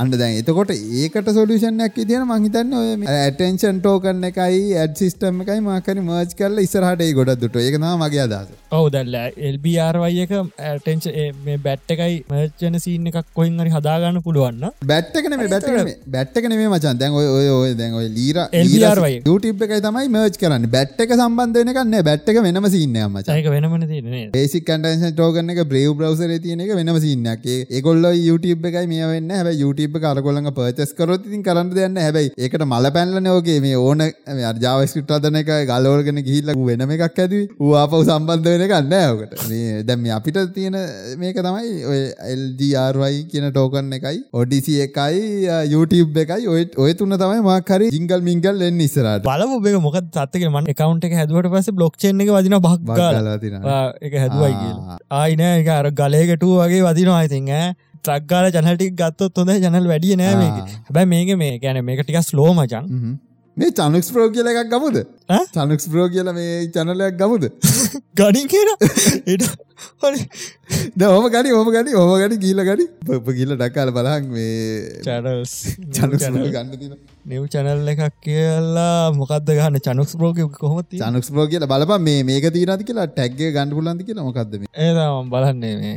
අන්න 0.00 0.12
දැන් 0.12 0.38
එතකොට 0.40 0.72
ඒකට 0.76 1.30
සොලිෂන්යක් 1.38 1.98
තියන 2.10 2.24
මහිතන්න 2.30 2.76
ඔය 2.80 2.90
ඇටෙන්ෂන් 3.16 3.80
ටෝකන්න 3.84 4.28
එකයි 4.30 4.62
ඇඩ් 4.82 4.96
සිිස්ටම් 5.02 5.42
එකයි 5.44 5.60
මාකරි 5.68 6.00
මර්ච් 6.00 6.36
කරල 6.40 6.62
ඉස්සරහට 6.66 7.04
ඒ 7.06 7.12
ගොඩ 7.18 7.34
දුට 7.42 7.58
ඒක 7.64 7.78
මගේ 8.02 8.24
අදස 8.26 8.52
ඔව 8.78 8.88
දැල්ල 8.94 9.16
එල්බRවයි 9.48 10.26
එක 10.26 10.34
ඇටෙන්ච 10.70 11.08
මේ 11.46 11.58
බැට් 11.66 11.94
එකයි 11.96 12.18
මර්චන 12.32 12.80
සීන 12.86 13.10
එකක් 13.12 13.32
කොයින් 13.40 13.58
හරි 13.64 13.74
හදාගන්න 13.76 14.22
පුළුවන්න 14.26 14.68
බැට්ටකන 14.92 15.38
මේ 15.40 15.52
බැට්ටකන 15.54 15.92
බැට්ටකන 16.16 16.56
මේ 16.60 16.70
මචන්. 16.72 17.00
දැන් 17.00 17.18
ඔය 17.20 17.26
ඔය 17.56 17.74
දැන් 17.80 17.98
ඔය 18.00 18.08
ලීර 18.18 18.42
එල්බRවයි 18.62 19.20
YouTube 19.26 19.66
එකයි 19.68 19.82
තමයි 19.88 20.08
මර්ච් 20.08 20.40
කරන්න. 20.42 20.68
බැට් 20.76 21.04
එක 21.06 21.16
සම්බන්ධ 21.16 21.60
වෙනකන්න 21.62 21.98
බැට් 22.10 22.30
එක 22.30 22.42
වෙනම 22.46 22.70
සිීනය 22.74 23.04
මචක 23.06 23.54
වෙනමන 23.56 23.86
තියන 23.90 24.30
බේසික් 24.36 24.66
කටන්ෂන් 24.68 25.14
ටෝගන්න 25.14 25.52
එක 25.54 25.62
බ්‍රව් 25.70 25.96
බ්‍රවසර 25.98 26.32
තියන 26.50 26.66
එක 26.66 26.74
වෙනම 26.80 27.00
සින්නක් 27.06 27.46
ඒගොල්ල 27.50 28.04
YouTube 28.28 28.68
එකයි 28.72 28.86
මේ 28.92 29.08
වෙන්න. 29.14 29.30
හැබ 29.38 29.48
YouTube 29.62 29.96
කරගොලඟ 30.04 30.50
පර්චස් 30.58 30.92
කරොත් 30.98 31.26
ඉතින් 31.28 31.42
කරන්න 31.46 31.70
දෙන්න 31.78 31.98
හැබයි 32.04 32.30
ඒකට 32.44 32.64
මල 32.66 32.86
පැන්ල 32.96 33.18
නෝගේ 33.26 33.58
මේ 33.64 33.76
ඕන 33.86 34.02
ජාවස්කට් 34.64 35.12
අදන 35.16 35.38
එක 35.40 35.50
ගලෝර්ගෙන 35.70 36.20
ගිහිල්ලක 36.28 36.62
වෙනම 36.68 36.94
එකක් 36.96 37.04
ඇති 37.24 37.40
වාපව 37.60 37.96
සම්බන්ධ 38.06 38.50
වෙන 38.52 38.64
ගන්න 38.72 38.94
ඕකට 39.00 39.46
මේ 39.50 39.82
දැම්ම 39.90 40.08
අපිට 40.18 40.40
තියෙන 40.56 40.78
මේක 41.22 41.40
තමයි 41.48 41.72
ඔය 41.92 42.00
එල්ජRවයි 42.32 43.20
කියන 43.32 43.48
ටෝකන් 43.50 43.92
එකයි. 43.98 44.18
ඔඩිසි 44.40 44.74
එකයි 44.86 45.20
YouTube 45.74 46.20
එකයි. 46.24 46.48
ඔය 46.54 46.62
ඔය 46.86 46.92
තුන්න 47.02 47.18
තමයි 47.24 47.44
මාකරි 47.48 47.90
ජිංගල් 47.96 48.26
මිංගල් 48.28 48.66
එන්න 48.68 48.80
ඉස්සරට 48.86 49.28
බලමු 49.28 49.60
එක 49.72 49.80
මොක 49.86 50.00
තත්ක 50.18 50.50
මන් 50.50 50.72
එකකවන්් 50.74 51.04
එක 51.10 51.16
හැදුවට 51.20 51.52
පස 51.54 51.70
බ්ලොක්්චන් 51.78 52.24
එක 52.26 52.34
වදින 52.38 52.58
බක් 52.66 53.00
එක 54.08 54.14
හැදුවයි 54.22 54.54
කියලා. 54.60 54.98
ආයින 55.20 55.44
එක 55.46 55.68
අර 55.78 55.86
ගලයකටු 56.40 56.48
වගේ 56.60 56.82
වදිනවා 56.84 57.20
අයිතින් 57.22 57.48
ත්‍රක්ගාල 58.04 58.46
ජනටික් 58.54 58.94
ගත්තොත් 58.96 59.36
හොඳ 59.36 59.52
ජනල් 59.56 59.88
වැඩිය 59.92 60.16
නෑ 60.16 60.34
හැබැ 60.36 61.06
මේක 61.06 61.32
මේ 61.36 61.58
ගැන 61.58 61.80
මේක 61.84 62.00
ටික 62.02 62.22
ස්ලෝ 62.22 62.52
මචන් 62.54 62.86
මේ 63.56 63.70
චනුක්ස් 63.72 64.08
ප්‍රෝ 64.14 64.28
කියල 64.30 64.48
එකක් 64.52 64.70
ගමුද? 64.72 64.96
චනුක්ස් 65.54 65.86
ප්‍රෝ 65.92 66.08
කියල 66.08 66.32
මේ 66.32 66.70
චනලයක් 66.74 67.18
ගමුද? 67.20 67.44
ගඩින් 68.16 68.46
කියන 68.52 68.68
එට 69.34 69.44
ද 70.96 71.10
ඕම 71.10 71.28
ගනි 71.34 71.52
ඕම 71.52 71.70
ගනි 71.76 71.96
ඕම 72.00 72.12
ගනි 72.22 72.40
ගීල 72.44 72.64
ගනි. 72.64 72.88
පප 73.06 73.36
කියල 73.38 73.56
ඩක්කාල 73.56 73.92
බලහන් 73.96 74.30
මේ 74.34 75.00
චඩස් 75.04 75.56
චනු 75.94 76.48
ගන්න 76.48 76.76
තින 76.80 76.96
නිව් 77.28 77.46
චැනල් 77.52 77.88
එකක් 77.92 78.02
කියලා. 78.26 79.12
මොකක්ද 79.18 79.50
ගන්න 79.58 79.76
චනුක්ස් 79.86 80.14
ප්‍රෝග 80.20 80.38
කොහොමත් 80.58 80.94
චනුක්ස් 81.02 81.30
ප්‍රෝ 81.34 81.46
කියල 81.52 81.66
බලප 81.72 81.92
මේ 82.06 82.22
මේක 82.28 82.46
තිීනති 82.54 82.88
කියලා? 82.90 83.06
ටැක්ගේ 83.12 83.50
ගන්න 83.56 83.74
පුලන්ති 83.78 84.06
කියලා? 84.08 84.24
මොකක්ද 84.28 84.54
ඒදම් 84.86 85.30
බලන්නේ 85.34 85.92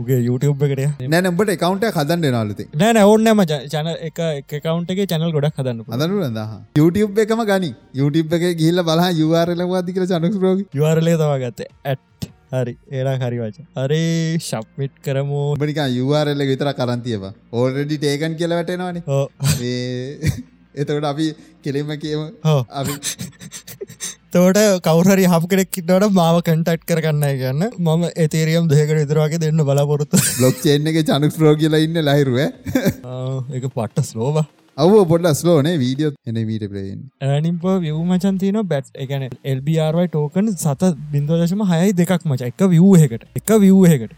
උගේ 0.00 0.20
YouTube 0.28 0.66
එකට 0.68 1.06
නෑනම්බට 1.14 1.54
එකකවන්ට 1.56 1.88
හදන්න 1.98 2.32
නාලති 2.38 2.68
නෑන 2.82 3.02
ඕන්නම 3.04 3.44
චන 3.74 3.92
එක 4.08 4.18
එකකවන්ට 4.52 4.94
එක 4.96 5.04
චනල් 5.14 5.32
ගොඩක් 5.38 5.62
හදන්න 5.62 6.34
ද 6.38 6.48
YouTube 6.78 7.22
එකම 7.24 7.40
ගනි. 7.50 7.70
YouTube 8.00 8.34
එක 8.36 8.44
ගිල්ල 8.62 8.82
බලා 8.90 9.10
යවාරලවාදි 9.22 9.94
කියල 9.96 10.06
චනුක්ස් 10.10 10.38
ප්‍රෝග 10.42 10.60
යවාරලේ 10.80 11.16
තවා 11.22 11.38
ගත්තේ. 11.44 11.68
ඇට් 11.92 12.30
හරි 12.50 12.74
ඒලා 12.90 13.16
හරිවාච 13.22 13.56
අරේ 13.76 14.38
ශප්මිට් 14.40 14.94
කරමු. 15.04 15.40
බනික 15.56 15.80
යවාරල්ල 15.94 16.44
විතර 16.50 16.70
කරන්තියවා 16.74 17.32
ඕල්රඩි 17.54 17.98
ටේකන් 17.98 18.36
කියලවටෙනවාන 18.36 19.02
එතකට 20.74 21.04
අපි 21.04 21.26
කෙලෙම 21.62 21.90
කියම. 21.98 22.22
අපි 22.72 22.94
තෝට 24.30 24.58
කවරරි 24.86 25.24
හප 25.26 25.50
කෙනෙක් 25.50 25.70
කිටට 25.70 26.08
මාව 26.12 26.40
කටට් 26.42 26.84
කරන්න 26.84 27.24
ගන්න 27.40 27.62
මම 27.78 28.04
එතේරියම් 28.16 28.68
දෙකට 28.68 28.94
විතරවාගේ 28.94 29.40
දෙන්න 29.40 29.64
බලාපොරොත්තු. 29.64 30.20
ලොක් 30.42 30.56
චේන්න 30.62 30.92
එක 30.92 31.00
චනුක් 31.04 31.36
ප්‍රෝගිල 31.36 31.76
ඉන්න 31.78 32.00
ලහිරුව 32.02 32.38
එක 32.40 33.64
පට්ට 33.76 34.04
ස්ලෝබ 34.04 34.40
අව 34.78 34.92
පොඩ 35.06 35.28
ස්ලෝනේ 35.34 35.74
වීඩියෝ 35.78 36.12
එන 36.26 36.38
වීට 36.44 36.68
පලේෙන් 36.68 37.00
ඇනිම්ප 37.28 37.64
විය් 37.82 37.96
මචන්තින 38.04 38.58
බැට් 38.66 38.90
එකන 38.96 39.26
එල්බRවයි 39.44 40.08
ටෝකන් 40.08 40.54
සත 40.54 40.94
බින්දෝදශම 41.12 41.64
හයයි 41.70 41.94
දෙකක් 41.94 42.24
මච 42.24 42.48
එක 42.48 42.66
වියහකට 42.68 43.28
එක 43.34 43.54
වියහකට 43.60 44.14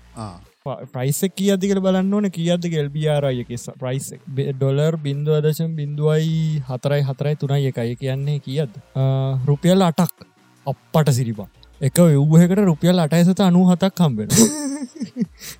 ප්‍රයිසක් 0.87 1.33
කියදිකට 1.35 1.81
බලන්න 1.81 2.13
ඕන? 2.13 2.27
කියද්දක 2.31 2.75
එල්බRය 2.75 3.41
එක 3.41 3.55
ප්‍රයිස් 3.79 4.11
ඩොලර් 4.29 4.99
බින්දුවදශම් 4.99 5.73
බින්දුවයි 5.75 6.61
හතරයි 6.69 7.03
හතරයි 7.03 7.37
තුනයි 7.37 7.73
එකයි. 7.73 7.97
කියන්නේ 7.97 8.39
කියද 8.41 8.77
රුපියල් 9.47 9.83
අටක් 9.83 10.27
අපපට 10.67 11.13
සිරිපා 11.13 11.49
එක 11.81 11.97
ව්හකට 11.97 12.65
රුපියල් 12.65 12.99
අටයි 12.99 13.25
සත 13.25 13.41
අනු 13.41 13.65
හතක් 13.71 13.95
කම්බෙන 13.95 14.29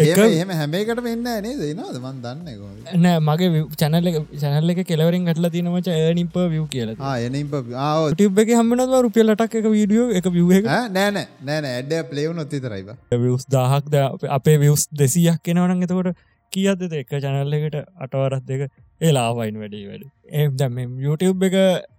එහම 0.00 0.52
හැමේකට 0.52 1.02
වෙන්න 1.04 1.28
නේ 1.38 1.54
දෙනවාද 1.56 1.98
මන් 2.00 2.18
දන්න 2.24 3.04
නෑ 3.04 3.20
මගේ 3.20 3.62
චැනල්ල 3.76 4.10
චැනල්ල 4.36 4.74
එක 4.74 4.82
කෙලවරින් 4.86 5.28
ගටල 5.28 5.50
තිනමච 5.50 5.90
නිප 6.14 6.36
විය් 6.46 6.64
කියල 6.68 6.94
ටිබ් 6.96 8.42
එක 8.44 8.52
හම්මනව 8.52 8.98
රුපියලටක් 9.00 9.56
එක 9.60 9.68
වීඩියෝ 9.68 10.08
එක 10.12 10.30
විය 10.30 10.60
නෑන 10.66 11.22
නෑන 11.44 11.70
ඇඩ 11.70 11.96
පලේව් 12.10 12.34
නොත්ති 12.34 12.60
තරයිබ 12.60 12.92
වියස් 13.20 13.48
දාහක් 13.48 13.96
අපේ 14.30 14.58
වියස් 14.58 14.86
දෙසියක් 14.94 15.42
කෙනවන 15.42 15.82
එතකොට 15.82 16.14
කියද 16.52 16.86
එක 16.92 17.10
චැනල්ලකට 17.16 17.82
අටවරත් 17.98 18.46
දෙක 18.46 18.70
ඒලාවයින් 19.00 19.60
වැඩේ 19.62 19.86
වැඩ. 19.90 20.08
එදම 20.40 20.76
YouTube 21.04 21.46
එක 21.46 21.54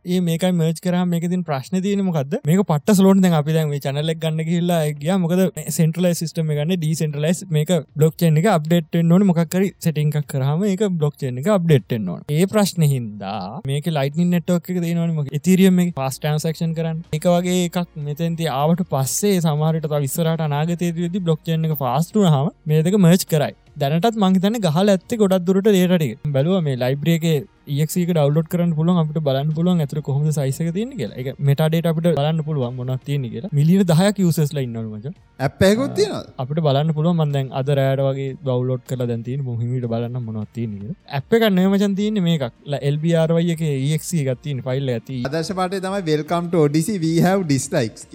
ඒ 0.05 0.19
මේක 0.27 0.43
මර්ච් 0.49 0.81
කර 0.83 0.95
මේකතින් 1.05 1.43
ප්‍රශ්න 1.47 1.77
තියන 1.85 2.03
මොකද 2.07 2.35
මේක 2.49 2.61
පට 2.69 2.95
සලෝන් 2.97 3.23
දැන් 3.23 3.35
අපි 3.39 3.55
දැන් 3.55 3.71
චනලක් 3.85 4.19
ගන්න 4.23 4.45
කියල්ලා 4.49 4.79
ගිය. 5.01 5.11
මොකද 5.23 5.41
සෙන්ට්‍රලයි 5.77 6.19
සිස්ටම 6.21 6.51
ගන්න 6.51 6.73
ඩීසෙන්ටලයිස් 6.75 7.41
මේක 7.57 7.73
බ්ලොක් 7.97 8.15
චන 8.21 8.37
එක 8.41 8.49
අප්ඩේට් 8.55 8.99
නොන 9.03 9.25
මොකක්කර 9.29 9.65
සටිංක් 9.85 10.19
කරහම 10.33 10.65
එක 10.73 10.85
බ්ලොක් 10.99 11.17
චන 11.23 11.41
එක 11.43 11.49
අප්ඩේට් 11.55 11.97
නො 12.07 12.19
ඒ 12.29 12.45
ප්‍රශ්න 12.53 12.87
හින්දා 12.93 13.61
මේක 13.71 13.89
ලයිටනි 13.97 14.27
නෙට්ෝක 14.35 14.71
එක 14.75 14.81
දනවනම 14.85 15.33
ඉතිරියම 15.39 15.81
පස් 15.97 16.21
ටන්සක්ෂන් 16.21 16.77
කරන්න. 16.77 17.01
එක 17.17 17.27
වගේ 17.35 17.65
එකක් 17.65 17.97
මෙතැන්ති 18.09 18.51
ආවට 18.59 18.85
පස්සේ 18.93 19.41
සමාරට 19.47 19.89
විස්සරට 19.97 20.47
අනාගතයේදී 20.47 21.25
බ්ලොක් 21.27 21.43
චන 21.43 21.67
එක 21.69 21.75
ෆාස්ටුන 21.83 22.29
හම 22.29 22.53
මේක 22.65 23.01
මර්ච් 23.01 23.27
කරයි. 23.33 23.55
දැනටත් 23.81 24.17
මංහිතන්න 24.21 24.57
ගහල 24.63 24.89
ඇත්තේ 24.93 25.17
ගොඩක් 25.19 25.43
දුරට 25.47 25.67
දේරට 25.75 26.23
බැලුව 26.33 26.57
මේ 26.65 26.75
ලයිබ්‍රියගේ 26.91 27.43
ඒක් 27.77 27.89
ඩවලෝඩ් 28.11 28.47
කරන්න 28.53 28.73
පුළුවන් 28.77 29.01
අපට 29.03 29.19
බලන්න 29.27 29.51
පුළුවන් 29.57 29.83
ඇතර 29.85 30.01
කොහොම 30.07 30.27
සයිසක 30.37 30.71
තියන 30.77 30.91
කියලා. 30.99 31.17
එක 31.21 31.27
මෙටඩේට 31.49 31.89
අපට 31.91 32.07
බලන්න 32.19 32.41
පුළුවන් 32.47 32.75
මොනක් 32.79 33.03
තියෙන 33.09 33.27
කියලා. 33.33 33.51
මිලියන 33.59 33.83
දහයක් 33.91 34.21
යසස්ල 34.25 34.61
ඉන්නවමච 34.63 35.13
ඇප්පයකුත් 35.47 35.95
තියෙන 35.99 36.13
අපට 36.43 36.59
බලන්න 36.67 36.93
පුළුව 36.97 37.15
මන්දැන් 37.21 37.51
අද 37.59 37.69
රෑඩ 37.79 38.03
වගේ 38.07 38.29
දවලෝඩ් 38.47 38.83
කල 38.89 39.03
දැන්තින 39.11 39.45
මොහිමිට 39.49 39.87
බලන්න 39.93 40.25
මොනත් 40.27 40.51
තියෙන 40.57 40.95
ඇප් 41.19 41.37
එක 41.37 41.47
නයමචන් 41.59 41.95
තියන 41.99 42.21
මේකක්. 42.27 42.51
එල්බරවය 42.89 43.45
එක 43.55 43.63
ඒක් 43.67 44.03
ගත්තින 44.27 44.61
ෆයිල් 44.67 44.93
ඇති 44.95 45.17
අදශ 45.29 45.53
පාට 45.59 45.77
තම 45.85 45.97
වෙල්කම්ට 46.09 46.55
ඩිසි 46.71 46.97
වීහ 47.05 47.27
ඩිස්ලයික්ස් 47.43 48.07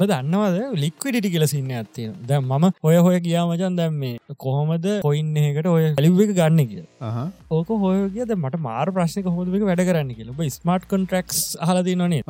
දන්නවද? 0.00 0.58
ලික්විඩිටි 0.84 1.32
කියලසින්න 1.34 1.70
ඇත්තින 1.78 2.14
දැ 2.30 2.40
මම 2.40 2.66
ඔය 2.88 2.96
හොය 3.06 3.16
කියා 3.26 3.44
මචන් 3.48 3.78
දැම් 3.80 3.98
මේ 4.02 4.16
කොහොමද 4.44 4.88
කොයින්න 5.06 5.36
එකට 5.42 5.68
ඔය 5.74 5.84
ඇලිව 5.90 6.20
එක 6.26 6.34
ගන්න 6.38 6.68
කිය 6.70 6.84
ඕක 7.56 7.72
හොය 7.84 7.98
කියද 8.16 8.34
මට 8.38 8.61
මාර 8.68 8.86
ප්‍රශ්නක 8.96 9.28
හොදක 9.36 9.66
වැඩ 9.68 9.84
කරන්න 9.88 10.14
කියල. 10.18 10.32
ස්මර්ට් 10.56 10.88
කොන්ට්‍රක්ස් 10.92 11.42
හලදී 11.68 11.98
නොනේ 12.02 12.22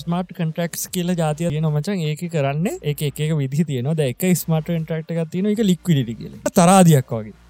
ස්මර්ට් 0.00 0.36
කන්ට්‍රක්ස් 0.38 0.86
කියල 0.94 1.16
ජාතිය 1.22 1.50
තියන 1.54 1.70
මචන් 1.72 2.04
ඒක 2.10 2.26
කරන්න 2.36 2.78
එක 2.92 3.02
එක 3.08 3.34
විදි 3.40 3.66
තියන 3.72 3.90
එක 4.10 4.28
ස්මර්ට 4.42 4.70
ටක්ට 4.76 5.32
තියන 5.34 5.50
එක 5.54 5.66
ලික්විඩි 5.72 6.14
කියල. 6.20 6.38
තරාදියක් 6.60 7.12
වගේ 7.18 7.45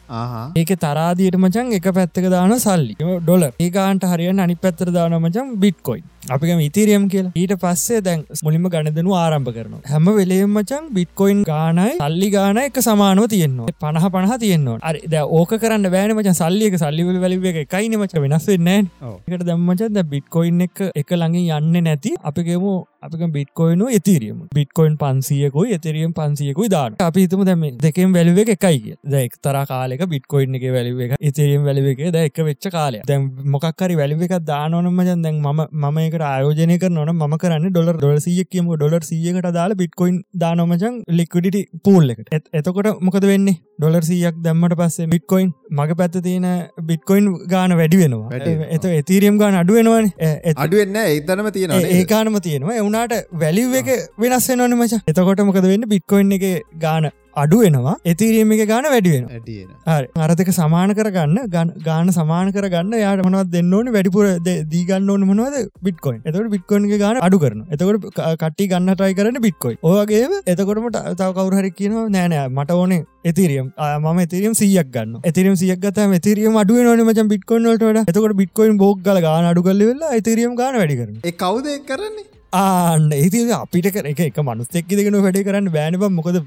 ඒක 0.57 0.71
තරාදියට 0.85 1.39
මචන් 1.43 1.73
එක 1.79 1.89
පැත්තක 2.01 2.29
දාන 2.35 2.59
සල්ලි. 2.67 2.95
ඩොල 3.01 3.49
ඒකාන්ට 3.67 4.05
හරියන් 4.13 4.45
අනි 4.45 4.55
පැත්තර 4.67 4.93
දාන 4.99 5.17
මචන් 5.21 5.57
බිට්කොයින්. 5.65 6.05
අපික 6.35 6.51
ඉතිරියම් 6.67 7.05
කියලා. 7.11 7.33
ඊට 7.41 7.53
පස්සේ 7.63 8.01
දැන් 8.07 8.25
මුලින්ම 8.47 8.65
ගණදනු 8.75 9.13
ආරම්භ 9.15 9.51
කරන 9.57 9.75
හැම 9.91 10.07
වෙලේම් 10.17 10.51
මචන් 10.59 10.89
බිට්කොයින් 10.97 11.43
ගානයි 11.51 11.93
සල්ලි 12.01 12.29
ගාන 12.35 12.59
එක 12.63 12.81
සමානුව 12.89 13.29
තියෙන්නවා 13.35 13.75
පණහ 13.83 14.07
පණහ 14.15 14.39
තියෙන්නවා 14.45 14.79
අරි 14.91 15.01
ද 15.13 15.23
ඕක 15.39 15.55
කරන්න 15.63 15.91
බෑන 15.95 16.15
මච. 16.17 16.35
සල්ලියක 16.41 16.75
සල්ලිවල 16.83 17.21
වැලිව 17.25 17.47
එක 17.53 17.59
එකයින 17.65 17.95
මච. 18.01 18.13
වෙනස් 18.25 18.47
වෙන්න 18.51 18.91
එකට 19.29 19.47
දැම්මචද 19.51 20.03
බිට්කොයින් 20.13 20.67
එක 20.67 20.77
එක 21.03 21.11
ළඟින් 21.21 21.53
යන්න 21.59 21.85
නැති. 21.87 22.15
අපිගේමු 22.29 22.73
අපික 23.07 23.25
බිට්කොයින 23.31 23.87
එතිරියම 23.91 24.41
බිට්කොයින් 24.55 24.97
පන්සියකුයි 24.97 25.79
එතරියම් 25.79 26.13
පන්සියකුයි 26.13 26.73
දාන 26.77 26.99
අපි 27.01 27.27
හිතම 27.27 27.45
දැම 27.45 27.65
දෙකෙන් 27.79 28.17
වැලිව 28.19 28.43
එක 28.45 28.53
එකයි 28.57 28.81
කිය 28.81 28.99
දැක් 29.09 29.39
තර 29.41 29.63
කාලෙක 29.65 30.05
බිට්කොයින් 30.09 30.61
එක 30.61 30.69
වැලිව 30.71 31.05
එක 31.07 31.17
එතරියම් 31.23 31.71
වැලිව 31.71 31.91
එක 31.95 32.05
ද 32.11 32.25
එක 32.25 32.43
වෙච්ච 32.43 32.71
කාලය 32.73 33.05
දැන් 33.07 33.31
මොකක්කරි 33.55 34.01
වැලිව 34.03 34.29
එක 34.29 34.37
දානොනම 34.45 35.03
දැන් 35.07 35.25
මම 35.37 35.67
මම 35.85 36.03
එක 36.03 36.17
එකට 36.17 36.25
ආයෝජනය 36.27 36.77
කරනවන 36.83 37.11
ම 37.15 37.35
කරන්න 37.37 37.71
ඩොල 37.71 38.19
සිය 38.21 38.45
කියම 38.47 38.69
ඩොලර් 38.73 39.03
සියකට 39.03 39.49
දාලා 39.51 39.79
බිට්කොයින් 39.81 40.17
දානොමචන් 40.35 40.97
ලික්විඩිටි 41.11 41.63
පූල් 41.85 42.13
එකට. 42.13 42.31
එතකොට 42.53 42.89
මොකද 43.01 43.27
වෙන්නේ? 43.31 43.57
ඩොලර් 43.77 44.05
සියක් 44.05 44.39
දැම්මට 44.41 44.77
පස්සේ 44.81 45.09
බිට්කොයින් 45.09 45.51
මග 45.73 45.97
පැත්ත 46.01 46.19
තියෙන 46.23 46.47
බිට්කොයින් 46.83 47.27
ගාන 47.47 47.77
වැඩි 47.77 48.01
වෙනවා. 48.03 48.31
එත 48.71 48.85
එතීරියම් 48.93 49.39
ගාන 49.39 49.59
අඩුවෙනවාන 49.63 50.11
අඩුවෙන්න 50.57 51.01
ඒතනම 51.03 51.51
තියෙන 51.53 51.77
ඒකානම 51.91 52.41
තියෙනවා 52.41 52.79
එවුනාට 52.97 53.31
වැලිව් 53.35 53.77
එක 53.81 53.89
වෙනස් 54.19 54.49
වෙනවන 54.51 54.75
මච. 54.79 55.05
එතකොට 55.07 55.47
මොකද 55.49 55.63
වෙන්න? 55.65 55.87
බිට්කොයින් 55.93 56.35
එක 56.37 56.45
ගාන 56.79 57.09
අඩු 57.37 57.57
වෙනවා. 57.63 57.95
එතිරීම 58.05 58.53
එක 58.55 58.63
ගාන 58.71 58.87
වැඩිවෙන 58.93 59.25
අරතක 60.27 60.51
සමාන 60.59 60.95
කරගන්න 60.99 61.41
ගාන 61.83 62.13
සමාන 62.19 62.53
කරගන්න 62.53 62.95
යාට 62.99 63.25
මනවත් 63.25 63.51
දෙන්න 63.51 63.73
ඕන? 63.73 63.91
වැඩිපුර 63.97 64.27
දීගන්න 64.73 65.11
ඕන 65.11 65.27
මනවද? 65.29 65.67
බිට්කොයින් 65.83 66.21
එතකට 66.25 66.49
බිට්කොයින් 66.55 66.87
ගාන 66.97 67.21
අඩු 67.21 67.41
කරන 67.43 67.61
එතකොට 67.69 68.07
කට්ටි 68.13 68.71
ගන්න 68.73 68.95
ටයි 68.95 69.19
කරන්න 69.19 69.41
බිට්කොයි 69.41 69.79
ඕගේ 69.83 70.23
එතකොටම 70.47 70.89
තව 70.95 71.29
කවුරහරි 71.33 71.73
කියනවා 71.73 72.07
නෑනෑ 72.09 72.49
මට 72.51 72.79
ඕනේ 72.79 73.03
එතිරියම් 73.25 73.69
ම 74.05 74.23
තිරියම් 74.27 74.55
සියක් 74.55 74.93
ගන්න 74.95 75.21
එතිරියම් 75.25 75.59
සියක් 75.63 75.83
ගත 75.83 76.09
එතිරියම් 76.21 76.57
අඩුව 76.63 76.81
නොන 76.89 77.05
මච 77.05 77.27
බිට්කොයින්ට 77.27 78.03
එතකොට 78.05 78.39
බිට්කොයින් 78.43 78.81
බෝක් 78.85 79.05
ගල 79.05 79.21
ගාන 79.21 79.51
අඩු 79.53 79.67
කල්ල 79.69 79.85
වෙලා 79.91 80.15
එතිරියම් 80.15 80.57
ගාන 80.57 80.81
වැඩි 80.81 80.99
කරන 81.03 81.21
කවුද 81.37 81.71
කරන්නේ 81.91 82.36
ආන්න 82.53 83.11
ඒති 83.11 83.43
අපිට 83.53 83.89
කර 83.93 84.07
එක 84.07 84.21
එක 84.27 84.39
මනුස්සෙක් 84.41 84.89
දෙගෙන 84.91 85.19
වැඩි 85.19 85.45
කරන්න 85.49 85.71
බෑනබ 85.71 86.07
මොකද 86.19 86.41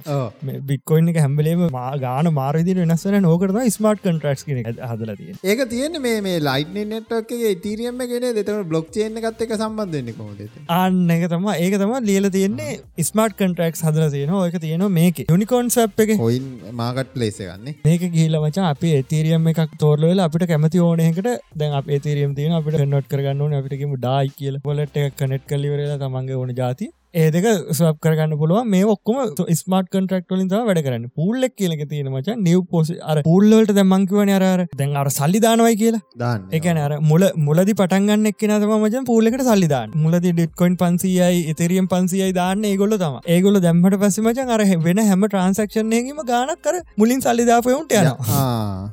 බික්කොයින් 0.70 1.12
එක 1.14 1.20
හැම්බලේම 1.20 1.66
ගාන 2.02 2.32
මාරදි 2.34 2.78
වෙනස්සන 2.82 3.20
නෝකරද 3.22 3.60
ස්මර්ට් 3.68 4.04
කන්ට්‍රක්ස් 4.06 4.46
කෙන 4.46 4.64
හදලතිය 4.92 5.36
ඒක 5.46 5.66
තියෙන 5.70 6.02
මේ 6.02 6.38
ලයිට 6.42 6.76
නෙට්ගේ 6.94 7.54
තීරියම 7.66 8.06
ගෙන 8.12 8.30
දෙතම 8.40 8.64
බ්ලොක් 8.70 8.92
චේන 8.92 9.22
එකත් 9.24 9.46
එක 9.48 9.56
සම්බන්ධන්නේ 9.58 10.18
කොමද 10.20 10.42
අන්න 10.78 11.16
එක 11.18 11.28
තම 11.30 11.50
ඒක 11.56 11.76
තම 11.76 11.94
ලියල 12.10 12.30
තියෙන්නේ 12.30 12.80
ස්මර්ට් 13.04 13.38
කන්ට්‍රක්ස් 13.40 13.84
හදල 13.88 14.10
තියෙන 14.12 14.36
ඒක 14.40 14.60
තියෙන 14.62 14.86
මේක. 14.92 15.20
යුනිකෝන් 15.30 15.70
සප් 15.70 16.06
එක. 16.06 16.12
හොයින් 16.18 16.48
මාගට 16.74 17.16
ලේස 17.16 17.38
ගන්න 17.40 17.76
මේක 17.86 18.04
ගිහිල 18.16 18.40
මචා 18.40 18.72
අපේ 18.72 18.96
ඒතීරියම් 18.98 19.48
එකක් 19.52 19.78
තෝරලල 19.80 20.24
අපිට 20.26 20.48
කැමති 20.52 20.84
ඕනයකට 20.86 21.30
දැන් 21.56 21.78
අප 21.80 21.90
ඒතීරියම් 21.90 22.36
තියෙන 22.36 22.58
අපිට 22.60 22.88
නොට් 22.88 23.10
කරගන්න 23.12 23.58
අපිටකම 23.60 23.96
ඩායි 23.98 24.36
කියල. 24.38 24.60
පොලට 24.66 25.00
කනෙට් 25.20 25.48
කලිවර 25.48 25.99
කියලා 26.00 26.10
තමන්ගේ 26.10 26.36
ඕන 26.36 26.52
ජාති 26.56 26.86
ඒ 27.14 27.30
දෙක 27.34 27.46
ස්වප් 27.76 27.96
කරගන්න 28.06 28.34
පුළුව 28.40 28.66
මේ 28.72 28.84
ඔක්කොම 28.94 29.20
ස්මර්ට 29.60 29.88
කන්ට්‍රක්ටලින් 29.94 30.50
වැඩ 30.68 30.82
කරන්න. 30.86 31.06
පුල්ලක් 31.20 31.54
කියලක 31.60 31.82
තියෙන 31.92 32.10
මච. 32.12 32.36
නිව් 32.48 32.60
පෝසි 32.74 32.98
අර 33.12 33.16
පුල්ලට 33.28 33.72
දැමංකිවන 33.78 34.32
අර 34.36 34.66
දැන් 34.80 34.94
අර 35.02 35.10
සල්ලි 35.16 35.40
දානවයි 35.46 35.78
කියලා. 35.82 36.02
දාන්න 36.24 36.46
එකන 36.58 36.80
අර 36.84 36.92
මුල 37.12 37.26
මුලදි 37.48 37.74
පටන්ගන්න 37.80 38.30
එක්න 38.32 38.54
තම 38.56 38.74
මචන් 38.78 39.08
පූලෙකට 39.10 39.44
සල්ලිදාන්න 39.50 39.96
මුලදි 40.04 40.34
ඩිට්කොයින් 40.34 40.76
පන්සියයි 40.84 41.40
එතරියම් 41.54 41.88
පන්සියයි 41.94 42.36
දාන්න 42.40 42.68
ඒගොල්ල 42.72 42.94
තම 43.04 43.18
ඒගොල 43.36 43.58
දැම්මට 43.66 43.98
පස්ස 44.04 44.22
මචන් 44.26 44.54
අර 44.58 44.64
වෙන 44.86 45.02
හැම 45.10 45.26
ට්‍රන්සක්ෂණයගේම 45.28 46.22
ගානක් 46.30 46.62
කර 46.68 46.78
මුලින් 47.04 47.26
සල්ලිදාපයුන්ට 47.26 47.98
යන 48.04 48.12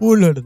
පූල්ලට 0.01 0.43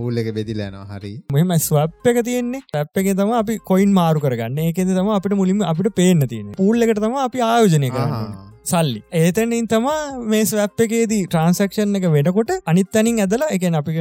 පූල් 0.00 0.22
එක 0.24 0.32
බෙදිලෑනවා 0.40 0.98
හරි. 0.98 1.14
මෙම 1.38 1.54
ස්වප් 1.60 2.12
එක 2.14 2.20
තියෙන්නේ. 2.30 2.66
ටැප් 2.66 3.02
එක 3.04 3.14
තම 3.22 3.32
අපි 3.44 3.58
කොයින් 3.72 3.96
මාරු 4.00 4.26
කරගන්න. 4.26 4.60
ඒකෙද 4.66 4.92
තම 4.98 5.14
අපට 5.20 5.38
මුලින්ම 5.44 5.64
අපට 5.72 5.94
පේන්න 6.02 6.28
තියෙන 6.34 6.52
පූල්ල 6.60 6.86
එකට 6.88 7.02
තම 7.04 7.18
අපි 7.22 7.44
ආයෝජනය 7.46 7.90
කරන්න. 7.90 8.48
සල්ලි. 8.64 9.00
ඒතනින් 9.14 9.68
තමා 9.72 9.98
මේ 10.30 10.42
ස්වප් 10.44 10.86
එකේදී 10.86 11.20
ට්‍රන්සක්ෂන් 11.26 11.98
එක 11.98 12.06
වෙනකොට 12.16 12.50
අනිත් 12.66 12.90
තනින් 12.92 13.20
ඇදලා 13.24 13.50
එක 13.56 13.68
අපි 13.74 13.94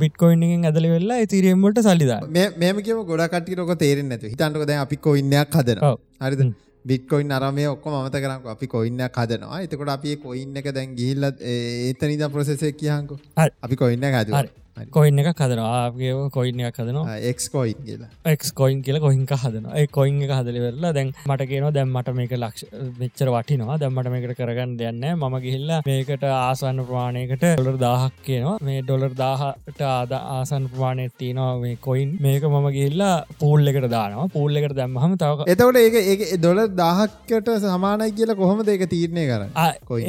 බිට්කොයින්ගෙන් 0.00 0.66
ඇදල 0.70 0.88
වෙල්ලා 0.94 1.20
තිරීමට 1.26 1.80
සල්ලිදා 1.82 2.20
මේම 2.58 2.82
කියම 2.86 3.04
ගොඩ 3.04 3.26
කටිරක 3.28 3.72
තේරෙන් 3.78 4.10
නැතු 4.12 4.32
හිතන්ටක 4.32 4.66
දැ 4.66 4.80
අපි 4.86 5.00
කොයින්නයක් 5.08 5.56
හදන 5.56 5.86
හරිද? 6.20 6.44
බිට්කොයින් 6.84 7.32
අරමය 7.32 7.66
ඔක්කො 7.66 7.96
මත 7.96 8.16
කරක් 8.18 8.46
අපි 8.46 8.66
කොයින්න 8.68 9.02
කදනවා 9.10 9.60
එතකොට 9.62 9.90
අපි 9.90 10.16
කොයින්න 10.18 10.56
එක 10.56 10.72
දැන් 10.72 10.96
ගිහිල්ල 10.96 11.26
ඒතනිද 11.26 12.24
ප්‍රසෙසය 12.30 12.72
කියහන්කු 12.74 13.20
අපි 13.36 13.76
කොයින්න 13.76 14.08
හද 14.12 14.59
කොයින් 14.96 15.18
එක 15.18 15.28
කදරවාගේ 15.36 16.30
කොයින් 16.30 16.60
එක 16.60 16.76
හදනවා. 16.76 17.16
එක් 17.30 17.38
කොයින් 17.52 17.78
කියලා. 17.86 18.08
එක් 18.24 18.42
කොයින් 18.54 18.82
කියල 18.82 18.98
කොහින්ක 19.00 19.32
හදන 19.42 19.66
ඒ 19.74 19.86
කොයින් 19.86 20.22
එක 20.22 20.30
හදල 20.30 20.58
වෙල්ලා 20.66 20.92
දැන් 20.94 21.12
මට 21.26 21.48
කියන 21.50 21.66
දැම් 21.72 21.92
මට 21.96 22.14
මේක 22.14 22.32
ලක්ෂ 22.32 22.64
වෙච්චර 23.00 23.28
වටිනවා. 23.34 23.78
දැම්මට 23.82 24.10
මේකට 24.14 24.36
කරගන්න 24.40 24.76
දෙන්න 24.78 25.00
මම 25.12 25.36
ගිහිල්ල 25.44 25.72
මේකට 25.88 26.24
ආසන්න 26.30 26.84
ප්‍රමාණයකට 26.88 27.44
ඩොලර් 27.44 27.78
දාහක් 27.84 28.16
කියනවා. 28.28 28.56
මේ 28.62 28.82
ඩොලර් 28.82 29.14
දාහට 29.22 29.82
ආද 29.90 30.14
ආසන් 30.18 30.68
ප්‍රමාණය 30.72 31.08
තියනවා 31.18 31.50
මේ 31.64 31.76
කොයින් 31.88 32.16
මේක 32.20 32.48
මම 32.52 32.70
ගිල්ලා 32.78 33.12
පූල් 33.42 33.72
එකට 33.72 33.90
දානවා. 33.96 34.28
පූල් 34.36 34.62
එකට 34.62 34.76
දැම්මහම 34.80 35.18
තව 35.24 35.48
එතවට 35.54 35.82
ඒක 35.84 36.22
ඒ 36.24 36.36
ඩොලර් 36.36 36.68
දාහක්කට 36.82 37.52
සමානයි 37.66 38.10
කියලා 38.18 38.38
කොහොම 38.42 38.64
ඒක 38.66 38.86
තීරණය 38.94 39.26
කර 39.30 39.42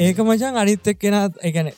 ඒක 0.07 0.24
මචන් 0.28 0.62
අනිත්තක් 0.64 1.01
කෙනත් 1.03 1.38
එකන 1.49 1.72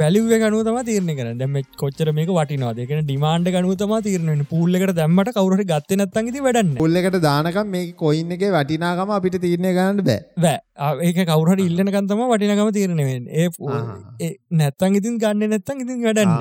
වැලිුව 0.00 0.32
ගනුව 0.42 0.66
තම 0.68 0.78
තීරණය 0.90 1.16
කර 1.18 1.32
දැම 1.42 1.60
කොච්චර 1.82 2.12
මේක 2.22 2.34
වටිනවා 2.38 2.74
දෙකන 2.78 3.04
ඩිමාන්ඩ 3.06 3.52
ගනුතම 3.54 3.94
තීරණෙන 4.06 4.44
පුල්ලකට 4.52 4.94
දැම්මට 5.00 5.32
කවුරට 5.36 5.64
ගත්ත 5.70 5.98
නත්තන්ගති 5.98 6.44
වැඩන්න. 6.46 6.74
පුල්ලකට 6.82 7.18
දානකම් 7.26 7.72
මේ 7.74 7.92
කොයින්න 8.04 8.36
එක 8.36 8.44
වටිනාකම 8.56 9.12
අපිට 9.18 9.38
තීරණය 9.44 9.72
ගන්න 9.78 10.04
බෑ. 10.08 10.20
බෑ. 10.44 10.60
ඒක 11.08 11.20
කවුරට 11.32 11.64
ඉල්ලනකන්තම 11.66 12.24
වටිනකම 12.32 12.72
තීරණවෙන් 12.78 13.28
ඒ 13.38 14.30
නැත්තන් 14.60 14.98
ඉතින් 15.00 15.20
ගන්න 15.24 15.54
නැත්තන් 15.54 15.84
ඉතින් 15.84 16.02
වැඩන්න. 16.06 16.32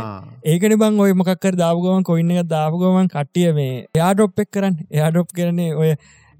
ඒකන 0.53 0.77
බං 0.86 1.03
ඔය 1.07 1.13
මොකක්කර 1.21 1.59
දාපුගමන් 1.63 2.07
කොයින්න 2.11 2.34
එක 2.38 2.49
දාපුගමන් 2.55 3.11
කට්ටිය 3.15 3.53
මේ 3.59 3.86
එයා 3.97 4.13
ඩොප් 4.15 4.43
එක් 4.45 4.51
කරන්න. 4.57 4.82
එයා 4.89 5.11
ඩොප් 5.11 5.38
කරන්නේ 5.38 5.75
ඔය 5.75 5.93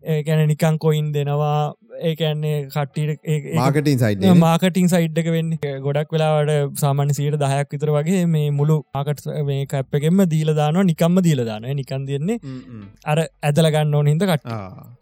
ඒකැන 0.04 0.48
නිකං 0.50 0.78
කොයින් 0.80 1.12
දෙනවා 1.14 1.74
ඒකන්නේ 2.02 2.58
කට්ටිට 2.68 3.56
මාකටින් 3.60 4.00
සයිඩ් 4.00 4.26
මාකටින් 4.38 4.90
සයිඩ්ක 4.90 5.28
වෙන්න. 5.36 5.52
ගොඩක් 5.86 6.14
වෙලාවට 6.16 6.80
සාමාන්‍ය 6.82 7.14
සීට 7.18 7.38
දහයක් 7.44 7.76
විතර 7.76 7.92
වගේ 7.96 8.24
මේ 8.28 8.48
මුළු 8.52 8.78
ආකට 8.94 9.26
මේ 9.50 9.66
කැප්පගෙන්ම 9.74 10.24
දීල 10.34 10.54
දානවා 10.56 10.86
නිකම්ම 10.86 11.22
දීල 11.28 11.44
දාන 11.46 11.68
නිකන් 11.80 12.08
දෙන්නේ 12.10 12.40
අර 13.06 13.20
ඇදල 13.44 13.70
ගන්න 13.76 13.96
ඕන 13.96 14.12
හිද 14.12 14.26
කට 14.26 14.46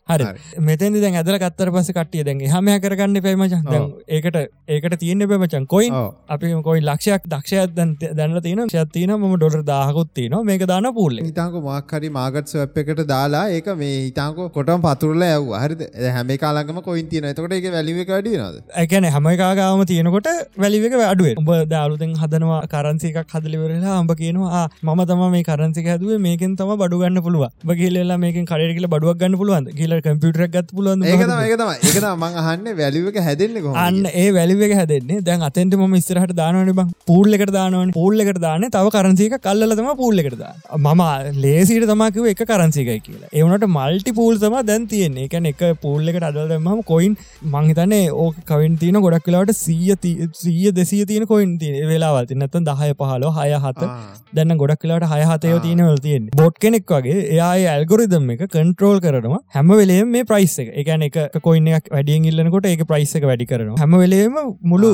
හරි. 0.09 0.25
මෙතැදි 0.67 1.01
දැන් 1.03 1.15
ඇදල 1.21 1.37
කත්තර 1.43 1.69
පස 1.75 1.89
කටිය 1.97 2.23
දැන් 2.27 2.41
හමය 2.53 2.75
කරගන්න 2.83 3.21
පැමචන් 3.25 3.85
ඒකට 4.17 4.37
ඒකට 4.75 4.95
තියන්න 5.03 5.25
පැමචන් 5.31 5.67
කොයි 5.73 5.89
අපි 6.35 6.53
කොයි 6.67 6.81
ලක්ෂයක් 6.89 7.27
දක්ෂයක් 7.33 7.75
දැන්න 8.19 8.39
තියන 8.47 8.63
ශත්තින 8.67 9.13
ම 9.17 9.35
ඩොර 9.35 9.63
දාහකුත්තින 9.71 10.37
මේක 10.49 10.65
දාන 10.71 10.89
පුල්ල. 10.99 11.19
හිතාක 11.29 11.57
මක්හරි 11.67 12.09
මාගත් 12.17 12.53
ස්වප් 12.53 12.83
එකට 12.83 13.03
දාලා 13.13 13.43
ඒක 13.57 13.69
මේ 13.81 13.95
හිතාක 14.07 14.39
කොටම් 14.57 14.85
පතුරල 14.87 15.27
ඇව 15.27 15.51
හරි 15.63 15.89
හැම 16.17 16.33
කාලගම 16.43 16.81
කොයින් 16.87 17.09
තියන 17.13 17.29
එතකොට 17.31 17.57
එක 17.59 17.69
වැලිව 17.75 18.01
වැඩි 18.09 18.35
නද 18.37 18.63
ඇකැන 18.83 19.09
හැම 19.15 19.29
කාගාම 19.43 19.85
තියෙනකොට 19.91 20.29
වැලිවක 20.63 20.97
අඩුවේ 21.11 21.35
උඹ 21.43 21.53
දාලුතෙන් 21.75 22.15
හදනවා 22.23 22.61
කරන්සිකක් 22.73 23.35
හදලිවරලා 23.35 23.95
අම්ඹ 23.99 24.13
කියනවා 24.21 24.65
මම 24.83 25.05
තම 25.11 25.23
මේ 25.35 25.45
කරන්සික 25.49 25.87
හැදුව. 25.93 26.17
මේකෙන් 26.19 26.55
තම 26.59 26.71
බඩුගන්න 26.81 27.21
පුළුව 27.25 27.45
බගේල්ලා 27.69 28.19
මේක 28.23 28.37
කරට 28.51 28.89
බඩුවක් 28.93 29.17
ගන්න 29.21 29.37
පුළුවන් 29.41 29.65
කියල 29.79 29.93
කම්පියුටර් 30.07 30.45
ගත් 30.55 30.69
පුළුවන් 30.77 31.05
ඒකතම 31.11 31.43
ඒකතම 31.45 31.69
ඒකත 31.75 32.07
මං 32.23 32.39
අහන්න 32.43 32.67
වැලිවක 32.79 33.17
හැදෙන්නේ 33.27 33.75
අන්න 33.85 33.99
ඒ 34.21 34.27
වැලිවක 34.37 34.73
හැදෙන්නේ. 34.79 35.21
දැන් 35.27 35.45
අතෙන්ට 35.49 35.75
ම 35.79 35.95
ස්තරහට 36.05 36.33
දානවන 36.39 36.71
බං. 36.79 36.91
පූල් 37.09 37.37
එකට 37.37 37.53
දානවන. 37.57 37.91
පූල් 37.97 38.23
එකට 38.23 38.41
දාන 38.45 38.65
තව 38.75 38.93
කරන්සික 38.95 39.35
කල්ල 39.45 39.75
තම 39.79 39.89
පූල් 40.01 40.23
එකට 40.23 40.37
දා 40.41 40.53
මම 40.77 41.03
ලේසිට 41.45 41.87
තමකිව 41.91 42.29
එක 42.33 42.43
කරන්සිකයි 42.51 42.99
කියලා. 43.07 43.29
ඒවනට 43.39 43.67
මල්ටි 43.77 44.15
පූල් 44.19 44.39
තම 44.43 44.57
දැන් 44.69 44.87
තියෙන්නේ. 44.93 45.27
එකන 45.29 45.49
එක 45.51 45.63
පූල් 45.85 46.13
එකට 46.13 46.27
අදල් 46.29 46.49
දෙමම 46.53 46.83
කොයින් 46.91 47.17
මංහිතන්නේ 47.55 48.11
ඕක 48.25 48.37
කවින් 48.51 48.77
තියන 48.83 48.99
ගොඩක් 49.05 49.25
කලාවට 49.27 49.55
සීය 49.63 49.97
සීය 50.43 50.71
දෙසිය 50.79 51.03
තියෙන 51.11 51.27
කොයින් 51.33 51.57
තිය 51.63 51.85
වෙලාවල් 51.91 52.29
තින්නත්තන් 52.31 52.69
දහය 52.69 52.91
පහලෝ 53.01 53.33
හය 53.39 53.49
හත. 53.65 53.89
දැන්න 54.35 54.57
ගොඩක් 54.61 54.81
කලාට 54.85 55.07
හය 55.13 55.21
හතයෝ 55.31 55.59
තියෙනවල් 55.65 55.99
තියෙන් 56.05 56.29
බොට් 56.41 56.59
කෙනෙක් 56.65 56.85
වගේ 56.95 57.17
එයා 57.33 57.51
ඇල්ගොරිදම් 57.73 58.29
එක 58.35 58.43
කන්ට්‍රෝල් 58.55 58.99
කරනවා. 59.05 59.41
හැම 59.55 59.71
වෙලේ 59.79 59.88
මේ 60.13 60.25
ප්‍රයිස් 60.31 60.55
එක. 60.63 60.69
එකන 60.81 61.03
එක 61.07 61.17
කොයින්නක් 61.47 61.89
වැඩියෙන් 61.95 62.27
ඉල්ලනකොට 62.31 62.67
ඒක 62.71 62.83
ප්‍රයිස් 62.91 63.15
එක 63.19 63.25
වැඩි 63.29 63.49
කරන 63.51 63.71
හැම 63.81 63.97
වෙලේම 64.03 64.37
මුළු 64.73 64.91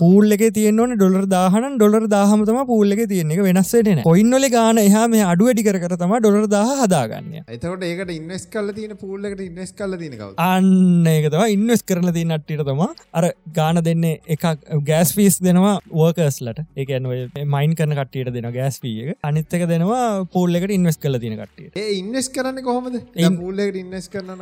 පූල් 0.00 0.36
එක 0.36 0.44
තියෙන්වන 0.58 0.94
ඩොලර් 0.96 1.26
දාහන 1.34 1.78
ඩොලර් 1.78 2.06
දාහමතම 2.14 2.60
පූල් 2.70 2.96
එක 2.96 3.02
තියෙන 3.12 3.32
එක 3.36 3.42
වෙනස්සේටන 3.48 4.02
කොයින්නොල 4.08 4.48
ගාන 4.56 4.80
එහා 4.84 5.04
මේ 5.14 5.24
අඩු 5.32 5.48
වැඩි 5.48 5.66
කර 5.68 5.96
තම 5.96 6.14
ඩොලර් 6.18 6.48
දාහ 6.54 6.70
හදාගන්න. 6.82 7.32
එතකට 7.48 7.84
ඒකට 7.90 8.14
ඉන්වස් 8.18 8.46
කල්ල 8.54 8.72
තියෙන 8.78 8.96
පූල්ලකට 8.96 9.44
ඉන්වස් 9.48 9.74
කල්ල 9.80 9.98
තිනක 10.02 10.24
අන්න 10.46 11.06
ඒක 11.14 11.28
තම 11.34 11.44
ඉන්වස් 11.56 11.84
කරල 11.90 12.10
තිය 12.18 12.26
නට්ටිට 12.28 12.64
තම 12.70 12.82
අර 13.20 13.28
ගාන 13.58 13.82
දෙන්නේ 13.88 14.20
එකක් 14.36 14.46
ගෑස් 14.90 15.14
ෆිස් 15.18 15.38
දෙනවා 15.48 15.74
වර්කස්ලට 16.00 16.64
එකන 16.76 17.10
මයින් 17.56 17.76
කරන 17.80 17.96
කට්ටියට 18.00 18.32
දෙන 18.36 18.50
ගෑස් 18.58 18.80
පිය 18.84 19.14
අනිත්තක 19.30 19.66
දෙනවා 19.72 20.02
පූල්ලකට 20.34 20.74
ඉන්වස් 20.78 20.98
කල 20.98 21.20
තින 21.24 21.38
කට්ටිය 21.40 21.88
ඉන්වස් 22.00 22.28
කරන්න 22.34 22.62
කොහොමද? 22.62 22.96
පූල්ලකට 23.38 23.80
ඉන්වස් 23.82 24.08
කොහොද 24.08 24.33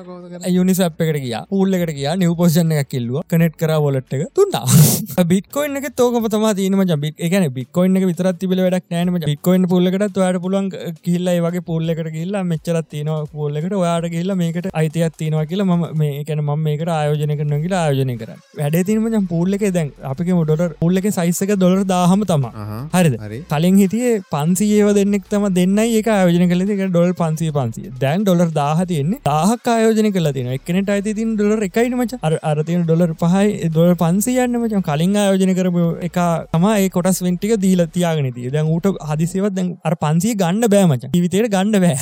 යුනිසප් 0.51 1.01
එකට 1.01 1.21
ගිය. 1.25 1.35
පූල්ලකට 1.51 1.93
කිය 1.93 2.09
නිව 2.17 2.35
පෝෂණ 2.37 2.73
එකක් 2.77 2.91
කිල්ලුව. 2.95 3.23
කනෙට් 3.29 3.57
කර 3.57 3.73
වොලට් 3.85 4.15
එක. 4.17 4.25
තුන්නා 4.35 5.25
බිට්කොයින් 5.33 5.77
එක 5.81 5.89
තෝකම 5.97 6.29
තම 6.29 6.47
තියනම 6.59 6.83
ජබිත් 6.85 7.23
එකන 7.27 7.47
බික්කොයින් 7.53 7.99
එක 7.99 8.07
විතරත් 8.11 8.39
තිබල 8.43 8.63
වැඩක් 8.65 8.87
නෑනම 8.95 9.19
බික්කොයින් 9.25 9.69
පුල්ලකට 9.73 10.19
වාට 10.19 10.41
පුළුවන් 10.45 10.71
කිල්ලා 11.07 11.37
වගේ 11.47 11.65
පුල්ලකට 11.71 12.11
ගිල්ලා 12.17 12.45
මෙච්චරත් 12.45 12.89
තියනවා 12.93 13.27
පුල්ලකට 13.33 13.77
ඔයාට 13.81 14.09
ගිල්ලා 14.15 14.39
මේකට 14.43 14.71
අයිතියක් 14.73 15.19
තියෙනවා 15.19 15.47
කියලා 15.47 15.69
ම 15.71 15.85
මේ 16.01 16.21
එකන 16.23 16.45
ම 16.45 16.53
මේකට 16.67 16.93
ආයෝජනය 16.97 17.37
කරන 17.41 17.55
කියලා 17.65 17.83
ආයෝජනය 17.85 18.17
කර. 18.23 18.33
වැඩ 18.61 18.79
තිනම 18.91 19.29
පුල්ලක 19.29 19.67
දැන්. 19.79 19.93
අපික 20.13 20.33
ඩොලර් 20.43 20.77
පුල්ලක 20.83 21.09
සයිස්සක 21.19 21.55
ඩොලර් 21.55 21.85
දාහම 21.95 22.25
තම 22.33 22.47
හරිද? 22.95 23.19
කලින් 23.53 23.81
හිටියේ 23.83 24.23
පන්සියව 24.33 24.93
දෙන්නෙක් 25.01 25.29
තම 25.33 25.49
දෙන්න 25.61 25.79
ඒක 25.85 26.09
ආයෝජන 26.09 26.49
කලෙ 26.53 26.69
එක 26.77 26.85
ඩොල් 26.89 27.13
පන්සිය 27.23 27.53
පන්සිය. 27.59 27.93
දැන් 28.01 28.27
ඩොලර් 28.27 28.51
දාහ 28.61 28.79
තියෙන්නේ 28.85 29.23
දාහක් 29.31 29.72
ආයෝජන 29.75 30.11
කල 30.17 30.31
තින 30.39 30.49
එකනට 30.57 30.93
අයිති 30.97 31.17
තින් 31.19 31.35
ඩොලර් 31.39 31.67
එකයින 31.69 31.97
මච. 31.99 32.21
අර 32.27 32.33
අරතින 32.51 32.85
ඩොලර් 32.89 33.11
පහයි 33.23 33.71
දොල 33.77 33.93
පන්සියන්න 34.03 34.59
මච. 34.61 34.83
කලින් 34.89 35.17
ආයෝජන 35.23 35.55
කරපු 35.59 35.87
එක 36.09 36.19
තම 36.55 36.67
ඒ 36.73 36.89
කොටස් 36.97 37.21
වෙන්ටික 37.27 37.55
දීල 37.65 37.85
තියාගෙනති 37.97 38.51
දැන් 38.57 38.73
ඌට 38.77 38.89
හදිසිවත් 39.11 39.55
දැන් 39.59 39.71
අර 39.91 39.95
පන්සිය 40.05 40.35
ගන්න 40.43 40.71
බෑමච 40.75 41.07
විතයට 41.25 41.51
ගන්න 41.57 41.77
බෑ. 41.85 41.97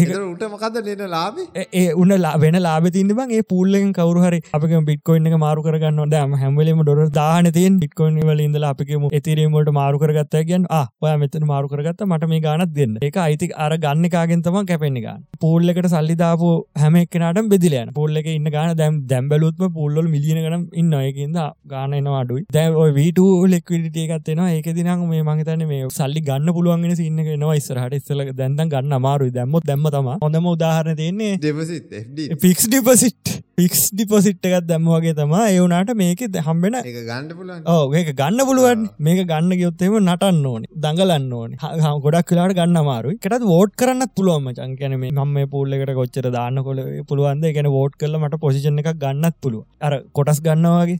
ඒට 0.00 0.44
මොකද 0.54 0.78
ලට 0.82 1.08
ලාබ 1.14 1.40
ඒ 1.82 1.86
උන්න 2.02 2.14
වෙන 2.44 2.58
ලාබ 2.66 2.90
තින්න 2.96 3.12
බං 3.18 3.34
ඒ 3.38 3.42
පූල්ලෙන් 3.52 3.92
කවරු 3.98 4.24
හරි 4.26 4.40
අපක 4.58 4.74
බිට්කොයින්න 4.90 5.30
එක 5.30 5.36
මාරු 5.44 5.64
කරගන්න 5.66 6.12
දම 6.14 6.34
හැමලම 6.42 6.82
ඩොර 6.84 7.10
දාන 7.18 7.50
තියෙන් 7.58 7.78
බිට්කොයින් 7.82 8.18
වල 8.30 8.42
ඉඳල 8.46 8.66
අපිකම 8.70 9.08
එතිරීමට 9.20 9.70
මාරු 9.80 10.02
කරගත්ත 10.02 10.36
ගැන් 10.50 10.66
ඔය 10.78 11.14
මෙතන 11.22 11.46
මාරු 11.52 11.70
කරගත්ත 11.72 12.04
මට 12.08 12.30
මේ 12.32 12.42
ගානත් 12.46 12.74
දෙන්න. 12.78 12.96
එක 13.08 13.16
අයිති 13.26 13.50
අර 13.64 13.72
ගන්න 13.84 14.10
කාගෙන් 14.14 14.42
තම 14.46 14.58
කැපෙන්න්න 14.70 15.00
ගන්න 15.04 15.22
පූල්ලකට 15.44 15.88
සල්ලි 15.94 16.16
දාපු 16.38 16.48
හැම 16.82 16.94
එක්නට 17.02 17.40
බෙදිලයන 17.52 17.90
පොල්ල 17.98 18.18
එක 18.20 18.28
ඉන්න 18.34 18.48
ගාන 18.54 18.70
දැම් 18.80 18.94
දැම්බලුත්ම 19.12 19.64
පුල්ලොල් 19.78 20.06
මිලියන 20.14 20.40
ගනම් 20.44 20.64
ඉන්න 20.80 20.92
එකද 21.00 21.38
ගාන 21.72 21.96
එනවා 22.00 22.20
අඩුයි. 22.22 22.44
දැ 22.56 22.66
වීට 22.98 23.20
ලෙක්විටිය 23.54 24.06
එකත්වෙනවා 24.16 24.52
ඒක 24.56 24.68
දින 24.78 24.90
මේ 25.12 25.24
මහිතන 25.30 25.66
මේ 25.72 25.90
සල්ලි 25.98 26.22
ගන්න 26.28 26.54
පුළුවන්ගෙන 26.58 26.96
සින්න 27.00 27.20
නවා 27.42 27.58
ඉස්සරහට. 27.60 27.98
ඉස්සල 28.00 28.22
දැන්ද 28.40 28.64
ගන්න 28.74 28.96
මාරු 29.06 29.30
දැම්මොත් 29.38 29.68
දැම්ම 29.70 29.90
තම 29.96 30.10
හොඳම 30.24 30.48
උදාහරන 30.54 30.96
තියන්නේ 31.02 32.36
ෆික්ස් 32.44 32.66
ඩිපසිට් 32.72 33.34
ෆික්ස් 33.58 33.82
ඩිපසිට් 33.92 34.50
එකත් 34.50 34.68
දැම්ම 34.72 34.90
වගේ 34.94 35.16
තම 35.20 35.34
ඒවුනාට 35.40 35.94
මේක 36.02 36.24
හම්බෙන 36.48 36.78
ඕ 37.74 37.82
ඒක 38.00 38.10
ගන්න 38.20 38.46
පුළුවන්. 38.50 38.88
මේක 39.06 39.22
ගන්න 39.32 39.52
ගයොත්තේම 39.62 39.98
නටන්න 40.02 40.44
ඕනි. 40.52 40.66
දඟලන්න 40.84 41.32
ඕනි. 41.40 41.56
ගොඩක් 42.06 42.28
කලාට 42.30 42.56
ගන්න 42.60 42.84
මාරු 42.90 43.14
එකටත් 43.16 43.48
වෝට් 43.52 43.74
කරන්න 43.80 44.06
පුළුවන්ම 44.18 44.50
චංකැන 44.58 44.96
මේ 45.02 45.12
මම 45.16 45.36
පූල්ලකට 45.52 45.92
කොච්චර 45.98 46.27
දාන්න 46.36 46.62
කොල 46.68 46.80
පුළුවන්ද? 47.10 47.46
ගැන 47.56 47.70
වෝට් 47.76 47.98
කල 48.02 48.18
මට 48.20 48.40
පොසිෂන් 48.44 48.82
එක 48.84 48.90
ගන්නත් 48.96 49.36
පුළුව 49.42 49.64
අර 49.80 49.98
කොටස් 50.12 50.40
ගන්නවාගේ 50.40 50.98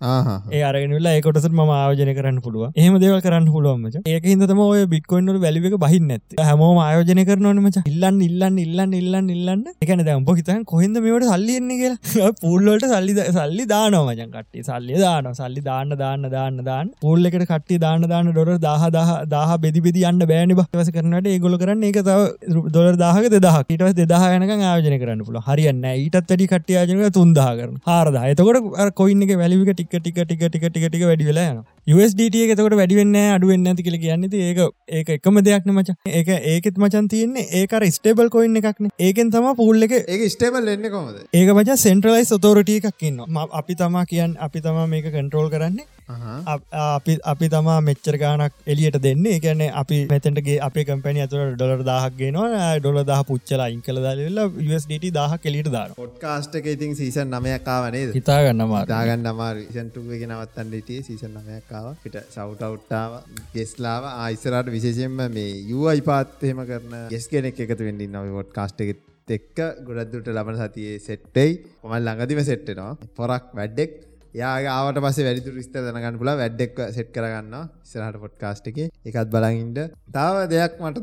ඒ 0.52 0.62
අරගෙනලා 0.70 1.14
ඒ 1.16 1.24
කොටසත් 1.28 1.50
ම 1.50 1.62
ආයෝජන 1.68 2.14
කරන්න 2.18 2.42
පුළුව 2.46 2.72
එහම 2.76 3.00
දේවල් 3.04 3.20
කරන්න 3.20 3.50
පුළුවන්මච 3.56 4.00
ඒක 4.06 4.30
හිදම 4.32 4.64
ඔය 4.66 4.86
බික්කොයින්නට 4.94 5.42
වැලික 5.46 5.78
බහින්න 5.86 6.16
ඇත් 6.16 6.38
හැමෝම 6.48 6.82
ආයෝජන 6.84 7.24
කරනවනමච 7.28 7.78
ඉල්ලන්න 7.90 8.20
ඉල්ලන්න 8.28 8.58
ඉල්ලන්න 8.64 8.94
ඉල්ලන්න 9.00 9.28
ඉල්ලන්න. 9.34 9.62
එකන 9.84 10.02
දැම් 10.06 10.24
පොහිතන් 10.28 10.64
කොහෙද 10.64 10.96
මේට 11.04 11.26
සල්ලියන්නේ 11.30 11.78
කියලා? 11.80 12.30
පුල්ලට 12.42 12.84
සල්ලි 12.92 13.14
සල්ලි 13.36 13.64
දානවමචන් 13.72 14.30
කට්ටි 14.34 14.64
සල්ලි 14.68 15.00
දාන 15.02 15.28
සල්ලි 15.40 15.62
දාන්න 15.68 15.94
දාන්න 16.02 16.26
දාන්න 16.34 16.58
දාන්න. 16.68 16.92
පුල්ලෙකට 17.00 17.46
කට්ටි 17.52 17.80
දාන්න 17.84 18.06
දාන්න 18.12 18.30
ඩොර 18.32 18.50
දාහ 18.58 18.90
දාහ 18.96 19.10
දාහ 19.34 19.58
බෙදි 19.64 19.82
බෙදි 19.86 20.04
යන්න 20.10 20.26
බෑනි 20.32 20.58
බවස 20.60 20.92
කරනට 20.96 21.30
ඒගොල 21.34 21.58
කරන්න. 21.62 21.84
ඒක 21.90 22.00
තව 22.02 22.68
දොර 22.76 22.98
දාහක 23.04 23.30
දෙදහ 23.36 23.58
ඊටස් 23.66 23.96
දෙදහ 24.00 24.26
යනක 24.30 24.54
ආයෝජන 24.56 24.98
කරන්න 25.02 25.17
පුළ 25.26 25.40
හරියන්න 25.48 25.84
ඊටත් 25.90 26.16
වැඩි 26.30 26.46
කට්ටිය 26.52 26.78
ආයෝජන 26.80 27.14
තුන්දා 27.18 27.50
කරන 27.58 27.74
හාරදා. 27.88 28.24
එතකොට 28.32 28.94
කොයින්න 29.00 29.24
එක 29.26 29.34
වැලිවික 29.42 29.72
ටික 29.74 29.90
ටික 29.96 30.22
ටික 30.22 30.44
ටික 30.52 30.64
ටික 30.70 30.86
ටික 30.88 31.04
වැඩි 31.10 31.28
වෙලා 31.30 31.48
යන 31.52 31.60
USDT 31.96 32.40
එක 32.44 32.54
එතකොට 32.54 32.76
වැඩි 32.80 32.98
වෙන්නේ 33.00 33.26
අඩු 33.36 33.50
වෙන්නේ 33.52 33.74
නැති 33.74 33.86
කියලා 33.88 34.02
කියන්නේ 34.04 34.42
ඒක 34.48 34.58
ඒක 35.00 35.12
එකම 35.18 35.40
දෙයක් 35.48 35.68
නේ 35.68 35.76
මචං. 35.76 35.96
ඒක 36.18 36.28
ඒකෙත් 36.54 36.80
මචං 36.82 37.08
තියෙන්නේ 37.14 37.46
ඒක 37.60 37.76
අර 37.78 37.86
ස්ටේබල් 37.98 38.32
කොයින් 38.36 38.56
එකක් 38.62 38.82
නේ 38.86 38.92
ඒකෙන් 39.08 39.34
තමයි 39.36 39.54
පූල් 39.60 39.88
එක 39.88 39.94
ඒක 39.98 40.26
ස්ටේබල් 40.34 40.72
වෙන්නේ 40.72 40.94
කොහොමද? 40.96 41.22
ඒක 41.34 41.54
මචං 41.54 41.84
සෙන්ට්‍රලයිස් 41.86 42.34
ඔතොරිටි 42.38 42.80
එකක් 42.80 43.06
ඉන්නවා. 43.10 43.46
අපි 43.62 43.78
තමා 43.82 44.04
කියන්නේ 44.12 44.44
අපි 44.48 44.66
තමා 44.66 44.90
මේක 44.94 45.08
කන්ට්‍රෝල් 45.14 45.48
කරන්නේ 45.54 45.86
අපි 46.08 47.18
අපි 47.24 47.48
තමා 47.48 47.78
මෙච්චර 47.82 48.16
ගානක් 48.16 48.52
එලියට 48.66 48.98
දෙන්නේ. 49.02 49.34
ඒකන්නේ 49.34 49.70
අපි 49.72 49.98
මෙතැටගේ 50.10 50.58
අපේ 50.60 50.84
කම්පැනි 50.84 51.20
ඇතුර 51.20 51.54
ඩොලර් 51.54 51.82
දාහක් 51.84 52.16
ගෙනවා 52.18 52.68
ඩොල 52.78 53.00
දහ 53.02 53.20
පුච්චල 53.30 53.60
අයින් 53.60 53.82
කළ 53.82 54.00
දාලවෙල්ලා 54.00 54.46
USDT 54.66 55.10
දාහ 55.12 55.32
කෙලිට 55.38 55.70
දාන 55.70 55.96
පොඩ්කාස්ටක 55.96 56.68
ඉතින් 56.68 56.96
සීසන් 56.96 57.34
නමයක්කාවනේ 57.34 58.04
හිතාගන්නවා 58.12 58.84
දාගන්න 58.86 59.32
අමාර 59.32 59.56
සන්ටුවගෙන 59.66 60.32
නවත්තන් 60.32 60.70
ලිටිය 60.70 61.02
සීසන් 61.02 61.36
නමයක්කාව 61.36 61.90
පිට 62.04 62.16
සවටවට්ටාව 62.26 63.18
ගෙස්ලාව 63.54 64.08
ආයිසරට 64.14 64.72
විශේෂෙන්ම 64.76 65.20
මේ 65.30 65.52
යුවයි 65.66 66.06
පාත්තහෙම 66.08 66.64
කරන 66.64 66.96
ගෙස් 67.12 67.28
කෙනෙක් 67.28 67.60
එකතු 67.60 67.82
වෙඩින් 67.82 68.10
නව 68.14 68.42
ොඩ් 68.42 68.52
කාස්ටෙත් 68.52 69.04
එක්ක. 69.28 69.58
ගොඩක්දුට 69.84 70.28
ලබන 70.32 70.58
සතියේ 70.58 70.98
සෙට්ටයි 71.00 71.50
කොමල් 71.80 72.00
ළඟදිම 72.00 72.40
සෙට්ටෙනවා 72.42 73.10
පොරක් 73.16 73.50
වැඩ්ඩෙක් 73.54 73.92
යාගේ 74.40 74.72
ආවට 74.76 74.98
පස්සේ 75.04 75.26
වැඩිතුර 75.28 75.54
විස්තර 75.60 75.82
දැනගන්න 75.86 76.18
පුළුවන් 76.22 76.40
වැඩක් 76.42 76.76
සෙට් 76.96 77.10
කරගන්නවා 77.16 77.64
ඉස්සරහට 77.88 78.18
පොඩ්කාස්ට් 78.24 78.64
එකේ 78.70 78.86
ඒකත් 79.08 79.28
බලන් 79.34 79.54
ඉන්න. 79.62 79.70
තව 80.16 80.36
දෙයක් 80.52 80.72
මට 80.84 80.98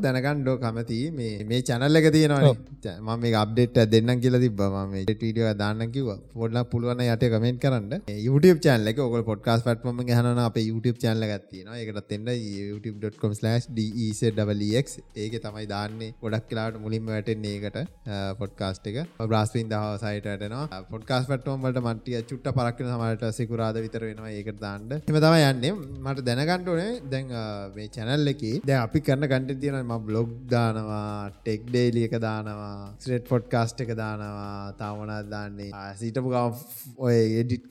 ඕක 0.52 0.60
කැමති 0.64 0.98
මේ 1.18 1.32
මේ 1.50 1.60
channel 1.68 1.92
එක 2.00 2.06
තියෙනවනේ. 2.16 2.52
මම 3.00 3.10
මේක 3.24 3.36
අප්ඩේට් 3.42 3.76
දෙන්නම් 3.94 4.18
කියලා 4.24 4.42
තිබ්බා. 4.44 4.68
මම 4.74 4.80
මේ 4.92 5.02
වීඩියෝ 5.24 5.48
එකක් 5.52 5.60
දාන්නම් 5.62 5.90
කිව්වා. 5.96 6.18
පොඩ්ඩක් 6.40 6.66
පුළුවන් 6.74 7.02
යටේ 7.06 7.30
කමෙන්ට් 7.34 7.60
කරන්න. 7.64 7.92
YouTube 8.26 8.60
channel 8.66 8.84
එක 8.92 8.98
platform 9.66 9.96
එකේ 10.04 10.16
අහනවා 10.18 10.34
නම් 10.36 10.42
අපේ 10.50 10.66
YouTube 10.70 10.98
එකක් 11.28 11.44
තියෙනවා. 11.52 11.76
ඒකටත් 11.82 12.10
එන්න 12.16 12.28
youtube.com/dex 12.68 14.88
ඒකේ 15.24 15.40
තමයි 15.46 15.66
දාන්නේ. 15.74 16.10
ගොඩක් 16.24 16.46
වෙලාවට 16.52 16.76
මුලින්ම 16.84 17.06
වැටෙන්නේ 17.14 17.54
ඒකට 17.56 17.78
පොඩ්කාස්ට් 18.42 18.84
එක. 18.92 18.98
බ්‍රාස්වින් 19.32 19.66
දහව 19.74 19.92
සයිට 20.04 20.26
වැටෙනවා. 20.32 20.66
පොඩ්කාස්ට් 20.94 21.28
platform 21.32 21.58
වලට 21.66 21.80
මට 21.86 21.98
ටික 22.06 22.16
චුට්ට 22.30 22.48
පරක් 22.60 22.76
වෙන 22.84 22.90
සමහරට 22.94 23.24
සිකුරාදා 23.38 23.84
විතර 23.84 24.02
වෙනවා 24.08 24.30
ඒකට 24.30 24.60
දාන්න. 24.64 24.88
එහෙම 24.96 25.18
තමයි 25.24 25.44
යන්නේ. 25.50 25.72
මට 26.04 26.24
දැනගන්න 26.28 26.68
ඕනේ 26.72 26.90
දැන් 27.12 27.32
මේ 27.76 27.88
channel 27.96 28.32
එකේ 28.32 28.60
දැන් 28.66 28.82
අපි 28.82 29.00
කරන 29.00 29.28
content 29.34 29.60
තියෙනවා 29.60 29.98
මම 29.98 30.06
blog 30.08 30.28
දානවා, 30.54 31.30
tech 31.46 31.64
daily 31.76 32.04
එක 32.08 32.18
දානවා, 32.26 32.74
straight 32.98 33.26
podcast 33.32 33.80
එක 33.86 33.94
දානවා, 34.02 34.74
තව 34.80 34.92
මොනවද 35.00 35.30
දාන්නේ. 35.36 35.70
සීටපු 36.02 36.28
ඔය 36.98 37.18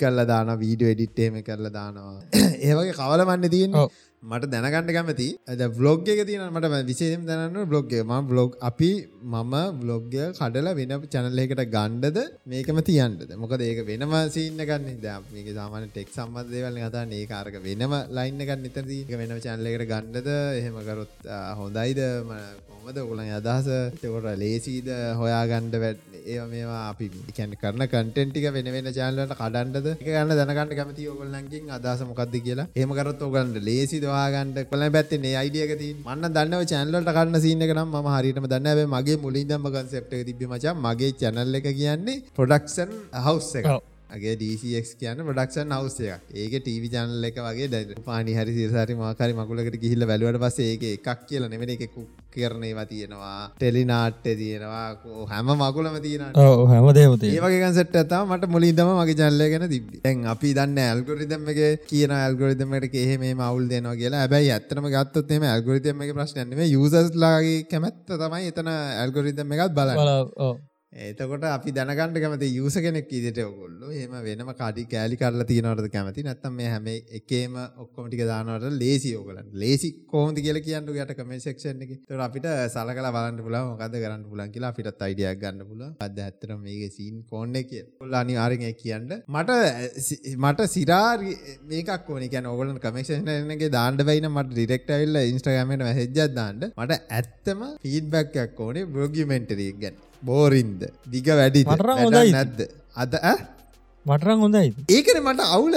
කරලා 0.02 0.28
දානවා, 0.34 0.60
video 0.66 0.88
edit 0.88 1.20
එහෙම 1.20 1.40
කරලා 1.44 1.76
දානවා. 1.80 2.20
ඒ 2.66 2.74
වගේ 2.74 2.98
කවලමන්නේ 3.00 3.54
තියෙන්නේ. 3.56 3.88
මට 4.24 4.48
දැනගන්න 4.50 4.88
කැමති 4.96 5.28
ඇද 5.48 5.62
බ්ලොග් 5.78 6.08
එක 6.10 6.22
තියෙන 6.28 6.54
මට 6.54 6.86
විශේෂම 6.88 7.26
දැනන්න 7.28 7.68
බ්ලොග් 7.70 7.92
ම 8.02 8.14
බ්ලොග් 8.32 8.56
අපි 8.70 8.90
මම 9.26 9.54
බ්ලොග්ග 9.82 10.16
කඩල 10.38 10.68
වෙන 10.80 10.92
චැනල්ලෙකට 11.14 11.62
ගණ්ඩද 11.76 12.18
මේකම 12.52 12.80
තියන්ට 12.90 13.32
මොකද 13.44 13.62
ඒක 13.68 13.80
වෙනම 13.88 14.14
සීන්න 14.36 14.62
ගන්න 14.70 15.00
ද 15.02 15.16
මේක 15.34 15.48
සාමාන 15.58 15.88
ටෙක් 15.90 16.12
සම්බන්ධ 16.16 16.52
දේවල් 16.54 16.78
කතා 16.84 17.06
ඒ 17.12 17.26
කාරක 17.32 17.58
වෙනම 17.66 17.96
ලයින්න 18.18 18.46
ගන්න 18.50 18.66
නිතරදී 18.66 19.18
වෙනම 19.22 19.42
චැනල්ලෙකට 19.46 19.90
ගණ්ඩද 19.92 20.30
එහෙමකරොත් 20.60 21.16
හොඳයිද? 21.60 22.02
කොමද 22.68 22.98
ඔගුලන් 23.04 23.32
අදහස? 23.40 23.70
තකොට 24.02 24.28
ලේසිීද? 24.44 24.92
හොයාගණ්ඩ 25.22 25.80
වැඩ 25.84 26.04
ඒ 26.26 26.38
මේවා 26.52 26.84
අපි 26.92 27.08
කැන 27.38 27.58
කරන 27.62 27.84
කටෙන්ටික 27.88 28.46
වෙන 28.56 28.70
වෙන 28.76 28.92
චාලට 28.98 29.34
කඩන්ඩද 29.42 29.90
ගන්න 30.06 30.36
දැනගන්න 30.40 30.76
කැමති 30.80 31.10
ඔගල්ලන්කින් 31.14 31.74
අදහස 31.78 32.06
මොකක්ද 32.12 32.38
කියලා. 32.46 32.68
ඒමකරත් 32.76 33.26
ඔගන්ට 33.30 33.60
ලේසිද 33.70 34.06
වාගන්ට 34.14 34.62
කොල 34.72 34.86
පැත්තේ 34.96 35.34
අයිඩියකති 35.42 35.90
මන්න 36.06 36.32
දන්නව 36.38 36.64
චැනලට 36.74 37.14
කන්න 37.18 37.44
සිීනක 37.46 37.76
නම් 37.78 38.00
ම 38.04 38.14
හරිටම 38.16 38.50
දන්නව 38.54 38.86
මගේ 38.96 39.15
මුලින්දම්ම 39.18 39.68
කන්සෙප්ට 39.74 40.14
තිබි 40.28 40.46
මචා 40.46 40.74
මගේ 40.76 41.12
චැනල්ල 41.14 41.56
එක 41.56 41.68
කියන්නේ 41.74 42.24
ප්‍රොඩක්ෂන් 42.36 42.90
හවස් 43.26 43.52
එක. 43.56 43.66
ගේ 44.18 44.36
DCX 44.36 44.96
කියන්න 45.00 45.22
ප්‍රඩක්ෂන් 45.22 45.72
හවස් 45.72 45.98
එකක්. 46.08 46.36
ඒක 46.36 46.54
ටීවි 46.60 46.90
චනල්ල 46.90 47.30
එක 47.30 47.40
වගේ 47.40 47.70
ද 47.70 48.04
පානි 48.06 48.34
හරි 48.34 48.54
සිරසාරි 48.58 48.96
මාකරි 48.96 49.34
මකුලකට 49.36 49.82
ගිහිල්ල 49.84 50.06
වැලුවට 50.06 50.42
පස 50.42 50.60
ඒක 50.66 50.86
එකක් 50.90 51.26
කියල 51.26 51.48
නෙමෙන 51.48 51.74
එක 51.76 51.86
කරනවා 52.34 52.86
තියෙනවා 52.86 53.36
ටෙලිනාට්ට 53.56 54.28
තියෙනවා 54.34 54.86
හැම 55.32 55.52
මකුලම 55.56 55.96
තියෙන 56.02 56.26
හැම 56.68 56.90
දේවත 56.94 57.24
ඒවගේ 57.26 57.62
කන්සෙට් 57.64 57.96
ඇතා 57.96 58.22
මට 58.28 58.52
මුලින්දම 58.52 58.92
මගේ 58.94 59.18
චල්ල 59.22 59.46
ගැන 59.54 59.68
තිබ 59.70 59.88
දැන් 60.00 60.26
අපි 60.28 60.54
දන්න 60.54 60.84
ඇල්ගොරිදම් 60.86 61.50
එක 61.54 61.62
කියන 61.86 62.16
ඇල්ගොරිදමට 62.16 62.96
එහෙම 62.96 63.26
මවුල් 63.34 63.66
දෙනවා 63.70 63.96
කියලා. 63.96 64.22
හැබැයි 64.22 64.52
ඇත්තනම 64.52 64.88
ගත්තොත් 64.92 65.32
එම 65.32 65.44
ඇල්ගොරිතම 65.46 66.06
එක 66.06 66.14
ප්‍රශ්නයන්නේ 66.14 66.70
යුසස්ලාගේ 66.70 67.58
කැමැත්ත 67.66 68.16
තමයි 68.16 68.54
එතන 68.54 68.72
ඇල්ගොරිදම් 68.74 69.58
එකත් 69.58 69.76
බල 69.76 69.94
එතකොට 70.96 71.44
අපි 71.46 71.72
දැනගන්න 71.76 72.14
කැමති 72.24 72.48
යුස 72.56 72.76
කෙනෙක් 72.76 73.10
ඉදිට 73.12 73.40
ඔගොල්ලු 73.44 73.88
එම 73.94 74.14
වෙනම 74.28 74.52
කඩි 74.60 74.84
කෑලි 74.88 75.18
කරලා 75.22 75.48
තියනවට 75.50 75.90
කැමති? 75.92 76.24
නැත්තම් 76.24 76.54
මේ 76.56 76.70
හැම 76.74 76.88
එකේම 77.20 77.56
ඔක්කොමටික 77.84 78.24
දානවට 78.30 78.78
ලේසි 78.84 79.12
ඕගලන් 79.14 79.50
ලේසි 79.64 79.90
කෝමති 80.14 80.46
කියල 80.46 80.60
කියන්න 80.68 80.88
යට 80.96 81.12
කම 81.18 81.34
ෙක්ෂන් 81.36 81.84
එක. 81.86 81.92
තොර 82.08 82.24
අපිට 82.28 82.48
සලකල 82.76 83.10
බලන්න 83.16 83.42
පුලා 83.48 83.64
මොකද 83.72 83.98
කරන්න 83.98 84.24
පුලන් 84.30 84.54
කියලා 84.56 84.72
අපිට 84.72 85.04
අයිඩියක් 85.08 85.42
ගන්න 85.44 85.68
පුල 85.68 85.84
අද 86.00 86.24
ඇත්තර 86.28 86.56
මේක 86.64 86.96
සීන් 86.98 87.20
කොන්න 87.30 87.60
කිය 87.70 87.84
ොල්ල 88.00 88.16
අනිවාරෙන් 88.22 88.66
කියන්න. 88.84 89.12
මට 89.28 89.52
මට 90.38 90.70
සිරා 90.70 91.12
මේකක් 91.68 92.10
ඕන. 92.10 92.24
කියන 92.32 92.52
ඔගලන් 92.54 92.80
කමේක්ෂන්ගේ 92.80 93.74
දාන්න 93.78 94.00
බයින 94.08 94.32
මට 94.32 94.56
ඩිරෙක්ට 94.56 94.96
වෙල්ල 94.96 95.24
ඉන්ස්ට්‍රගමට 95.26 95.94
හෙජ්ජත් 96.02 96.36
දාන්න. 96.40 96.66
මට 96.72 97.04
ඇත්තම 97.12 97.70
ෆීඩ්බැක්යක් 97.84 98.60
ඕනේ 98.62 98.90
බ්‍රෝගිමෙන්ටරීක් 98.96 99.80
ගැන්න 99.86 100.04
බෝරින්ද? 100.26 100.82
දිග 101.12 101.28
වැඩි 101.32 101.62
නැද්ද? 102.34 102.60
අද 102.96 103.14
මටරං 104.06 104.42
හොඳයි 104.44 104.70
ඒකන 104.90 105.20
මට 105.24 105.42
අවුල 105.50 105.76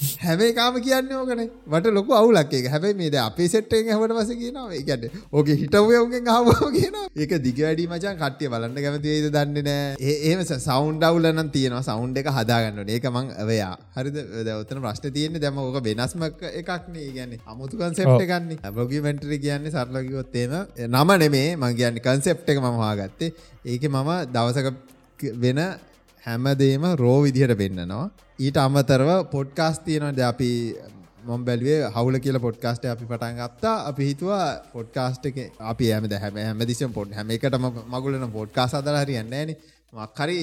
හැබේ 0.00 0.52
කාම 0.54 0.74
කියන්න 0.80 1.12
ඕකන. 1.12 1.42
මට 1.66 1.92
ලොක 1.92 2.10
අවුලක් 2.12 2.54
හැබයි 2.66 2.94
මේද 2.94 3.16
අපේ 3.16 3.48
සෙට්ටෙන් 3.48 3.90
හවට 3.90 4.16
වස 4.18 4.30
කියනවා. 4.40 4.66
ඒකට 4.72 5.04
ඕක 5.32 5.48
හිටවයෝගෙන් 5.54 6.26
හාව 6.26 6.48
කියන 6.76 6.96
ඒක 7.16 7.32
දිග 7.40 7.58
වැඩි 7.58 7.86
මචන් 7.86 8.16
කට්ටිය 8.16 8.48
බලන්න 8.48 8.78
කැමතිේද 8.78 9.28
දන්න 9.30 9.68
නෑ. 9.68 10.14
ඒම 10.22 10.44
සෞන්් 10.60 11.02
අවුලන 11.02 11.50
තියෙනවා. 11.50 11.82
සෞන්් 11.82 12.16
එක 12.16 12.30
හදාගන්න 12.30 12.88
ඒක 12.88 13.08
මං 13.10 13.32
අවයා 13.44 13.72
හරිද? 13.96 14.16
දවතන 14.40 14.82
ප්‍රශ්න 14.84 15.12
තියෙන්නේ 15.12 15.44
දැම 15.44 15.58
ඕක 15.58 15.80
වෙනස්ම 15.82 16.24
එකක්නේ. 16.52 17.10
ගැන 17.12 17.36
අමුතු 17.46 17.76
කන්සෙප්ට 17.76 18.24
ගන්න 18.24 18.74
බොගිමෙන්ටරි 18.74 19.38
කියන්නේ 19.38 19.74
සරලකිවොත්තේම 19.76 20.56
නම 20.88 21.14
නෙමේ. 21.24 21.56
මං 21.56 21.76
කියන්න 21.76 22.00
කන්සෙප් 22.00 22.48
එක 22.48 22.58
මමවා 22.58 22.94
ගත්තේ 22.96 23.34
ඒක 23.66 23.84
මම 23.86 24.10
දවසක 24.32 24.68
වෙන 25.36 25.60
හැමදේම 26.24 26.84
රෝ 26.96 27.18
විදිහට 27.22 27.56
පෙන්න්නනවා 27.56 28.10
ඊට 28.40 28.58
අමතරව 28.58 29.10
පොඩ්කාස් 29.32 29.78
තියනට 29.86 30.20
අපි 30.22 30.50
මොම් 31.24 31.42
බැලුවේ 31.44 31.90
හවුල 31.94 32.16
කියල 32.18 32.38
පොඩ්කාස්ට 32.40 32.84
අපි 32.86 33.04
පටන් 33.04 33.36
ගත්තා. 33.40 33.74
අපි 33.90 34.02
හිතුවා 34.10 34.46
පොඩ්කාස්ට් 34.72 35.26
එක 35.30 35.36
අපි 35.72 35.90
ඇමද 35.92 36.14
හැම 36.22 36.38
හැමදිසිම් 36.38 36.92
පොඩ් 36.92 37.12
හැම 37.12 37.34
එකටම 37.36 37.66
මගුලන 37.94 38.24
පොඩ්කාස් 38.38 38.74
අදර 38.74 38.96
හරියන්නේන 39.02 39.52
මක්හරි 39.92 40.36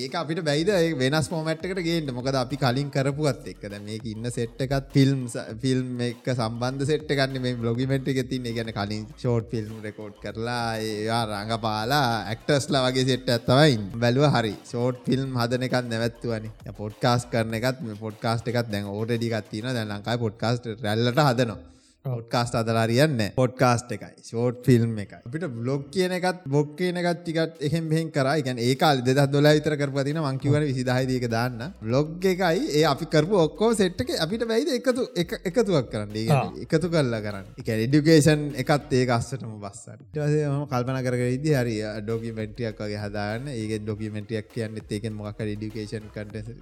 ඒක 0.00 0.14
අපිට 0.20 0.40
බැයිද? 0.44 0.70
වෙනස් 1.00 1.28
පෝමට්කට 1.32 1.78
ගේට 1.86 2.10
මොකද 2.12 2.36
අපි 2.36 2.56
කලින් 2.62 2.90
කරපුත් 2.92 3.46
එක්කද 3.52 3.76
මේක 3.86 4.04
ඉන්න 4.04 4.28
සෙට් 4.30 4.60
එකත් 4.60 4.90
ෆිල්ම් 4.92 5.22
ෆිල්ම් 5.62 6.02
එක 6.08 6.28
සම්බන්ධ 6.34 6.84
සෙට් 6.90 7.08
ගන්න 7.08 7.40
මේ 7.40 7.56
බ්ලොගිමෙන්ට් 7.62 8.12
එක 8.12 8.20
තින්න 8.28 8.50
ගැන 8.58 8.72
කලින් 8.78 9.08
ෂෝට් 9.16 9.48
ෆිල්ම් 9.54 9.80
රෙකෝඩ් 9.86 10.20
කරලා 10.20 10.76
ඒවා 10.76 11.24
රඟපාලා 11.30 12.04
ඇක්ටස්ලා 12.34 12.84
වගේ 12.88 13.08
සෙට් 13.08 13.32
ඇත්තවයි 13.32 13.80
බැලුව 13.96 14.28
හරි. 14.36 14.54
ෂෝට් 14.68 15.00
ෆිල්ම් 15.08 15.40
හදන 15.40 15.68
එකත් 15.70 15.88
නැවත්තුවනි. 15.88 16.52
පොඩ්කාස් 16.82 17.28
කරන 17.32 17.60
එකත් 17.62 17.84
පොඩ්කාස්ට 18.04 18.52
එකත් 18.52 18.72
දැන් 18.72 18.92
ඕටඩිකත් 18.92 19.52
තින 19.54 19.72
දැන් 19.72 19.88
ලංකායි 19.88 20.24
පොඩ්කාස්ට 20.26 20.74
රැල්ලට 20.84 21.28
හදනවා. 21.28 21.71
පොඩ්කාස්ට 22.04 22.54
අදලාරියන්න 22.58 23.20
පොඩ්කාස්ට 23.36 23.92
එකයි. 23.94 24.14
ෂෝට් 24.20 24.64
ෆිල්ම් 24.66 24.96
එක 25.02 25.12
අපිට 25.18 25.44
බ්ලොග් 25.56 25.82
කියන 25.94 26.14
එකත් 26.16 26.40
බොක් 26.46 26.72
කියන 26.78 26.96
එකත් 27.00 27.20
ටිකත් 27.20 27.60
එහෙම 27.60 27.84
මෙහෙන් 27.86 28.08
කරා. 28.10 28.34
එකන් 28.40 28.58
ඒ 28.58 28.74
කාලේ 28.74 29.04
2012 29.08 29.52
විතර 29.58 29.76
කරපුවා 29.80 30.04
තියෙන 30.08 30.18
මං 30.22 30.40
කිව්වනේ 30.42 30.72
20000 30.72 31.06
දී 31.10 31.20
එක 31.20 31.28
දාන්න. 31.30 31.60
බ්ලොග් 31.80 32.26
එකයි. 32.32 32.64
ඒ 32.78 32.82
අපි 32.84 33.06
කරපු 33.06 33.38
ඔක්කොම 33.44 33.76
සෙට් 33.80 34.02
එකේ 34.04 34.18
අපිට 34.18 34.46
බැයිද 34.50 34.72
එකතු 34.78 35.04
එකතුවක් 35.50 35.92
කරන්න. 35.92 36.16
ඒ 36.16 36.24
කියන්නේ 36.24 36.64
එකතු 36.66 36.90
කරලා 36.90 37.20
කරන්න. 37.20 37.46
ඒ 37.54 37.62
කියන්නේ 37.62 37.86
එඩියුකේෂන් 37.86 38.42
එකත් 38.64 38.96
ඒක 39.00 39.14
අස්සටම 39.18 39.54
පස්සේ 39.62 40.48
මම 40.48 40.66
කල්පනා 40.66 41.04
කර 41.06 41.16
කර 41.16 41.30
ඉද්දි 41.36 41.54
හරි 41.60 41.76
ඩොකියුමෙන්ටරියක් 42.00 42.82
වගේ 42.82 43.04
හදාගන්න. 43.04 43.52
ඒකේ 43.54 43.80
ඩොකියුමෙන්ටරියක් 43.84 44.50
කියන්නේත් 44.56 44.92
ඒකෙන් 44.92 45.16
මොකක් 45.20 45.38
හරි 45.38 45.54
එඩියුකේෂන් 45.54 46.10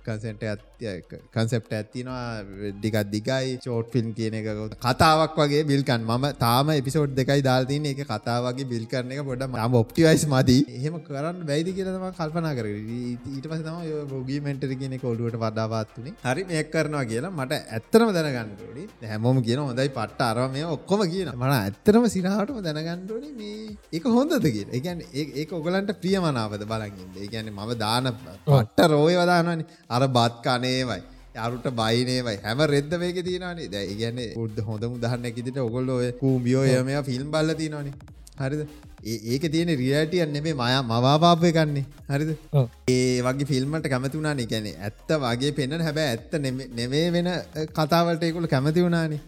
කන්සෙන්ට් 0.05 0.47
එකක් 0.53 1.19
කන්සෙප්ට් 1.33 1.75
තියෙනවා. 1.97 2.45
ටිකක් 2.77 3.03
දිගයි. 3.17 3.59
ෂෝට් 3.59 3.91
ෆිල්ම් 3.91 4.15
කියන 4.15 4.41
එක. 4.43 4.53
කතාවක් 4.79 5.30
කතාවක් 5.31 5.39
වගේ 5.41 5.65
බිල්කන් 5.65 6.03
ම 6.03 6.25
තාම 6.35 6.69
එපිසෝඩ් 6.71 7.15
දෙකයි 7.15 7.43
දාල්තින 7.43 7.85
එක 7.85 8.01
කතාවගේ 8.05 8.67
බිල් 8.67 8.85
කරන 8.87 9.13
එක 9.13 9.23
පොඩ 9.23 9.43
ම 9.45 9.75
ඔප්ටිවයිස් 9.75 10.25
මදී. 10.27 10.65
එහෙම 10.69 10.95
කරන්න 11.01 11.45
බැයිදි 11.45 11.73
කියලම 11.73 12.05
කල්පනා 12.13 12.55
කර 12.55 12.67
ඊට 12.67 13.45
පස 13.45 13.61
තම 13.61 13.79
රෝගීමෙන්ටර 14.11 14.73
කියන 14.73 14.97
කොඩුවට 14.99 15.39
වඩාවත්තුනේ 15.39 16.15
හරි 16.25 16.45
මේක් 16.45 16.71
කරනවා 16.71 17.05
කියලා 17.05 17.33
මට 17.33 17.61
ඇත්තරම 17.71 18.13
දැනගන්නඩි 18.13 18.85
හැමෝම 19.05 19.43
කියන 19.43 19.61
හොඳයි 19.61 19.89
පට්ට 19.91 20.27
අරම 20.31 20.51
මේ 20.53 20.67
ඔක්කොම 20.69 21.07
කියන 21.07 21.33
මට 21.35 21.55
ඇත්තරම 21.59 22.09
සිරහටම 22.09 22.61
දැනගන්නඩන 22.61 23.31
මේ 23.37 23.77
එක 23.93 24.05
හොඳද 24.09 24.49
කිය 24.49 24.67
එකන් 24.73 25.07
ඒ 25.15 25.47
ඔගලන්ට 25.53 25.95
ප්‍රියමනාවද 26.03 26.67
බලගින්ද 26.67 27.17
ඒගැන 27.19 27.53
මම 27.53 27.73
දාන 27.79 28.13
පට්ට 28.19 28.91
රෝය 28.91 29.17
වදානනි 29.17 29.65
අර 29.91 30.05
බත් 30.11 30.45
කනේවයි 30.45 31.20
යාරුට 31.35 31.67
බයිනේවයි 31.81 32.39
හැම 32.45 32.61
රෙද්ද 32.75 32.93
මේක 33.03 33.19
තියෙනනේ 33.29 33.69
දැ 33.75 33.85
ඉගැන්නේ 33.95 34.31
උද්ද 34.45 34.59
හොඳ 34.69 34.85
මුදහන්න 34.95 35.27
කිදිට 35.37 35.59
ඔගොල්ලො 35.67 35.99
කූම්බියෝ 36.23 36.65
යමය 36.77 37.03
ෆිල්ම් 37.11 37.29
බල්ල 37.35 37.55
තියෙනවානේ. 37.61 37.95
හරිද? 38.41 38.63
ඒක 39.05 39.45
තියෙන 39.55 39.73
රියටියන් 39.83 40.33
නෙමේ 40.37 40.55
මයා 40.55 40.83
මවාපාපය 40.83 41.53
කන්නේ 41.59 41.85
හරිද? 42.13 42.31
ඒ 42.89 43.23
වගේ 43.27 43.51
ෆිල්මට 43.53 43.91
කැමතිවුණනේ 43.95 44.49
ගැන 44.53 44.71
ඇත්ත 44.71 45.11
වගේ 45.25 45.53
පෙන්න්න 45.59 45.87
හැබැ 45.89 46.09
ඇත්ත 46.15 46.39
නෙමේ 46.79 47.07
වෙන 47.17 47.31
කතාවලට 47.79 48.27
එකුල 48.31 48.51
කැමති 48.55 48.87
වුණානේ. 48.87 49.21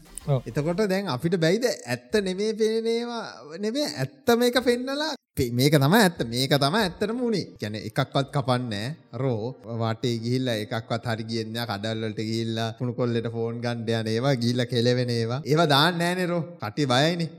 එතකොට 0.49 0.87
දැන් 0.93 1.13
අපිට 1.17 1.39
බැයිද? 1.47 1.67
ඇත්ත 1.87 2.23
නෙමේ 2.29 2.53
පෙනේවා 2.55 3.25
නෙමේ 3.59 3.89
ඇත්ත 3.97 4.39
මේක 4.39 4.65
පෙන්නලා 4.71 5.13
මේක 5.37 5.73
තම 5.73 5.95
ඇත්ත 5.95 6.19
මේක 6.29 6.51
තම 6.53 6.75
ඇත්තටම 6.77 7.17
වුණේ. 7.17 7.57
ගැන 7.61 7.75
එකක්වත් 7.77 8.29
කපන්න 8.31 8.75
රෝ 9.15 9.57
වාටේ 9.81 10.19
ගිල්ල 10.21 10.49
එකක්වත් 10.49 11.07
හරි 11.07 11.25
කියන්න 11.25 11.57
කඩල්ලට 11.71 12.21
ගිල්ලා 12.23 12.75
පුුණු 12.79 12.93
කොල්ලට 12.93 13.29
ෆෝන් 13.33 13.61
ගන්ඩයන 13.65 14.07
ඒවා 14.07 14.35
ගිල්ල 14.37 14.61
කෙලවෙන 14.67 15.11
ඒවා. 15.11 15.41
ඒවා 15.45 15.67
දාන්න 15.67 15.97
නෑනෙරෝ 15.99 16.43
කටි 16.61 16.87
බයයිනේ. 16.87 17.31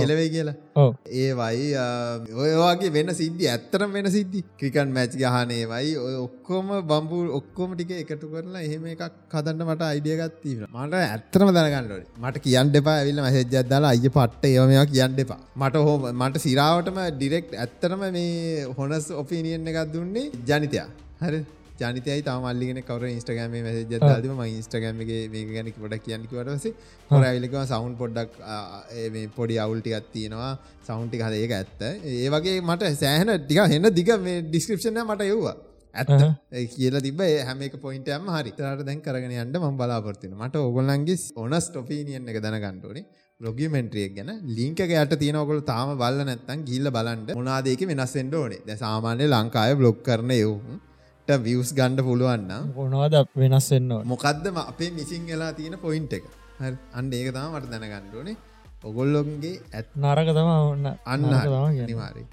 කෙලවේ 0.00 0.28
කියලා. 0.34 0.56
ඒවයි 1.22 1.66
ඔයවාගේ 2.44 2.90
වෙන 2.96 3.14
සිද්ධි 3.20 3.50
ඇත්තරම් 3.52 3.90
වෙන 3.96 4.08
සිද්ධි. 4.16 4.40
ක්‍රිකන් 4.60 4.90
මැච් 4.96 5.16
ගහනේ 5.22 5.64
වයි 5.72 5.92
ඔය 6.06 6.14
ඔක්කොම 6.26 6.68
බම්පු 6.90 7.18
ඔක්කොම 7.38 7.70
ටික 7.76 7.92
එකතු 8.02 8.32
කරලා 8.34 8.62
එහෙම 8.66 8.86
එකක් 8.94 9.04
කදන්න 9.32 9.66
මට 9.68 9.90
අයිඩියගත්තිීම 9.92 10.66
මට 10.74 11.02
ඇත්තරම 11.02 11.54
දැනගන්නඩ 11.56 12.06
මට 12.24 12.44
කියන්න 12.46 12.76
එපා 12.82 12.96
ඇවිල්ල 13.00 13.22
මැසජ්ජදාලා 13.26 13.94
අය 13.96 14.12
පට්ට 14.18 14.52
ඒවමයක් 14.52 14.92
කියන්න 14.94 15.20
එපා. 15.24 15.40
මට 15.62 15.84
හෝ 15.88 15.98
මට 16.12 16.44
සිරාවටම 16.46 17.02
ඩිරෙක්් 17.16 17.52
ඇත්තරම 17.64 18.06
මේ 18.16 18.64
හොනස් 18.78 19.10
ඔපිනියන් 19.22 19.68
එකක් 19.72 19.92
දුන්නේ 19.94 20.30
ජනිතයා. 20.48 20.88
හරි 21.22 21.38
ජනිතයි 21.80 22.22
තම 22.26 22.44
මල්ලිගෙන 22.46 22.80
කවර 22.88 23.04
ඉස්ටගෑම 23.10 23.54
මැසජ 23.66 23.94
දාදම 24.04 24.32
ම 24.36 24.42
ඉස්ටගෑමගේ 24.60 25.20
මේ 25.34 25.44
ගැනි 25.56 25.72
පොඩක් 25.76 26.04
කියන්නකිවටස 26.06 26.66
හොර 27.10 27.22
ඇවිලිකව 27.28 27.56
සවුන් 27.72 27.94
පොඩ්ඩක් 28.00 28.32
පොඩි 29.38 29.56
අවුල්ටිකත් 29.64 30.10
තියෙනවා. 30.14 30.52
සෞන්ටි 30.88 31.22
හද 31.26 31.34
ඒක 31.44 31.54
ඇත්ත. 31.60 31.80
ඒ 32.14 32.28
වගේ 32.34 32.60
මට 32.68 32.92
සෑහන 33.02 33.32
ටික 33.44 33.60
හෙන්න 33.74 33.90
දිග 33.98 34.12
මේ 34.26 34.44
ඩිස්ක්‍රපෂන 34.48 35.02
මට 35.04 35.28
එව්වා. 35.34 35.56
ඇත්ත. 35.94 36.24
කියල 36.74 36.96
තිබ 37.06 37.20
හැමක 37.50 37.76
පොයින්ටයම 37.84 38.32
හරි. 38.36 38.56
තරට 38.58 38.88
දැන් 38.88 39.04
කරගෙන 39.06 39.36
යන්න 39.44 39.60
ම 39.60 39.78
බලාපොරතින 39.82 40.34
මට 40.40 40.64
ඔගොල්ලන්ගේ 40.70 41.20
ඕනස් 41.44 41.70
ටොපීනියන් 41.70 42.32
එක 42.32 42.40
දැනගන්නඩෝනේ 42.46 43.06
ලොගිමෙන්ට්‍රියක් 43.40 44.12
ගැන. 44.16 44.30
ලිංක 44.58 44.80
යට 44.80 45.16
තියනකොල 45.22 45.62
තාම 45.70 45.94
බල 46.02 46.24
නැත්තන් 46.28 46.66
ගිල්ල 46.68 46.90
බලන්ට 46.96 47.36
මොනාදේක 47.38 47.86
වෙනස්සෙන්ට 47.92 48.34
ඕනේ. 48.34 48.64
ද 48.66 48.80
සාමාන්‍ය 48.84 49.24
ලංකාය 49.34 49.74
බ්ලොග් 49.80 49.98
කරන 50.06 50.32
යවුම් 50.40 50.80
වියස් 51.46 51.70
ගණ්ඩ 51.74 52.06
පුළුවන්න 52.08 52.50
ඕනවාද 52.76 53.14
වෙනස්සෙන්න්න 53.34 53.92
මොකක්දම 54.06 54.58
අපේ 54.62 54.90
මිසින් 54.98 55.22
වෙලා 55.26 55.52
තියෙන 55.52 55.78
පොයින්් 55.78 56.06
එක? 56.10 56.24
අන්න 56.98 57.12
ඒක 57.12 57.32
තම 57.34 57.54
මට 57.54 57.70
දැනගණ්ඩුවනේ 57.72 58.36
ඔගොල්ලොන්ගේ 58.84 59.60
ඇත් 59.72 59.88
නරක 59.96 60.28
තම 60.36 60.50
ඔන්න. 60.72 60.86
අන්න 61.04 61.22
නිවාරි 61.90 62.24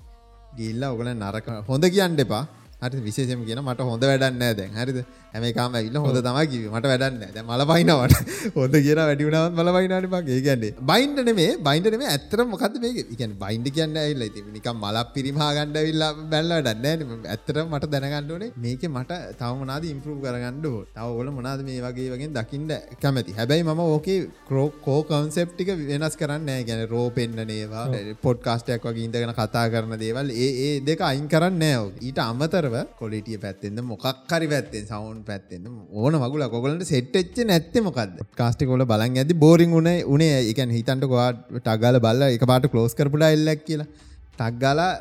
ගිල්ල 0.57 0.83
ඔගල 0.83 1.07
නරක 1.13 1.47
හොඳ 1.67 1.85
කියන්න 1.95 2.19
එපා. 2.19 2.43
හරි 2.81 3.01
විශේෂම 3.07 3.43
කියන 3.47 3.61
මට 3.63 3.79
හොඳ 3.89 4.03
වැඩන්න 4.03 4.39
දැන්. 4.59 4.71
හරිද 4.79 4.99
හැමකාම 5.33 5.77
ඉල්ල 5.81 5.97
හොඳ 5.97 6.19
තම 6.19 6.39
කිව 6.51 6.67
මට 6.71 6.91
වැඩන්න 6.93 7.21
ද 7.35 7.43
මල 7.43 7.65
පයිනවට 7.71 8.33
හොඳ 8.57 8.77
කිය 8.77 8.97
වැඩිුණාවත් 9.01 9.57
මල 9.57 9.71
පයිනට 9.77 10.09
මගේ 10.13 10.39
ගැන්නේ 10.47 10.73
බයින්ඩ 10.83 11.23
නේ 11.31 11.49
බයින්ඩ 11.67 11.91
නේ 11.95 12.11
ඇතර 12.15 12.45
මොකද 12.45 12.79
මේ 12.83 13.07
ගැන 13.21 13.35
බයින්ඩ 13.43 13.69
කියන්න 13.77 13.97
ඇල්ල 13.97 14.25
ති 14.35 14.45
නික 14.49 14.69
මල 14.75 14.99
පිරිමා 15.15 15.51
ගණ්ඩ 15.57 15.79
විල්ලා 15.87 16.11
බැල්ල 16.31 16.53
වැඩන්න 16.57 17.27
ඇත්තර 17.27 17.61
මට 17.65 17.91
දැනගණ්ඩුවනේ 17.95 18.51
මේක 18.57 18.85
මට 18.89 19.21
තවමනාද 19.39 19.89
ඉම්පරූ 19.93 20.17
කරගන්නඩ 20.23 20.67
තවගොල 20.95 21.31
මොනාද 21.33 21.63
මේ 21.63 21.81
වගේ 21.83 22.09
වගේ 22.13 22.29
දකිින්ට 22.31 22.73
කැමති. 22.99 23.33
හැබැයි 23.33 23.63
මම 23.63 23.81
ඕකේ 23.85 24.19
කරෝ 24.47 24.67
කෝ 24.81 24.99
කන්සෙප්ටික 25.03 25.69
වෙනස් 25.83 26.15
කරන්න 26.15 26.49
ගැන 26.63 26.83
රෝ 26.87 27.07
පෙන්න්නනේවා 27.11 27.85
පොඩ්කාස්ටයක් 28.21 28.83
වගේ 28.83 29.05
ඉඳගෙන 29.07 29.33
කතා 29.33 29.65
කරන 29.69 29.97
දේවල්. 29.97 30.29
ඒ 30.37 30.71
දෙක 30.81 31.01
අයින් 31.01 31.27
කරන්න 31.27 31.59
නෑ 31.59 31.91
ඊට 32.01 32.19
අමතරව 32.21 32.75
කොලිටිය 32.99 33.37
පැත්තෙන්ද 33.37 33.83
මොකක්කරි 33.83 34.47
පැත්තෙන් 34.47 34.85
සවුන් 34.85 35.22
පැත්තෙන්. 35.29 35.69
ඕන 36.01 36.19
මගුල 36.23 36.43
කොගලට 36.55 36.83
සෙට්ච්ච 36.91 37.39
නැත්ත 37.51 37.75
මොකද 37.87 38.19
කාස්ටි 38.41 38.69
කොල 38.71 38.85
බලන් 38.91 39.17
ඇති 39.21 39.39
බෝරිං 39.45 39.73
උන 39.79 39.89
උනේ. 40.15 40.35
එකන් 40.51 40.75
හිතන්ට 40.77 41.09
කොවාට 41.13 41.41
ටගල 41.61 42.03
බල්ල 42.05 42.29
එක 42.35 42.45
පාට 42.51 42.69
කලෝස් 42.75 42.99
කරපුට 42.99 43.25
එල්ලක් 43.31 43.65
කියලා. 43.69 43.89
ටක්ගලා 44.37 44.91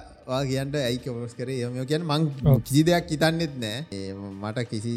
කියන්ට 0.49 0.75
ඇයික 0.79 1.07
ඔස් 1.13 1.35
කර? 1.39 1.49
යම 1.51 1.79
කියන් 1.91 2.05
මං 2.11 2.23
කිසි 2.67 2.83
දෙයක් 2.89 3.09
හිතන්නෙත් 3.13 3.55
නෑ. 3.63 3.79
මට 4.43 4.65
කිසි 4.73 4.93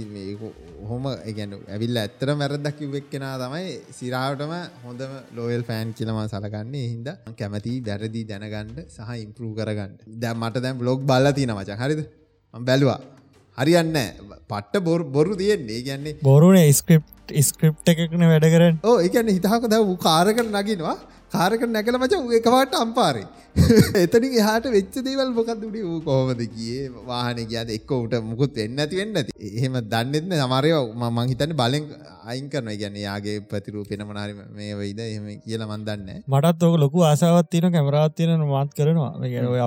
හොම 0.90 1.08
ගැන 1.38 1.56
ඇවිල්ල 1.76 1.98
ඇත්තර 2.04 2.32
මැරදක් 2.42 2.78
කිවෙක් 2.80 3.08
කෙනා 3.14 3.34
තමයි 3.44 3.72
සිරාවටම 4.00 4.54
හොඳම 4.86 5.16
ලෝයල් 5.38 5.64
ෆෑන් 5.70 5.96
කියලම 5.98 6.20
සලකන්නේ. 6.34 6.86
හින්ද 6.94 7.10
කැමති 7.40 7.74
වැරදි 7.88 8.22
දැනගණ්ඩ 8.32 8.86
සහ 8.88 9.10
ඉම්පරූ 9.26 9.52
කරගන්න. 9.60 9.98
දැ 10.22 10.34
මට 10.42 10.64
දැම් 10.66 10.78
බ්ලොග් 10.84 11.02
බල්ල 11.12 11.34
තින 11.40 11.54
මච. 11.58 11.82
හරිද? 11.82 12.04
බැලවා 12.54 13.00
හරියන්න 13.58 13.98
පට්ට 14.50 14.84
බොර 15.16 15.28
තියෙන්නේ. 15.42 15.82
ගැන්නේ 15.88 16.18
බොරුණ 16.24 16.58
ස්ක්‍රප් 16.74 17.04
ස්ක්‍රප් 17.42 17.76
එකකන 17.92 18.26
වැඩ 18.32 18.48
කරන්න. 18.54 18.80
ඕ 18.84 18.98
එකන්න 19.08 19.30
හිතහක 19.36 19.68
දැව 19.74 19.92
කාරකට 20.06 20.50
නගිනවා 20.52 20.98
කාරක 21.32 21.64
නැකල 21.68 21.98
මච 21.98 22.14
එකවාට 22.40 22.76
අම්පාරේ. 22.84 23.28
එතනි 24.04 24.30
එහට 24.42 24.66
වෙච්ච 24.76 24.96
දේවල් 25.06 25.30
මොකක්දුඩි 25.38 25.82
වූ 25.88 26.00
කොහොමද 26.08 26.42
කියේ 26.56 26.90
වාහන 27.10 27.40
කියද 27.52 27.70
එක්කෝට 27.78 28.16
මුකුත් 28.32 28.58
එන්න 28.66 28.82
ඇති 28.84 29.00
වෙන්න 29.02 29.20
ඇති 29.22 29.32
එහෙම 29.52 29.78
දන්නෙත්න 29.94 30.36
සමරය 30.42 30.72
මං 31.06 31.32
හිතන්න 31.32 31.54
බලෙන් 31.62 31.86
අයින් 32.32 32.50
කරන 32.54 32.70
ගැන 32.82 32.98
යාගේ 33.04 33.36
ප්‍රතිරූ 33.52 33.84
පෙන 33.90 34.04
මනාර 34.10 34.30
මේ 34.58 34.74
වයිද 34.80 35.00
එහෙම 35.06 35.28
කියල 35.46 35.64
මන්දන්න 35.68 36.10
මටත් 36.34 36.68
ඕක 36.68 36.76
ලොකු 36.84 37.06
ආසාවත්තින 37.10 37.68
කැමරාත්තියන 37.76 38.44
මාත් 38.52 38.74
කරනවා. 38.80 39.12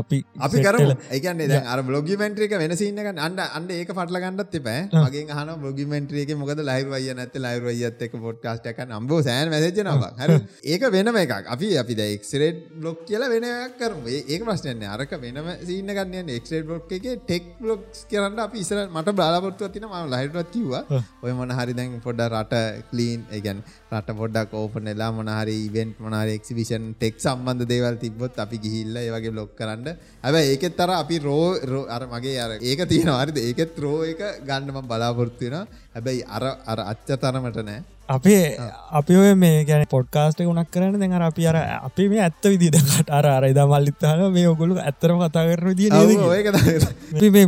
අපි 0.00 0.18
අපි 0.48 0.64
කර 0.66 0.76
ඒකන්නේ 1.16 1.62
අර 1.74 1.80
බ්ලොගිමෙන්ට්‍රික 1.90 2.54
වෙනසින්නක 2.64 3.10
අන්න 3.26 3.40
අන්න 3.48 3.70
ඒක 3.78 3.94
පටල 3.94 4.20
ගන්නත් 4.26 4.60
එපෑ 4.60 4.84
මගේ 5.06 5.38
හන 5.38 5.54
බ්ලොගිමෙන්ට්‍රියක 5.64 6.34
මොකද 6.42 6.62
ලයිරවය 6.70 7.16
නැත 7.20 7.40
ලයිරවයත් 7.46 8.06
එක 8.08 8.18
පොට්කාස්ටක 8.26 8.84
නම්බෝ 8.86 9.22
සෑන් 9.28 9.54
වැදජනවා 9.56 10.12
හ. 10.20 10.38
ඒක 10.74 10.88
වෙනම 10.96 11.22
එකක් 11.24 11.36
අපි 11.58 11.68
අපි 11.82 11.94
ද 11.98 12.02
එක්රේට් 12.14 12.58
බ්ලොක් 12.80 12.98
කියලා 13.06 13.30
වෙනයක් 13.32 13.72
කරම. 13.80 14.04
ඒක 14.06 14.42
ප්‍රශ්නයන්න 14.46 14.82
අරක 14.94 15.12
වෙනම 15.24 15.48
සීන 15.68 15.90
ගන්න 15.96 16.30
එක්ේ 16.36 16.60
බ්ලොක් 16.68 16.92
එක 16.96 17.06
ටෙක් 17.22 17.44
බ්ලොක්ස් 17.62 18.04
කරන්න 18.10 18.38
අපි 18.46 18.58
ඉසර 18.64 18.78
මට 18.86 19.14
බලාපොත්තුව 19.18 19.72
තින 19.74 19.86
ම 19.88 19.96
ලහිටවත් 20.14 20.52
කිව්වා. 20.54 21.02
ඔය 21.24 21.32
මොන 21.38 21.50
හරි 21.58 21.74
දැන් 21.78 21.98
පොඩ 22.06 22.22
රට 22.28 22.54
කලීන් 22.90 23.26
ඒගැන් 23.36 23.64
රට 23.92 24.16
පොඩ්ඩක් 24.20 24.54
ඕපනෙලා 24.60 25.10
මොනහරි 25.18 25.56
ඉවෙන්ට් 25.66 25.98
මොනහරි 26.06 26.38
එක්සිවිෂන් 26.38 26.86
ටෙක් 26.94 27.18
සම්බන්ධ 27.18 27.68
දේවල් 27.72 27.98
තිබොත් 28.04 28.38
අපි 28.46 28.62
ගිහිල්ල 28.64 29.02
ඒවගේ 29.02 29.34
බ්ලොක් 29.34 29.52
කරන්න. 29.58 29.98
ඇබ 30.26 30.34
ඒකෙත් 30.44 30.78
තර 30.80 30.90
අපි 31.02 31.18
රෝ 31.26 31.82
අර 31.96 32.02
මගේ 32.14 32.38
අර 32.46 32.52
ඒක 32.62 32.86
තියෙනවාරිද 32.94 33.38
ඒකෙත් 33.46 33.74
රෝ 33.84 33.98
එක 34.12 34.22
ගන්නම 34.48 34.86
බලාපොරත්තුවෙන 34.92 35.66
හැබැයි 35.94 36.26
අර 36.36 36.44
අර 36.72 36.80
අච්ච 36.92 37.08
තරමට 37.22 37.64
නෑ 37.68 37.97
අපේ 38.08 38.44
අපි 38.92 39.16
ඔය 39.16 39.34
මේ 39.36 39.64
ගැන 39.64 39.84
පොඩ්කාස්ට 39.86 40.40
ගුණක් 40.40 40.70
කරන 40.70 40.96
දැන් 40.96 41.12
අර 41.12 41.24
අපි 41.24 41.46
අර 41.46 41.56
අපි 41.80 42.08
මේ 42.08 42.20
ඇත්ත 42.20 42.44
විදිදකට 42.44 43.10
අර 43.10 43.26
අර 43.28 43.44
එදා 43.44 43.66
මල්ලිත්තාන 43.66 44.24
මේ 44.32 44.46
ඔගොලු 44.46 44.78
ඇත්තරම 44.80 45.20
කතා 45.22 45.44
කරන 45.50 45.76
දිය 45.76 47.30
මේ 47.30 47.46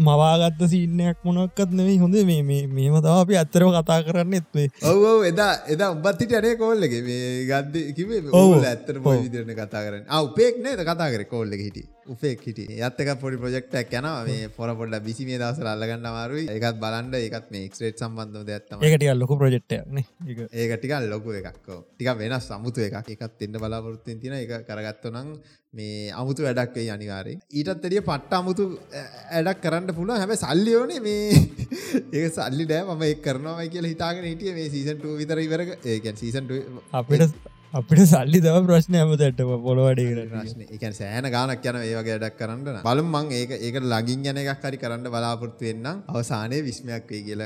මවාගත්ත 0.00 0.62
සින්නයක් 0.68 1.24
මොනක්කත් 1.24 1.72
නෙවෙයි 1.72 1.98
හොඳ 1.98 2.18
මේ 2.24 2.42
මේම 2.68 2.98
තව 2.98 3.16
අපි 3.16 3.40
ඇත්තරම 3.42 3.72
කතා 3.72 4.00
කරන්න 4.02 4.38
එත්වේ 4.40 4.68
ඔව 4.92 5.24
එදා 5.24 5.52
එදා 5.68 5.90
උබත්තිට 5.92 6.36
අනේ 6.38 6.54
කෝල්ලගේ 6.56 7.02
මේ 7.02 7.32
ගද්ද 7.46 7.88
කිවේ 7.92 8.22
ඔවුල 8.34 8.64
ඇත්තර 8.64 9.00
පො 9.00 9.16
විදිරන 9.18 9.54
කතා 9.54 9.82
කරන්න. 9.84 10.06
අවපේක් 10.10 10.54
නේද? 10.58 10.80
කතා 10.82 11.10
කර 11.10 11.24
කෝල්ල 11.26 11.52
හිටිය. 11.56 11.88
උපෙක් 12.04 12.40
හිට 12.42 12.58
යත්තක 12.58 13.10
පොඩි 13.20 13.38
ප්‍රජෙක්ටක් 13.38 13.92
යන 13.94 14.08
මේ 14.26 14.48
පොර 14.50 14.72
පොඩ 14.74 14.96
බිසි 15.04 15.26
මේ 15.26 15.38
දවස 15.38 15.60
අල්ලගන්න 15.64 16.08
මාරුයි 16.08 16.48
එකත් 16.50 16.80
බලන්ඩ 16.80 17.14
එකත් 17.18 17.52
මේ 17.54 17.68
එක්ස්රේට් 17.68 18.02
සම්බන්ධ 18.02 18.50
ඇත්තම 18.50 18.82
ඒකට 18.82 19.06
ලොක 20.02 20.38
ප්‍රජෙක්්න 20.38 20.54
ඒකටික 20.54 20.94
ලොකු 21.06 21.32
එකක්කෝ 21.32 21.80
ටික 21.88 22.08
වෙනස් 22.18 22.46
සමුතු 22.48 22.80
එකක්. 22.80 23.10
එකත් 23.14 23.42
එන්න 23.42 23.58
බලාපොරත්තුවෙන් 23.58 24.20
තින 24.20 24.34
එක 24.34 24.54
කරගත්ත 24.64 25.10
නම් 25.10 25.28
මේ 25.74 26.10
අමුතු 26.12 26.44
වැඩක් 26.44 26.74
වේ 26.76 26.90
අනිවාරේ 26.90 27.38
ඊටත් 27.50 27.86
එඩිය 27.86 28.02
පට්ට 28.02 28.36
අමුතු 28.38 28.64
ඇඩක් 29.32 29.62
කරන්න 29.62 29.94
පුළුව 29.94 30.18
හැබ 30.18 30.34
සල්ලියෝනේ 30.36 31.00
මේ 31.00 31.24
ඒ 32.16 32.28
සල්ලි 32.30 32.66
දෑ 32.66 32.84
ම 32.90 33.06
එක් 33.06 33.22
කරනවා 33.22 33.66
කියල 33.68 33.88
හිතාගෙන 33.88 34.26
හිටිය 34.26 34.52
මේ 34.52 34.68
සීසන්ට 34.68 35.08
විතර 35.20 35.40
ඉවර 35.40 35.64
ඒකැන් 35.64 36.16
සීසන්ට 36.16 36.52
අපිට 36.92 37.52
අපිට 37.72 38.00
සල්ලි 38.04 38.38
දව 38.44 38.58
ප්‍රශ්නය 38.68 38.96
ඇමතට 39.00 39.38
පොළොවඩි 39.66 40.02
ප්‍රශ්න. 40.30 40.64
එක 40.76 40.82
සෑන 40.92 41.26
ගානක් 41.34 41.66
යන 41.68 41.76
ඒ 41.78 41.94
වගේ 41.98 42.16
ඩක් 42.18 42.34
කරන්න 42.40 42.80
බලම් 42.86 43.06
මං 43.10 43.30
ඒක 43.32 43.54
ඒක 43.58 43.76
ලගින් 43.82 44.26
යන 44.28 44.40
එකක් 44.42 44.66
හරි 44.66 44.80
කරන්න 44.82 45.08
බලාපොරත්තු 45.14 45.64
වෙන්න 45.68 45.88
අවසානය 45.88 46.58
විශ්මයක් 46.66 47.08
වේ 47.08 47.22
කියල 47.28 47.42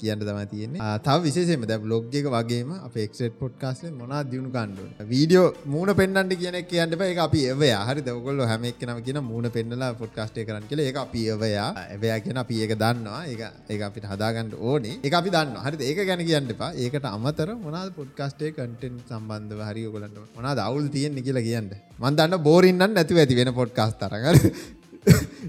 කියන්න 0.00 0.20
තම 0.20 0.40
තියෙන්නේ. 0.50 0.90
තව 1.06 1.16
විශේෂම 1.26 1.64
දැ 1.70 1.78
බ්ලොග් 1.78 2.16
එක 2.20 2.28
වගේම 2.34 2.74
අප 2.80 2.98
එක්ට 3.04 3.38
පොට්කාස්ල 3.40 3.94
මොනා 4.02 4.20
දියුණු 4.26 4.52
කණ්ඩුව 4.56 5.08
වීඩියෝ 5.12 5.46
මූුණ 5.66 5.94
පෙන්න්නට 6.02 6.36
කියන 6.42 6.60
කියන්න 6.72 6.92
එක 7.08 7.22
අපි 7.26 7.46
එවය 7.54 7.72
හරි 7.88 8.04
දවගොල්ල 8.10 8.44
හැමක් 8.52 8.84
නම 8.86 9.00
කියන 9.08 9.20
මූුණ 9.30 9.50
පෙන්නලා 9.56 9.90
පොට්කාස්ටේ 9.94 10.44
කරන්න 10.44 10.68
කියල. 10.68 10.84
එක 10.90 11.00
අපි 11.06 11.24
එවයා 11.36 11.70
එවයා 11.96 12.18
කියන 12.20 12.42
අපි 12.44 12.60
ඒක 12.60 12.76
දන්නවා. 12.76 13.24
ඒ 13.24 13.50
ඒ 13.70 13.80
අපිට 13.88 14.10
හදාගන්නඩ 14.12 14.60
ඕනේ. 14.60 15.00
එක 15.02 15.18
අපි 15.22 15.34
දන්න 15.38 15.56
හරි 15.64 15.90
ඒක 15.90 16.04
ගැන 16.04 16.26
කියන්න 16.28 16.54
එපා. 16.58 16.70
ඒකට 16.76 17.10
අමතර 17.14 17.56
මොනාද 17.66 17.90
පොඩ්කාස්ටේ 17.98 18.52
කටෙන් 18.52 19.02
සම්බන්ධ 19.08 19.44
සම්බන්ධව 19.46 19.62
හරි 19.70 19.82
ඔගලන්ට 19.88 20.16
මොනා 20.36 20.54
දවුල් 20.58 20.86
තියෙන්නේ 20.94 21.24
කියලා 21.26 21.46
කියන්න. 21.48 21.70
මන් 22.02 22.16
දන්න 22.18 22.42
බෝරින්නන් 22.48 22.94
නැතිව 22.96 23.18
ඇති 23.22 23.34
වෙන 23.38 23.50
පොඩ්කාස් 23.58 23.92
තරගර 24.00 24.36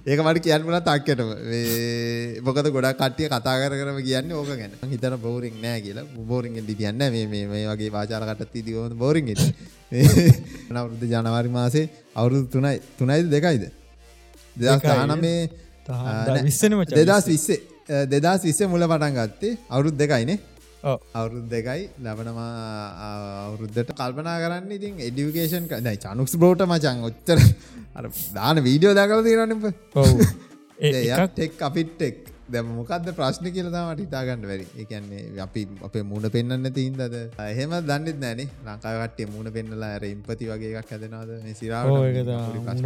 ඒක 0.09 0.19
මට 0.25 0.43
කියන්න 0.45 0.65
පුල 0.67 0.77
තක්කටම 0.87 1.29
මොකද 2.47 2.69
ගොඩක් 2.75 2.99
කට්ටිය 3.01 3.29
කතා 3.33 3.55
කර 3.61 3.73
කරම 3.79 3.99
කියන්න 4.07 4.33
ඕක 4.39 4.51
ගැන. 4.61 4.73
හිතන 4.93 5.15
බෝරික් 5.25 5.55
නෑ 5.63 5.79
කියලා. 5.85 6.05
බෝරිගෙන් 6.31 6.65
දිියන්න 6.69 7.01
මේ 7.13 7.63
වගේ 7.71 7.91
වාචාරකටත් 7.97 8.51
තිදිවන 8.55 8.97
බෝරිග 9.03 9.31
නවරුද්ධ 10.73 11.05
ජනවාරි 11.13 11.49
මාසේ 11.57 11.85
අවුරුදු 12.19 12.45
තුනයි. 12.55 12.75
තුනයිද 12.99 13.31
දෙකයිද? 13.35 13.63
දෙදස් 14.55 14.81
තාන 14.83 15.17
මේ 15.25 15.49
විස්සනම 16.45 16.83
දෙදස් 16.99 17.25
විස්සේ 17.33 17.59
දෙදස් 18.13 18.41
විස්සේ 18.49 18.69
මුල 18.73 18.85
පටන් 18.91 19.17
ගත්තේ 19.17 19.57
අවුරුද් 19.73 19.97
දෙකයිනේ 20.03 20.37
අවුරුද් 20.87 21.45
දෙකයි 21.53 21.83
ලබනවා 22.03 22.47
අවුරුද්ධට 23.45 23.91
කල්පනා 23.99 24.37
කරන්න 24.43 24.71
ඉතින් 24.77 25.01
එඩියුකේෂන් 25.07 25.65
දයි 25.87 25.97
චනුක්ස් 26.03 26.35
බෝට 26.43 26.63
මචන් 26.67 27.03
ඔච්චර 27.09 27.39
දාන 28.33 28.63
වීඩියෝ 28.67 28.95
දකල 28.99 29.21
තිරන්නප 29.27 29.65
ඔව. 29.95 30.11
ටෙක් 31.29 31.61
අපිට්ටෙක් 31.61 32.17
දැම 32.47 32.67
මොකක්ද 32.71 33.07
ප්‍රශ්න 33.17 33.47
කියලතාමට 33.55 34.01
ඉතාගන්න 34.03 34.45
වැරි 34.49 34.65
එකන්නේ 34.83 35.23
අපි 35.45 35.63
අපේ 35.87 36.03
මුණ 36.11 36.27
පෙන්න්න 36.35 36.69
තිීන්දද 36.77 37.15
එහෙම 37.45 37.73
දන්නෙත් 37.89 38.19
නෑනේ 38.23 38.47
ලංකාවටේ 38.67 39.27
මුණ 39.33 39.51
පෙන්නලා 39.55 39.91
ඇර 39.95 40.05
ඉම්පති 40.09 40.49
වගේ 40.51 40.71
එකක් 40.81 40.93
ඇදනවාද 40.97 41.31
සිරා 41.59 41.83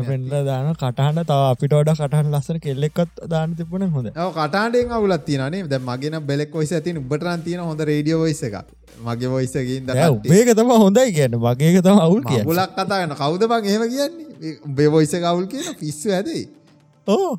පෙන්ල 0.09 0.35
දාන 0.49 0.71
කටහන්න 0.75 1.21
තව 1.23 1.39
අපිට 1.49 1.75
ඩ 1.75 1.95
කටහන් 1.95 2.31
ලස්සන 2.33 2.61
කෙල්ලෙක්ත් 2.65 3.23
දාන 3.33 3.55
තිබන 3.55 3.87
හොඳ 3.95 4.11
කටාඩෙන් 4.37 4.95
අවුලත් 4.99 5.25
තිනේ 5.25 5.63
ද 5.65 5.81
මගෙන 5.81 6.17
බෙලෙක් 6.23 6.55
ොයිස 6.55 6.73
ඇතින 6.73 7.01
උබටරන් 7.03 7.45
තියන 7.47 7.61
හොඳ 7.61 7.85
රඩියෝ 7.87 8.23
ොයිස 8.27 8.43
එක 8.43 8.57
මගේ 9.01 9.29
වොයිසකින් 9.29 9.93
ඒක 10.31 10.49
තම 10.55 10.71
හොඳයි 10.77 11.13
කියන්න. 11.13 11.37
මගේක 11.37 11.77
තම 11.83 11.99
අවුල් 11.99 12.23
කිය 12.23 12.43
ගොලක් 12.43 12.73
කතාගන්න 12.73 13.15
කවුද 13.15 13.47
බං 13.47 13.65
එහෙම 13.65 13.85
කියන්නේ? 13.89 14.57
බේවොයිස 14.67 15.13
කවුල් 15.17 15.45
කියන 15.47 15.75
පිස්සු 15.79 16.09
ඇදයි 16.11 16.43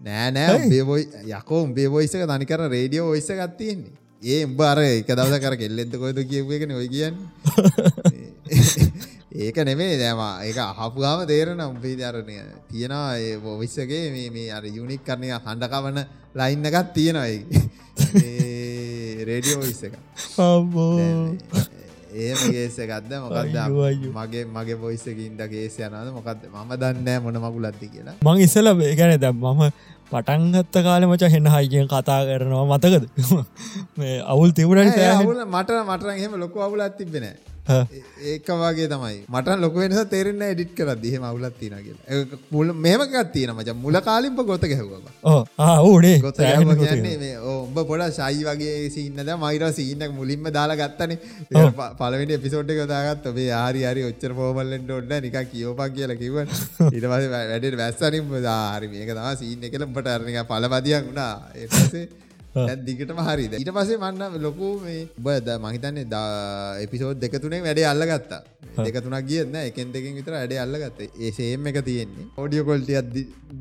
නෑ 0.03 0.31
නෑ 0.33 0.69
බේබොයි 0.69 1.05
යකෝ 1.31 1.65
බේබොයිසක 1.73 2.25
තනිකර 2.27 2.69
රේඩියෝ 2.69 3.11
ඔයිස 3.11 3.29
ගත්තියෙන්නේ 3.33 4.01
ඒ 4.23 4.47
බර 4.49 4.79
එක 4.81 5.09
දවස 5.11 5.39
කර 5.39 5.57
කෙල්ලෙද 5.59 5.95
කොයද 5.97 6.19
කියවගෙන 6.25 6.73
ඔය 6.73 6.89
කියන්න. 6.89 7.17
ඒක 9.35 9.57
නෙමේ 9.59 9.97
දෑමා 9.97 10.45
ඒක 10.45 10.59
අහපුගාම 10.61 11.27
තේරෙන 11.27 11.61
උඹේ 11.61 11.97
දරණය 11.97 12.37
තියෙනවා 12.69 13.17
ඒ 13.19 13.37
ඔවිස්සගේ 13.49 14.11
මේ 14.11 14.31
මේ 14.31 14.53
අර 14.53 14.65
යුනික් 14.69 15.03
කරණය 15.03 15.33
හඬකවන 15.37 15.99
ලයින්න 16.35 16.69
එකත් 16.71 16.93
තියෙනයි 16.95 17.37
රේඩියෝ 19.25 19.61
ඔයිස්ස 19.61 19.83
එක 19.83 19.95
ඒම 22.15 22.39
ගේස 22.49 22.77
ගත්ද 22.83 23.13
මොකක්ද? 23.23 23.57
මගේ 24.13 24.45
මගේ 24.47 24.77
පොයිස්සකින්ද 24.77 25.43
ගේස 25.49 25.79
යනද 25.79 26.13
මොකක්ද? 26.13 26.47
මම 26.49 26.73
දන්න 26.77 27.23
මොන 27.23 27.39
මගුලත්ති 27.39 27.89
කියලා. 27.89 28.17
මං 28.23 28.41
ඉස්සල 28.41 28.69
ඒගැන 28.69 29.21
දැම් 29.21 29.37
මම 29.37 29.63
පටන්ගත්ත 30.11 30.77
කාල 30.83 31.07
මච 31.07 31.31
හෙන්න 31.31 31.49
හයිගෙන් 31.49 31.89
කතා 31.89 32.21
කරනවා 32.25 32.67
මතකද? 32.69 33.05
මේ 33.99 34.21
අවුල් 34.27 34.53
තිවුණට 34.53 35.01
මට 35.49 35.71
මට 35.87 36.05
එහෙම 36.17 36.37
ලොක 36.39 36.57
අවුලත් 36.59 36.97
තිබෙන 36.99 37.27
ඒක 37.65 38.47
වගේ 38.61 38.89
තමයි. 38.89 39.19
මට 39.29 39.59
ලොක 39.61 39.75
වෙනස 39.75 39.99
තේරෙන්න 40.07 40.43
එඩිට් 40.43 40.73
කර 40.75 40.95
දහෙම 40.97 41.23
අවුලත් 41.23 41.59
තින 41.61 41.75
කියලා. 41.79 42.39
මුල 42.51 42.73
මෙහමකත් 42.77 43.33
තියෙන 43.33 43.55
මච. 43.55 43.75
මුල 43.77 44.01
කාලින්ප 44.01 44.41
ගොත 44.45 44.61
ගැහවා 44.63 45.79
ඕනේ 45.83 46.19
ගොත 46.19 46.41
ඔබ 47.45 47.79
පොඩ 47.87 48.03
ශයි 48.11 48.43
වගේ 48.43 48.91
සින්නද 48.91 49.31
මයිර 49.39 49.65
සිීනක් 49.73 50.13
මුලින්ම 50.13 50.51
දාලා 50.51 50.77
ගත්තන. 50.77 51.15
පලවෙනි 51.95 52.35
එපිසෝට් 52.35 52.71
එක 52.71 52.83
දාගත් 52.87 53.27
ඔබේ 53.27 53.51
ආරි 53.53 53.87
හරි 53.93 54.09
ඔච්චර 54.11 54.35
පෝමල්ලෙන්ට 54.35 54.91
ඔන්න 54.91 55.15
නික 55.21 55.39
කියෝපක් 55.47 55.95
කියලා 55.95 56.19
කිව 56.19 56.43
ඉටවස 56.43 57.31
වැඩට 57.31 57.79
වැස්සනින් 57.79 58.35
ආරි 58.49 58.89
මේක 58.89 59.15
තම 59.15 59.31
සිීන්න 59.37 59.71
කලම්පට 59.71 60.13
අරනික 60.17 60.43
පලපදියක් 60.51 61.09
වුණා. 61.09 61.33
ඒසේ 61.55 62.05
දිගටම 62.87 63.21
හරිද 63.29 63.55
ඊට 63.55 63.73
පසේ 63.77 63.99
මන්න 63.99 64.41
ලොකු 64.47 64.71
මේ 64.85 65.05
බද 65.19 65.59
මහිතන්නේ 65.65 66.07
ද 66.07 66.17
එපිසෝඩ් 66.85 67.21
දෙකතුනේ 67.25 67.61
වැඩේ 67.67 67.87
අල්ලගත්තා. 67.93 68.41
දෙකතුනක් 68.79 69.27
කියන්න 69.29 69.57
එකෙන් 69.61 69.93
දෙකින් 69.95 70.19
විතර 70.19 70.35
වැඩේ 70.37 70.61
අල්ලගත්ත. 70.65 71.01
ඒසේම් 71.21 71.67
එක 71.71 71.79
තියෙන්නේ. 71.89 72.27
ඔඩියෝ 72.37 72.67
කොල්ටියක් 72.71 73.09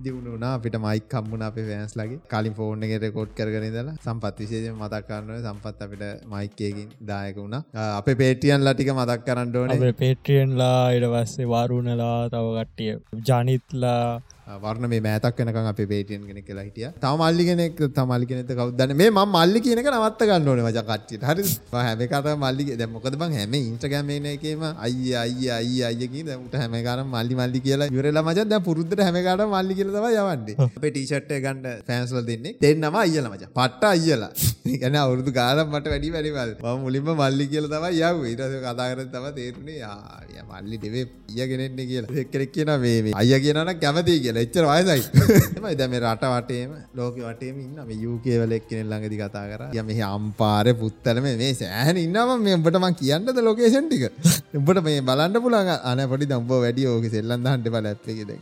දියුණුනා 0.03 0.53
අපිට 0.57 0.77
මයික් 0.85 1.07
කම්මුණ 1.13 1.45
අපේ 1.49 1.65
ෆෑන්ස් 1.69 1.95
ලගේ 1.99 2.19
කලින් 2.33 2.57
ෆෝර්න් 2.59 2.83
එකට 2.87 3.05
රෙකෝඩ් 3.05 3.31
කරගෙන 3.39 3.67
ඉඳලා 3.69 3.95
සම්පත් 3.97 4.43
විශේෂයෙන් 4.43 4.77
මතක් 4.81 5.03
කරන්න 5.07 5.29
ඕනේ. 5.29 5.43
සම්පත් 5.45 5.87
අපිට 5.87 6.03
මයික් 6.33 6.61
එකකින් 6.61 6.89
දායක 7.11 7.39
වුණා. 7.43 7.63
අපේ 7.99 8.17
පේටියන්ලා 8.23 8.75
ටික 8.75 8.93
මතක් 8.95 9.21
කරන්න 9.29 9.55
ඕනේ. 9.61 9.93
පේටියන්ලා 10.03 10.83
පස්සේ 11.15 11.49
වාරුණලා 11.53 12.19
තව 12.29 12.45
කට්ටිය. 12.57 12.93
ජනිත්ලා 13.27 14.21
වර්ණ 14.63 14.89
මේ 14.91 15.01
මෑතක් 15.05 15.39
වෙනකම් 15.41 15.67
අපේ 15.71 15.87
පේටියන් 15.91 16.23
කෙනෙක් 16.29 16.45
කියලා 16.47 16.65
හිටියා. 16.67 16.91
තව 17.03 17.11
මල්ලි 17.21 17.43
කෙනෙක් 17.49 17.75
තව 17.79 18.05
මල්ලි 18.11 18.25
කෙනෙක්ද 18.31 18.51
කවුද 18.59 18.75
දන්නේ. 18.79 18.97
මේ 19.01 19.09
මම 19.09 19.35
මල්ලි 19.35 19.61
කියන 19.65 19.81
එක 19.81 19.89
නවත්ත 19.93 20.27
ගන්න 20.29 20.49
ඕනේ 20.53 20.65
මචං 20.67 20.85
කට්ටියට. 20.89 21.25
හරිද? 21.29 21.49
මම 21.71 21.77
හැම 21.87 22.03
එකටම 22.05 22.43
මල්ලි 22.45 22.77
දැන් 22.81 22.91
මොකද 22.95 23.17
බං 23.23 23.35
හැම 23.39 23.53
ඉන්ස්ටාග්‍රෑම් 23.61 24.09
එකේන 24.15 24.29
එකේම 24.33 24.63
අයියා 24.87 25.23
අයියා 25.27 25.57
අයියා 25.63 25.91
අයියා 25.93 26.11
කියන 26.13 26.31
දැන් 26.31 26.45
උට 26.47 26.57
හැම 26.61 26.77
එකටම 26.81 27.13
මල්ලි 27.15 27.39
මල්ලි 27.41 27.63
කියලා 27.67 27.89
ඉවරලා 27.95 28.25
මචං 28.27 28.51
දැන් 28.53 28.65
පුරුද්දට 28.69 29.03
හැම 29.07 29.19
එකටම 29.21 29.55
මල්ලි 29.57 29.77
කියලා 29.79 30.05
තමයි 30.05 30.21
යවන්නේ. 30.23 30.55
අපේ 30.77 30.91
ටී-ෂර්ට් 30.95 31.35
එක 31.37 31.43
ගන්න 31.47 31.85
ෆෑන්ස්ලා 31.91 32.25
දෙන්නේ. 32.31 32.55
දෙන්නම 32.65 32.99
අයියලා 33.03 33.33
මචං. 33.35 33.53
පට්ට 33.59 33.91
අයියලා. 33.93 34.31
කියන්නේ 34.65 35.01
අවුරුදු 35.05 35.31
ගානක් 35.39 35.67
මට 35.75 35.87
වැඩි 35.93 36.13
වැඩි 36.17 36.31
මල්. 36.37 36.51
මම 36.63 36.81
මුලින්ම 36.85 37.09
මල්ලි 37.21 37.47
කියලා 37.53 37.73
තමයි 37.77 38.03
යව්වේ. 38.09 38.31
ඊට 38.33 38.43
පස්සේ 38.43 38.61
කතා 38.67 38.89
කරද්දි 38.91 39.11
තමයි 39.15 39.33
තේරුනේ 39.39 39.81
ආ 39.91 40.21
මල්ලි 40.51 40.77
දෙවේ 40.83 41.05
අයියා 41.29 41.47
කෙනෙක්නේ 41.51 41.85
කියලා. 41.91 42.15
එක්කෙනෙක් 42.23 42.51
කියනවා 42.55 42.77
මේ 42.83 42.97
මේ 43.05 43.13
අයියා 43.21 43.41
කියනවා 43.45 43.65
නම් 43.67 43.79
කැමතියි 43.83 44.21
කියලා. 44.25 44.40
එච්චර 44.43 44.65
වයසයි. 44.71 45.03
එමයි 45.57 45.75
දැන් 45.79 45.91
මේ 45.93 46.01
රට 46.03 46.31
වටේම 46.33 46.71
ලෝකෙ 46.99 47.21
වටේම 47.27 47.57
ඉන්න 47.65 47.79
මේ 47.89 47.99
UK 48.11 48.25
වල 48.43 48.55
එක්කෙනෙක් 48.59 48.87
ළඟදී 48.91 49.21
කතා 49.23 49.45
කරා. 49.51 49.69
යා 49.77 49.85
මෙහි 49.89 50.03
අම්පාරේ 50.09 50.75
පුත්තල 50.81 51.21
මේ 51.27 51.35
මේ 51.41 51.53
සෑහෙන 51.61 52.01
ඉන්නවා 52.05 52.37
මම 52.37 52.45
මේ 52.47 52.57
උඹට 52.59 52.79
මං 52.83 52.97
කියන්නද 53.01 53.41
ලොකේෂන් 53.49 53.89
ටික. 53.91 54.05
උඹට 54.59 54.81
මේ 54.87 55.01
බලන්න 55.09 55.41
පුළුවන් 55.45 55.71
අනේ 55.91 56.07
පොඩි 56.13 56.29
උඹ 56.39 56.51
වැඩි 56.65 56.87
ඕකේ 56.93 57.13
සෙල්ලම් 57.17 57.47
දාන්න 57.47 57.67
එපා 57.71 57.83
ලැප් 57.87 58.09
එකේ 58.13 58.27
දැන්. 58.31 58.41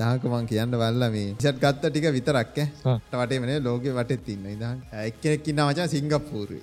දහක 0.00 0.32
මං 0.32 0.48
කියන්න 0.52 0.78
බලලා 0.82 1.10
මේ 1.16 1.28
ෂර්ට් 1.38 1.60
ගත්ත 1.64 1.92
ටික 1.92 2.08
විතරක් 2.18 2.58
ඈ. 2.64 2.68
රට 2.94 3.20
වටේම 3.22 3.46
නේ 3.50 3.58
ලෝකෙ 3.68 3.90
වටෙත් 3.98 4.28
ඉන්න 4.34 4.46
ඉඳන්. 4.54 4.82
එක්කෙනෙක් 5.08 5.48
ඉන්නවා 5.52 5.68
මචං 5.70 5.92
සිංගප්පූරුවේ. 5.94 6.62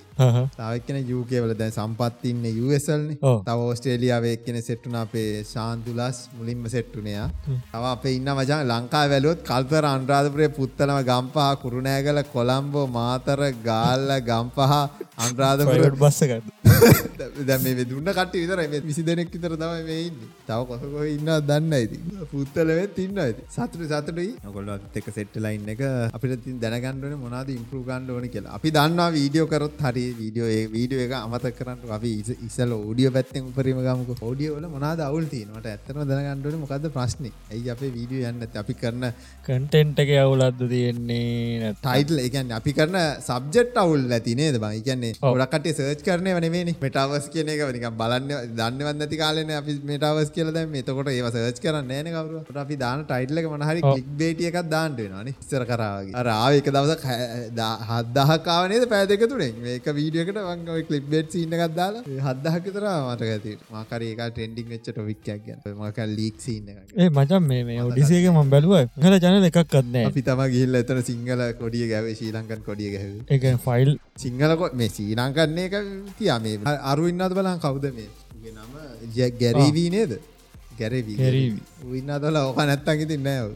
තව 0.58 0.70
එක්කෙනෙක් 0.80 1.12
UK 1.20 1.32
වල 1.44 1.54
දැන් 1.62 1.74
සම්පත් 1.78 2.30
ඉන්නේ 2.32 2.54
US 2.66 2.86
වලනේ. 2.92 3.18
තව 3.48 3.58
ඕස්ට්‍රේලියාවේ 3.68 4.32
එක්කෙනෙක් 4.38 4.64
සෙට් 4.68 4.86
වුණා 4.86 5.04
අපේ 5.08 5.28
ශාන්තුලස් 5.52 6.18
මුලින්ම 6.38 6.68
සෙට් 6.74 6.92
වුණේ. 6.96 7.26
තව 7.72 7.82
අපේ 7.94 8.14
ඉන්න 8.18 8.30
මචං 8.36 8.62
ලංකාවේ 8.72 9.12
වැළුවොත් 9.12 9.46
කල්තර 9.50 9.84
අන්රාධපුරේ 9.92 10.50
පුත්තලම 10.58 10.98
ගම්පහ 11.10 11.48
කුරුණෑගල 11.62 12.20
කොළම්බෝ 12.34 12.86
මාතර 12.98 13.40
ගාල්ල 13.68 14.10
ගම්පහ 14.30 14.74
අන්රාධපුරට 15.18 15.98
බස්සගත් 15.98 16.62
දැ 17.42 17.58
මේ 17.64 17.84
දුන්න 17.84 18.08
කට 18.10 18.34
විතර 18.34 18.60
මේ 18.64 18.80
විසි 18.82 19.02
දෙනෙක් 19.04 19.30
විතර 19.34 19.54
තම 19.54 19.72
මේ 19.88 19.98
ඉන්න. 20.06 20.18
තව 20.46 20.60
කොසකො 20.68 21.02
ඉන්න 21.06 21.30
දන්න 21.48 21.74
ඇති 21.78 21.98
පුත්තලවෙත් 22.32 22.98
ඉන්න 23.04 23.20
ඇති 23.24 23.42
සතුට 23.48 23.84
සතුටයි 23.84 24.28
නොකොල්ලත් 24.44 24.96
එක 25.00 25.08
සෙට්ටලයින්න 25.16 25.72
එක 25.74 25.82
අපිට 26.10 26.44
තින් 26.46 26.58
දැනගන්නඩන 26.64 27.16
මොනාද 27.24 27.52
ඉම්පරු 27.56 27.82
ගන්න 27.88 28.10
ඕන 28.10 28.28
කියලා. 28.34 28.56
අපි 28.58 28.74
දන්නවා 28.76 29.10
වීඩියෝ 29.16 29.48
කරොත් 29.52 29.82
හරි 29.86 30.04
වීඩියෝ 30.20 30.48
ඒ 30.48 30.64
වීඩියෝ 30.74 31.06
එක 31.06 31.14
අමත 31.18 31.46
කරන්න 31.58 31.94
අපි 31.98 32.12
ඉසල 32.48 32.74
ෝඩියෝ 32.78 33.14
පැත්තෙන් 33.18 33.48
උපරීම 33.50 33.82
ගමක. 33.86 34.18
ෝඩියෝල 34.22 34.66
මොනාද 34.74 35.04
අවුල් 35.08 35.28
තිීනට 35.34 35.66
ඇත්තන 35.66 36.02
දැනගන්නඩන 36.12 36.60
මොකද 36.64 36.88
ප්‍රශ්න? 36.96 37.30
ඇයි 37.52 37.70
අපේ 37.76 37.92
වීඩියෝ 37.98 38.32
යන්න 38.32 38.48
අපි 38.56 38.74
කරන 38.74 39.06
කටෙන්ට් 39.42 39.98
එක 39.98 40.12
අවුලද්ද 40.18 40.62
තියෙන්නේ 40.64 41.72
ටයිටල් 41.76 42.20
එකන් 42.20 42.52
අපි 42.52 42.72
කරන 42.72 42.98
සබ්ජෙට් 43.20 43.76
අවුල් 43.76 44.04
ඇතිනේද 44.10 44.58
බයි 44.58 44.82
කියන්නේ 44.82 45.12
ගොඩක්ට 45.20 45.70
සර්ච් 45.72 46.02
කරන 46.02 46.30
වනේ 46.32 46.74
මෙටවස් 46.76 47.28
කියන 47.28 47.48
එක 47.48 47.64
නික 47.70 47.86
බලන්න 47.94 48.30
දන්නවන්න 48.52 48.98
නැති 48.98 49.20
කාලන 49.22 49.52
අපි 49.52 49.78
මෙටවස් 49.84 50.32
කියලද 50.32 50.60
මෙතකොට 50.68 51.10
ඒ 51.10 51.22
සර්ච් 51.28 51.62
කරන්න 51.62 51.88
නෑන 51.88 52.10
කවරුවට 52.10 52.62
අපි 52.64 52.78
දාන 52.78 53.04
ටයිටල්ල 53.04 53.50
මහරි 53.56 53.86
ලික් 53.90 54.10
බේටිය 54.18 54.50
එකක් 54.50 54.60
දාන්නට 54.68 55.02
වෙනවානේ 55.02 55.36
ඉස්සර 55.36 55.66
කරාවගේ 55.66 56.24
රාව 56.24 56.58
එක 56.58 56.70
දවස 56.70 57.04
හදදහකාවනේද 57.90 58.88
පෑදක 58.88 59.26
තුනේ 59.28 59.52
මේක 59.60 59.86
වීඩියකට 59.94 60.40
වංග 60.42 60.82
කලිප් 60.84 61.06
බේට් 61.12 61.32
සින්න 61.32 61.56
එකක් 61.56 61.74
දාලා 61.74 62.02
හදදහක 62.26 62.66
තර 62.70 62.86
මට 62.88 63.28
ඇති 63.28 63.56
මාකර 63.72 64.02
ඒක 64.02 64.22
ටෙන්ඩික් 64.28 64.66
වෙච්ච 64.68 64.88
ටොවික්යක් 64.88 65.42
ගැන. 65.46 65.58
මක 65.74 65.98
ලීක් 66.10 66.36
සින්න 66.38 66.68
ඒ 66.70 67.08
මචන් 67.10 67.42
මේ 67.44 67.80
ඔඩිසේක 67.82 68.26
ම 68.30 68.41
බැලුව 68.50 68.74
හල 69.04 69.14
ජන 69.24 69.46
එකක් 69.50 69.60
කත්නෑ 69.68 70.04
අපි 70.10 70.22
තම 70.22 70.42
ගිල්ල 70.54 70.80
එතන 70.80 71.02
සිංහල 71.08 71.42
කොඩිය 71.60 71.86
ගැව 71.92 72.10
ශ්‍රී 72.18 72.32
ලංකන් 72.32 72.60
කොඩිය 72.68 72.90
ගැහ 72.94 73.06
එක 73.28 73.46
ෆයිල් 73.66 73.90
සිංහලකො 74.16 74.72
මේ 74.74 74.88
ශ්‍රී 74.88 75.16
ලංකන්නේ 75.20 75.66
එක 75.68 75.74
තියා 76.18 76.38
මේ. 76.40 76.58
අරු 76.90 77.08
ඉන්නද 77.08 77.32
බලන් 77.38 77.58
කවුද 77.64 77.88
මේ? 77.96 78.10
නම 78.52 78.74
ගැරීවී 79.40 79.90
නේද? 79.90 80.12
ගැරවී. 80.78 81.50
ඉන්න 81.98 82.12
දල 82.22 82.36
ඕක 82.42 82.60
නැත්තන් 82.60 83.02
ඉතින් 83.04 83.22
නෑව 83.26 83.50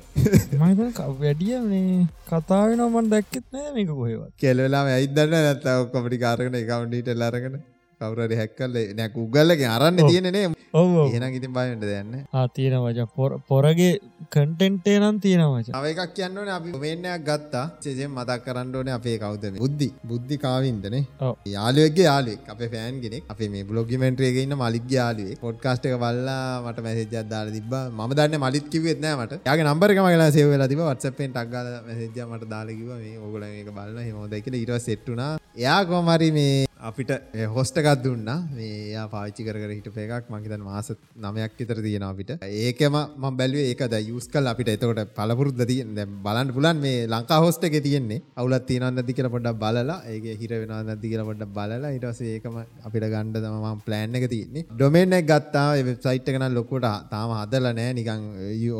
වැඩිය 1.23 1.61
මේ 1.71 2.07
කතාව 2.31 2.75
නමන් 2.77 3.11
දැක්කෙත් 3.15 3.47
නෑ 3.53 3.73
මේක 3.77 3.89
කොහෙවත්. 3.89 4.33
කෙල්වෙලා 4.43 4.85
ඇයිදන්න 4.99 5.33
නැත්ත 5.37 5.67
ඔක්කොමටි 5.77 6.23
කාරගෙන 6.25 6.61
එකකවන්ඩීට 6.61 7.11
ලරගෙන 7.15 7.57
කවුරට 8.01 8.37
හැක්කල්ල 8.39 8.77
නැ 8.97 9.09
උගල්ලගේ 9.17 9.69
අරන්න 9.69 10.01
තියෙනනේ 10.03 10.47
එහෙන 10.75 11.35
ඉතින් 11.37 11.53
බයට 11.53 11.81
දෙන්න 11.83 12.13
තියෙන 12.57 12.77
වජ 12.85 13.01
පොරගේ 13.49 13.93
කටෙන්ටේ 14.27 14.97
නම් 14.99 15.21
තියෙන 15.21 15.45
වච 15.47 15.73
අව 15.73 15.87
එකක් 15.87 16.13
කියන්නන 16.17 16.51
අපි 16.57 16.73
මෙන්නයක් 16.77 17.25
ගත්තා. 17.29 17.65
චෙසෙන් 17.81 18.11
මතක් 18.11 18.45
කරන්නඩෝන 18.47 18.91
අපේ 18.91 19.17
කවුතම 19.19 19.57
බුද්ධි. 19.63 19.89
බුද්ධි 20.05 20.37
කාවින්දනේ 20.39 21.03
යාලුවගේ 21.47 22.07
යාලුවෙක් 22.09 22.51
අප 22.55 22.61
ෆෑන්ගෙනෙක් 22.75 23.33
අපේ 23.35 23.49
මේ 23.49 23.65
බ්ලොගිමෙන්ට්‍රේගන්න 23.65 24.57
මලික් 24.57 24.87
යාලුවේ 24.91 25.39
පොඩ්කාස්ට 25.45 25.89
එක 25.89 25.97
බල්ලා 25.97 26.45
මට 26.65 26.87
මැසේජත් 26.87 27.33
දාල 27.33 27.51
තිබ 27.51 27.75
ම 27.99 28.15
දන්න 28.15 28.39
මලිත් 28.45 28.69
කිවෙත් 28.69 29.01
නෑ 29.01 29.17
මට. 29.17 29.41
යාගේ 29.49 29.69
නම්බරක 29.69 30.05
මගලා 30.05 30.31
සේවලා 30.31 30.69
තිබ 30.69 30.85
වත්සපෙන් 30.85 31.33
ටක්ගල 31.33 31.73
මැසේජ 31.89 32.29
මට 32.29 32.53
දාලකිව 32.55 32.93
මේ 32.95 33.19
ඔගල 33.27 33.43
එක 33.49 33.73
බලන්න 33.73 34.07
හෙමෝදයිකල 34.09 34.63
ඉරව 34.63 34.79
සෙට්ටුනා 34.81 35.33
එයා 35.57 35.83
කොමරි 35.87 36.31
මේ 36.33 36.67
අපිට 36.89 37.11
හොස්ටකත් 37.55 38.03
දුන්න. 38.05 38.29
මේ 38.57 39.05
පාච්චි 39.13 39.45
කර 39.47 39.57
හිට 39.73 39.89
එකක්. 40.05 40.29
මහිතන් 40.31 40.63
මාස 40.69 40.91
නමයක් 41.25 41.53
විතර 41.61 41.79
තියෙන 41.87 42.05
අපිට. 42.09 42.31
ඒකම 42.43 42.97
ම 43.23 43.37
බැලුව 43.41 43.63
ඒකද 43.71 43.95
යුස් 44.11 44.27
කල් 44.29 44.47
අපිට 44.53 44.71
එතකොට 44.75 45.01
පලපුරුද්ද 45.19 45.63
තියන්න 45.71 45.95
බලන්න 46.27 46.53
පුලන් 46.57 46.81
මේ 46.85 47.07
ලංකා 47.07 47.41
හොස්ට 47.45 47.65
එක 47.69 47.79
තියෙන්නේ. 47.87 48.23
අවුලත් 48.37 48.67
තියන 48.67 48.87
නැති 48.89 49.17
කියල 49.19 49.31
පොඩක් 49.35 49.59
බලලා. 49.63 49.99
ඒ 50.07 50.37
හිර 50.41 50.53
වෙන 50.61 50.75
නැති 50.91 51.13
කියල 51.13 51.25
පොඩ 51.31 51.47
බලලා. 51.57 51.93
ඉටස 51.99 52.21
ඒකම 52.35 52.61
අපිට 52.87 53.09
ගණ්ඩ 53.15 53.43
තමම 53.47 53.83
ප්ලෑන් 53.87 54.21
එක 54.21 54.29
තියන්නේ. 54.35 54.67
ඩොමෙන්ක් 54.75 55.27
ගත්තා 55.31 55.69
වෙබ්සයිට් 55.89 56.31
එකන 56.31 56.47
ලොකොට 56.59 56.87
තාම 57.15 57.35
හදල 57.41 57.73
නෑ 57.81 57.97
නිකං 58.01 58.23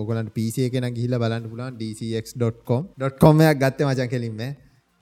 ඔගලන් 0.03 0.31
පිසිය 0.37 0.71
කෙන 0.71 0.89
ගිහිල 0.99 1.19
බලන්න 1.25 1.51
පුලන් 1.51 1.81
dcx.com.comයක් 1.83 3.61
ගත්ත 3.65 3.91
මචන් 3.91 4.15
කෙලින්ම. 4.15 4.41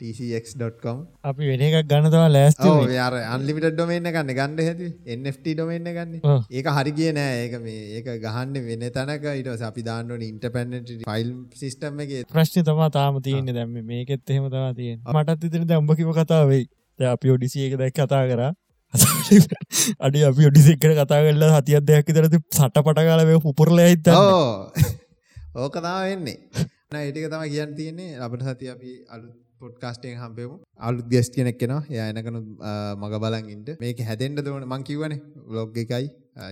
tcx.com 0.04 0.98
අපි 1.24 1.50
වෙන 1.50 1.62
එකක් 1.66 1.88
ගන්නතවා 1.90 2.28
ලෑස්ත 2.28 2.62
යාර 2.92 3.14
අන්ලිමිට 3.26 3.66
ඩොමේන්න 3.68 4.08
ගන්න. 4.08 4.32
ගන්න 4.32 4.58
ඇති 4.64 4.88
NFT 5.16 5.54
ඩොමේන්න 5.54 5.88
ගන්න. 5.88 6.14
ඒක 6.50 6.70
හරි 6.78 6.92
කිය 6.98 7.12
නෑ. 7.12 7.36
ඒක 7.44 7.54
මේ 7.60 7.84
ඒක 7.98 8.10
ගහන්න 8.24 8.58
වෙන 8.66 8.84
තැනක. 8.90 9.28
ඉට 9.34 9.64
අපි 9.64 9.86
දාන්නන 9.88 10.26
ඉන්ටපැන්නට 10.28 10.92
ෆයිල් 11.06 11.30
සිිස්ටම් 11.54 12.02
එක. 12.04 12.12
ප්‍රශ්න 12.30 12.66
තමා 12.68 12.90
තාම 12.90 13.20
තියෙන 13.22 13.52
දැම 13.52 13.78
මේකෙත් 13.84 14.34
එහෙම 14.34 14.50
තවා 14.50 14.72
තියෙන් 14.74 15.00
මටත් 15.14 15.48
ඉතින 15.50 15.66
දැම්ඹකිව 15.66 16.12
කතාවෙයි 16.14 16.68
අපි 16.98 17.34
ඔඩිසිය 17.36 17.66
එක 17.68 17.78
දැක් 17.78 17.96
කතා 17.96 18.24
කරා. 18.28 18.52
අඩි 20.06 20.24
අපි 20.24 20.50
ඔඩිසික්කට 20.50 20.92
කතා 20.94 21.22
කරලා 21.22 21.54
හතියක් 21.56 21.88
දෙයක් 21.88 22.12
තරති 22.12 22.42
සට 22.52 22.84
පටකාලව 22.84 23.34
උපුරල 23.42 23.80
ඇත 23.80 24.12
ඕක 25.64 25.76
තා 25.80 25.98
වෙන්නේ. 26.04 26.38
ඒටික 26.94 27.26
තම 27.30 27.48
කියන්න 27.48 27.74
තියන්නේ. 27.74 28.20
අපට 28.20 28.42
සති 28.44 28.70
අපි 28.70 28.92
අලුත් 29.08 29.43
පොඩ්කාස්ටෙන් 29.64 30.18
හම්බෙමු 30.24 30.56
අලුත් 30.88 31.06
ගෙස්ට් 31.14 31.38
කෙනෙක් 31.38 31.58
කෙනවා 31.62 31.82
එයා 31.94 32.10
එනකනු 32.14 32.42
මග 33.02 33.22
බලන් 33.24 33.54
ඉන්න 33.54 33.72
මේක 33.86 34.04
හැදෙන්න 34.10 34.44
දෝන 34.48 34.68
මං 34.72 34.90
කිව්වනේ 34.90 35.22
ව්ලොග් 35.52 35.80
එකයි 35.86 36.06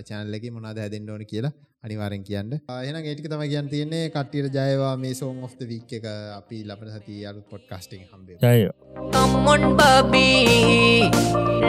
channel 0.07 0.39
එකේ 0.39 0.51
මොනවද 0.57 0.79
හැදෙන්න 0.85 1.13
ඕන 1.13 1.23
කියලා 1.33 1.53
අනිවාර්යෙන් 1.85 2.23
කියන්න. 2.27 2.51
එහෙනම් 2.83 3.07
ඒ 3.07 3.13
ටික 3.15 3.25
තමයි 3.31 3.47
කියන්න 3.53 3.69
තියෙන්නේ 3.71 4.03
කට්ටියට 4.13 4.55
ජය 4.57 4.67
වේවා 4.67 4.91
මේ 5.01 5.13
song 5.19 5.39
of 5.47 5.55
the 5.61 5.65
week 5.71 5.89
එක 5.97 6.05
අපි 6.37 6.59
ලබන 6.69 6.93
සතියේ 6.93 7.27
අලුත් 7.31 7.47
podcast 7.53 7.95
එකෙන් 7.95 8.07
හම්බෙමු. 8.13 8.39
ජය. 8.45 8.69
Come 9.15 9.49
on 9.53 9.63
Barbie, 9.81 11.11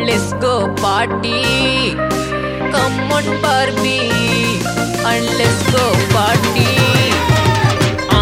let's 0.08 0.30
go 0.46 0.54
party. 0.84 1.42
Come 2.74 3.12
on 3.18 3.26
Barbie, 3.42 4.08
and 5.10 5.26
let's 5.42 5.62
go 5.74 5.86
party. 6.14 6.70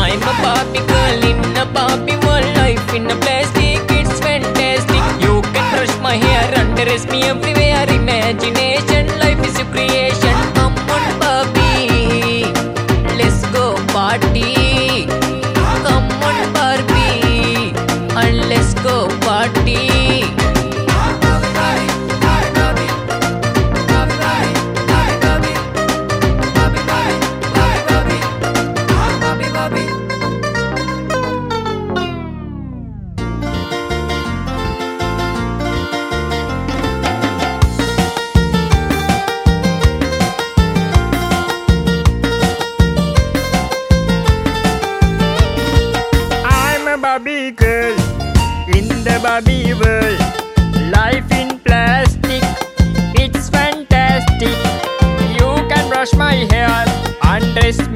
I'm 0.00 0.28
a 0.32 0.34
Barbie 0.44 0.84
girl 0.92 1.30
in 1.30 1.40
a 1.64 1.66
Barbie 1.78 2.16
world. 2.16 2.31
Life 2.72 2.94
in 2.94 3.04
a 3.04 3.16
plastic, 3.16 3.80
it's 3.90 4.18
fantastic. 4.20 5.04
You 5.20 5.42
can 5.42 5.66
brush 5.74 5.94
my 6.00 6.16
hair, 6.16 6.54
and 6.56 6.74
dress 6.74 7.06
me 7.06 7.22
everywhere. 7.24 7.84
Imagination, 7.90 9.08
tres 57.54 57.91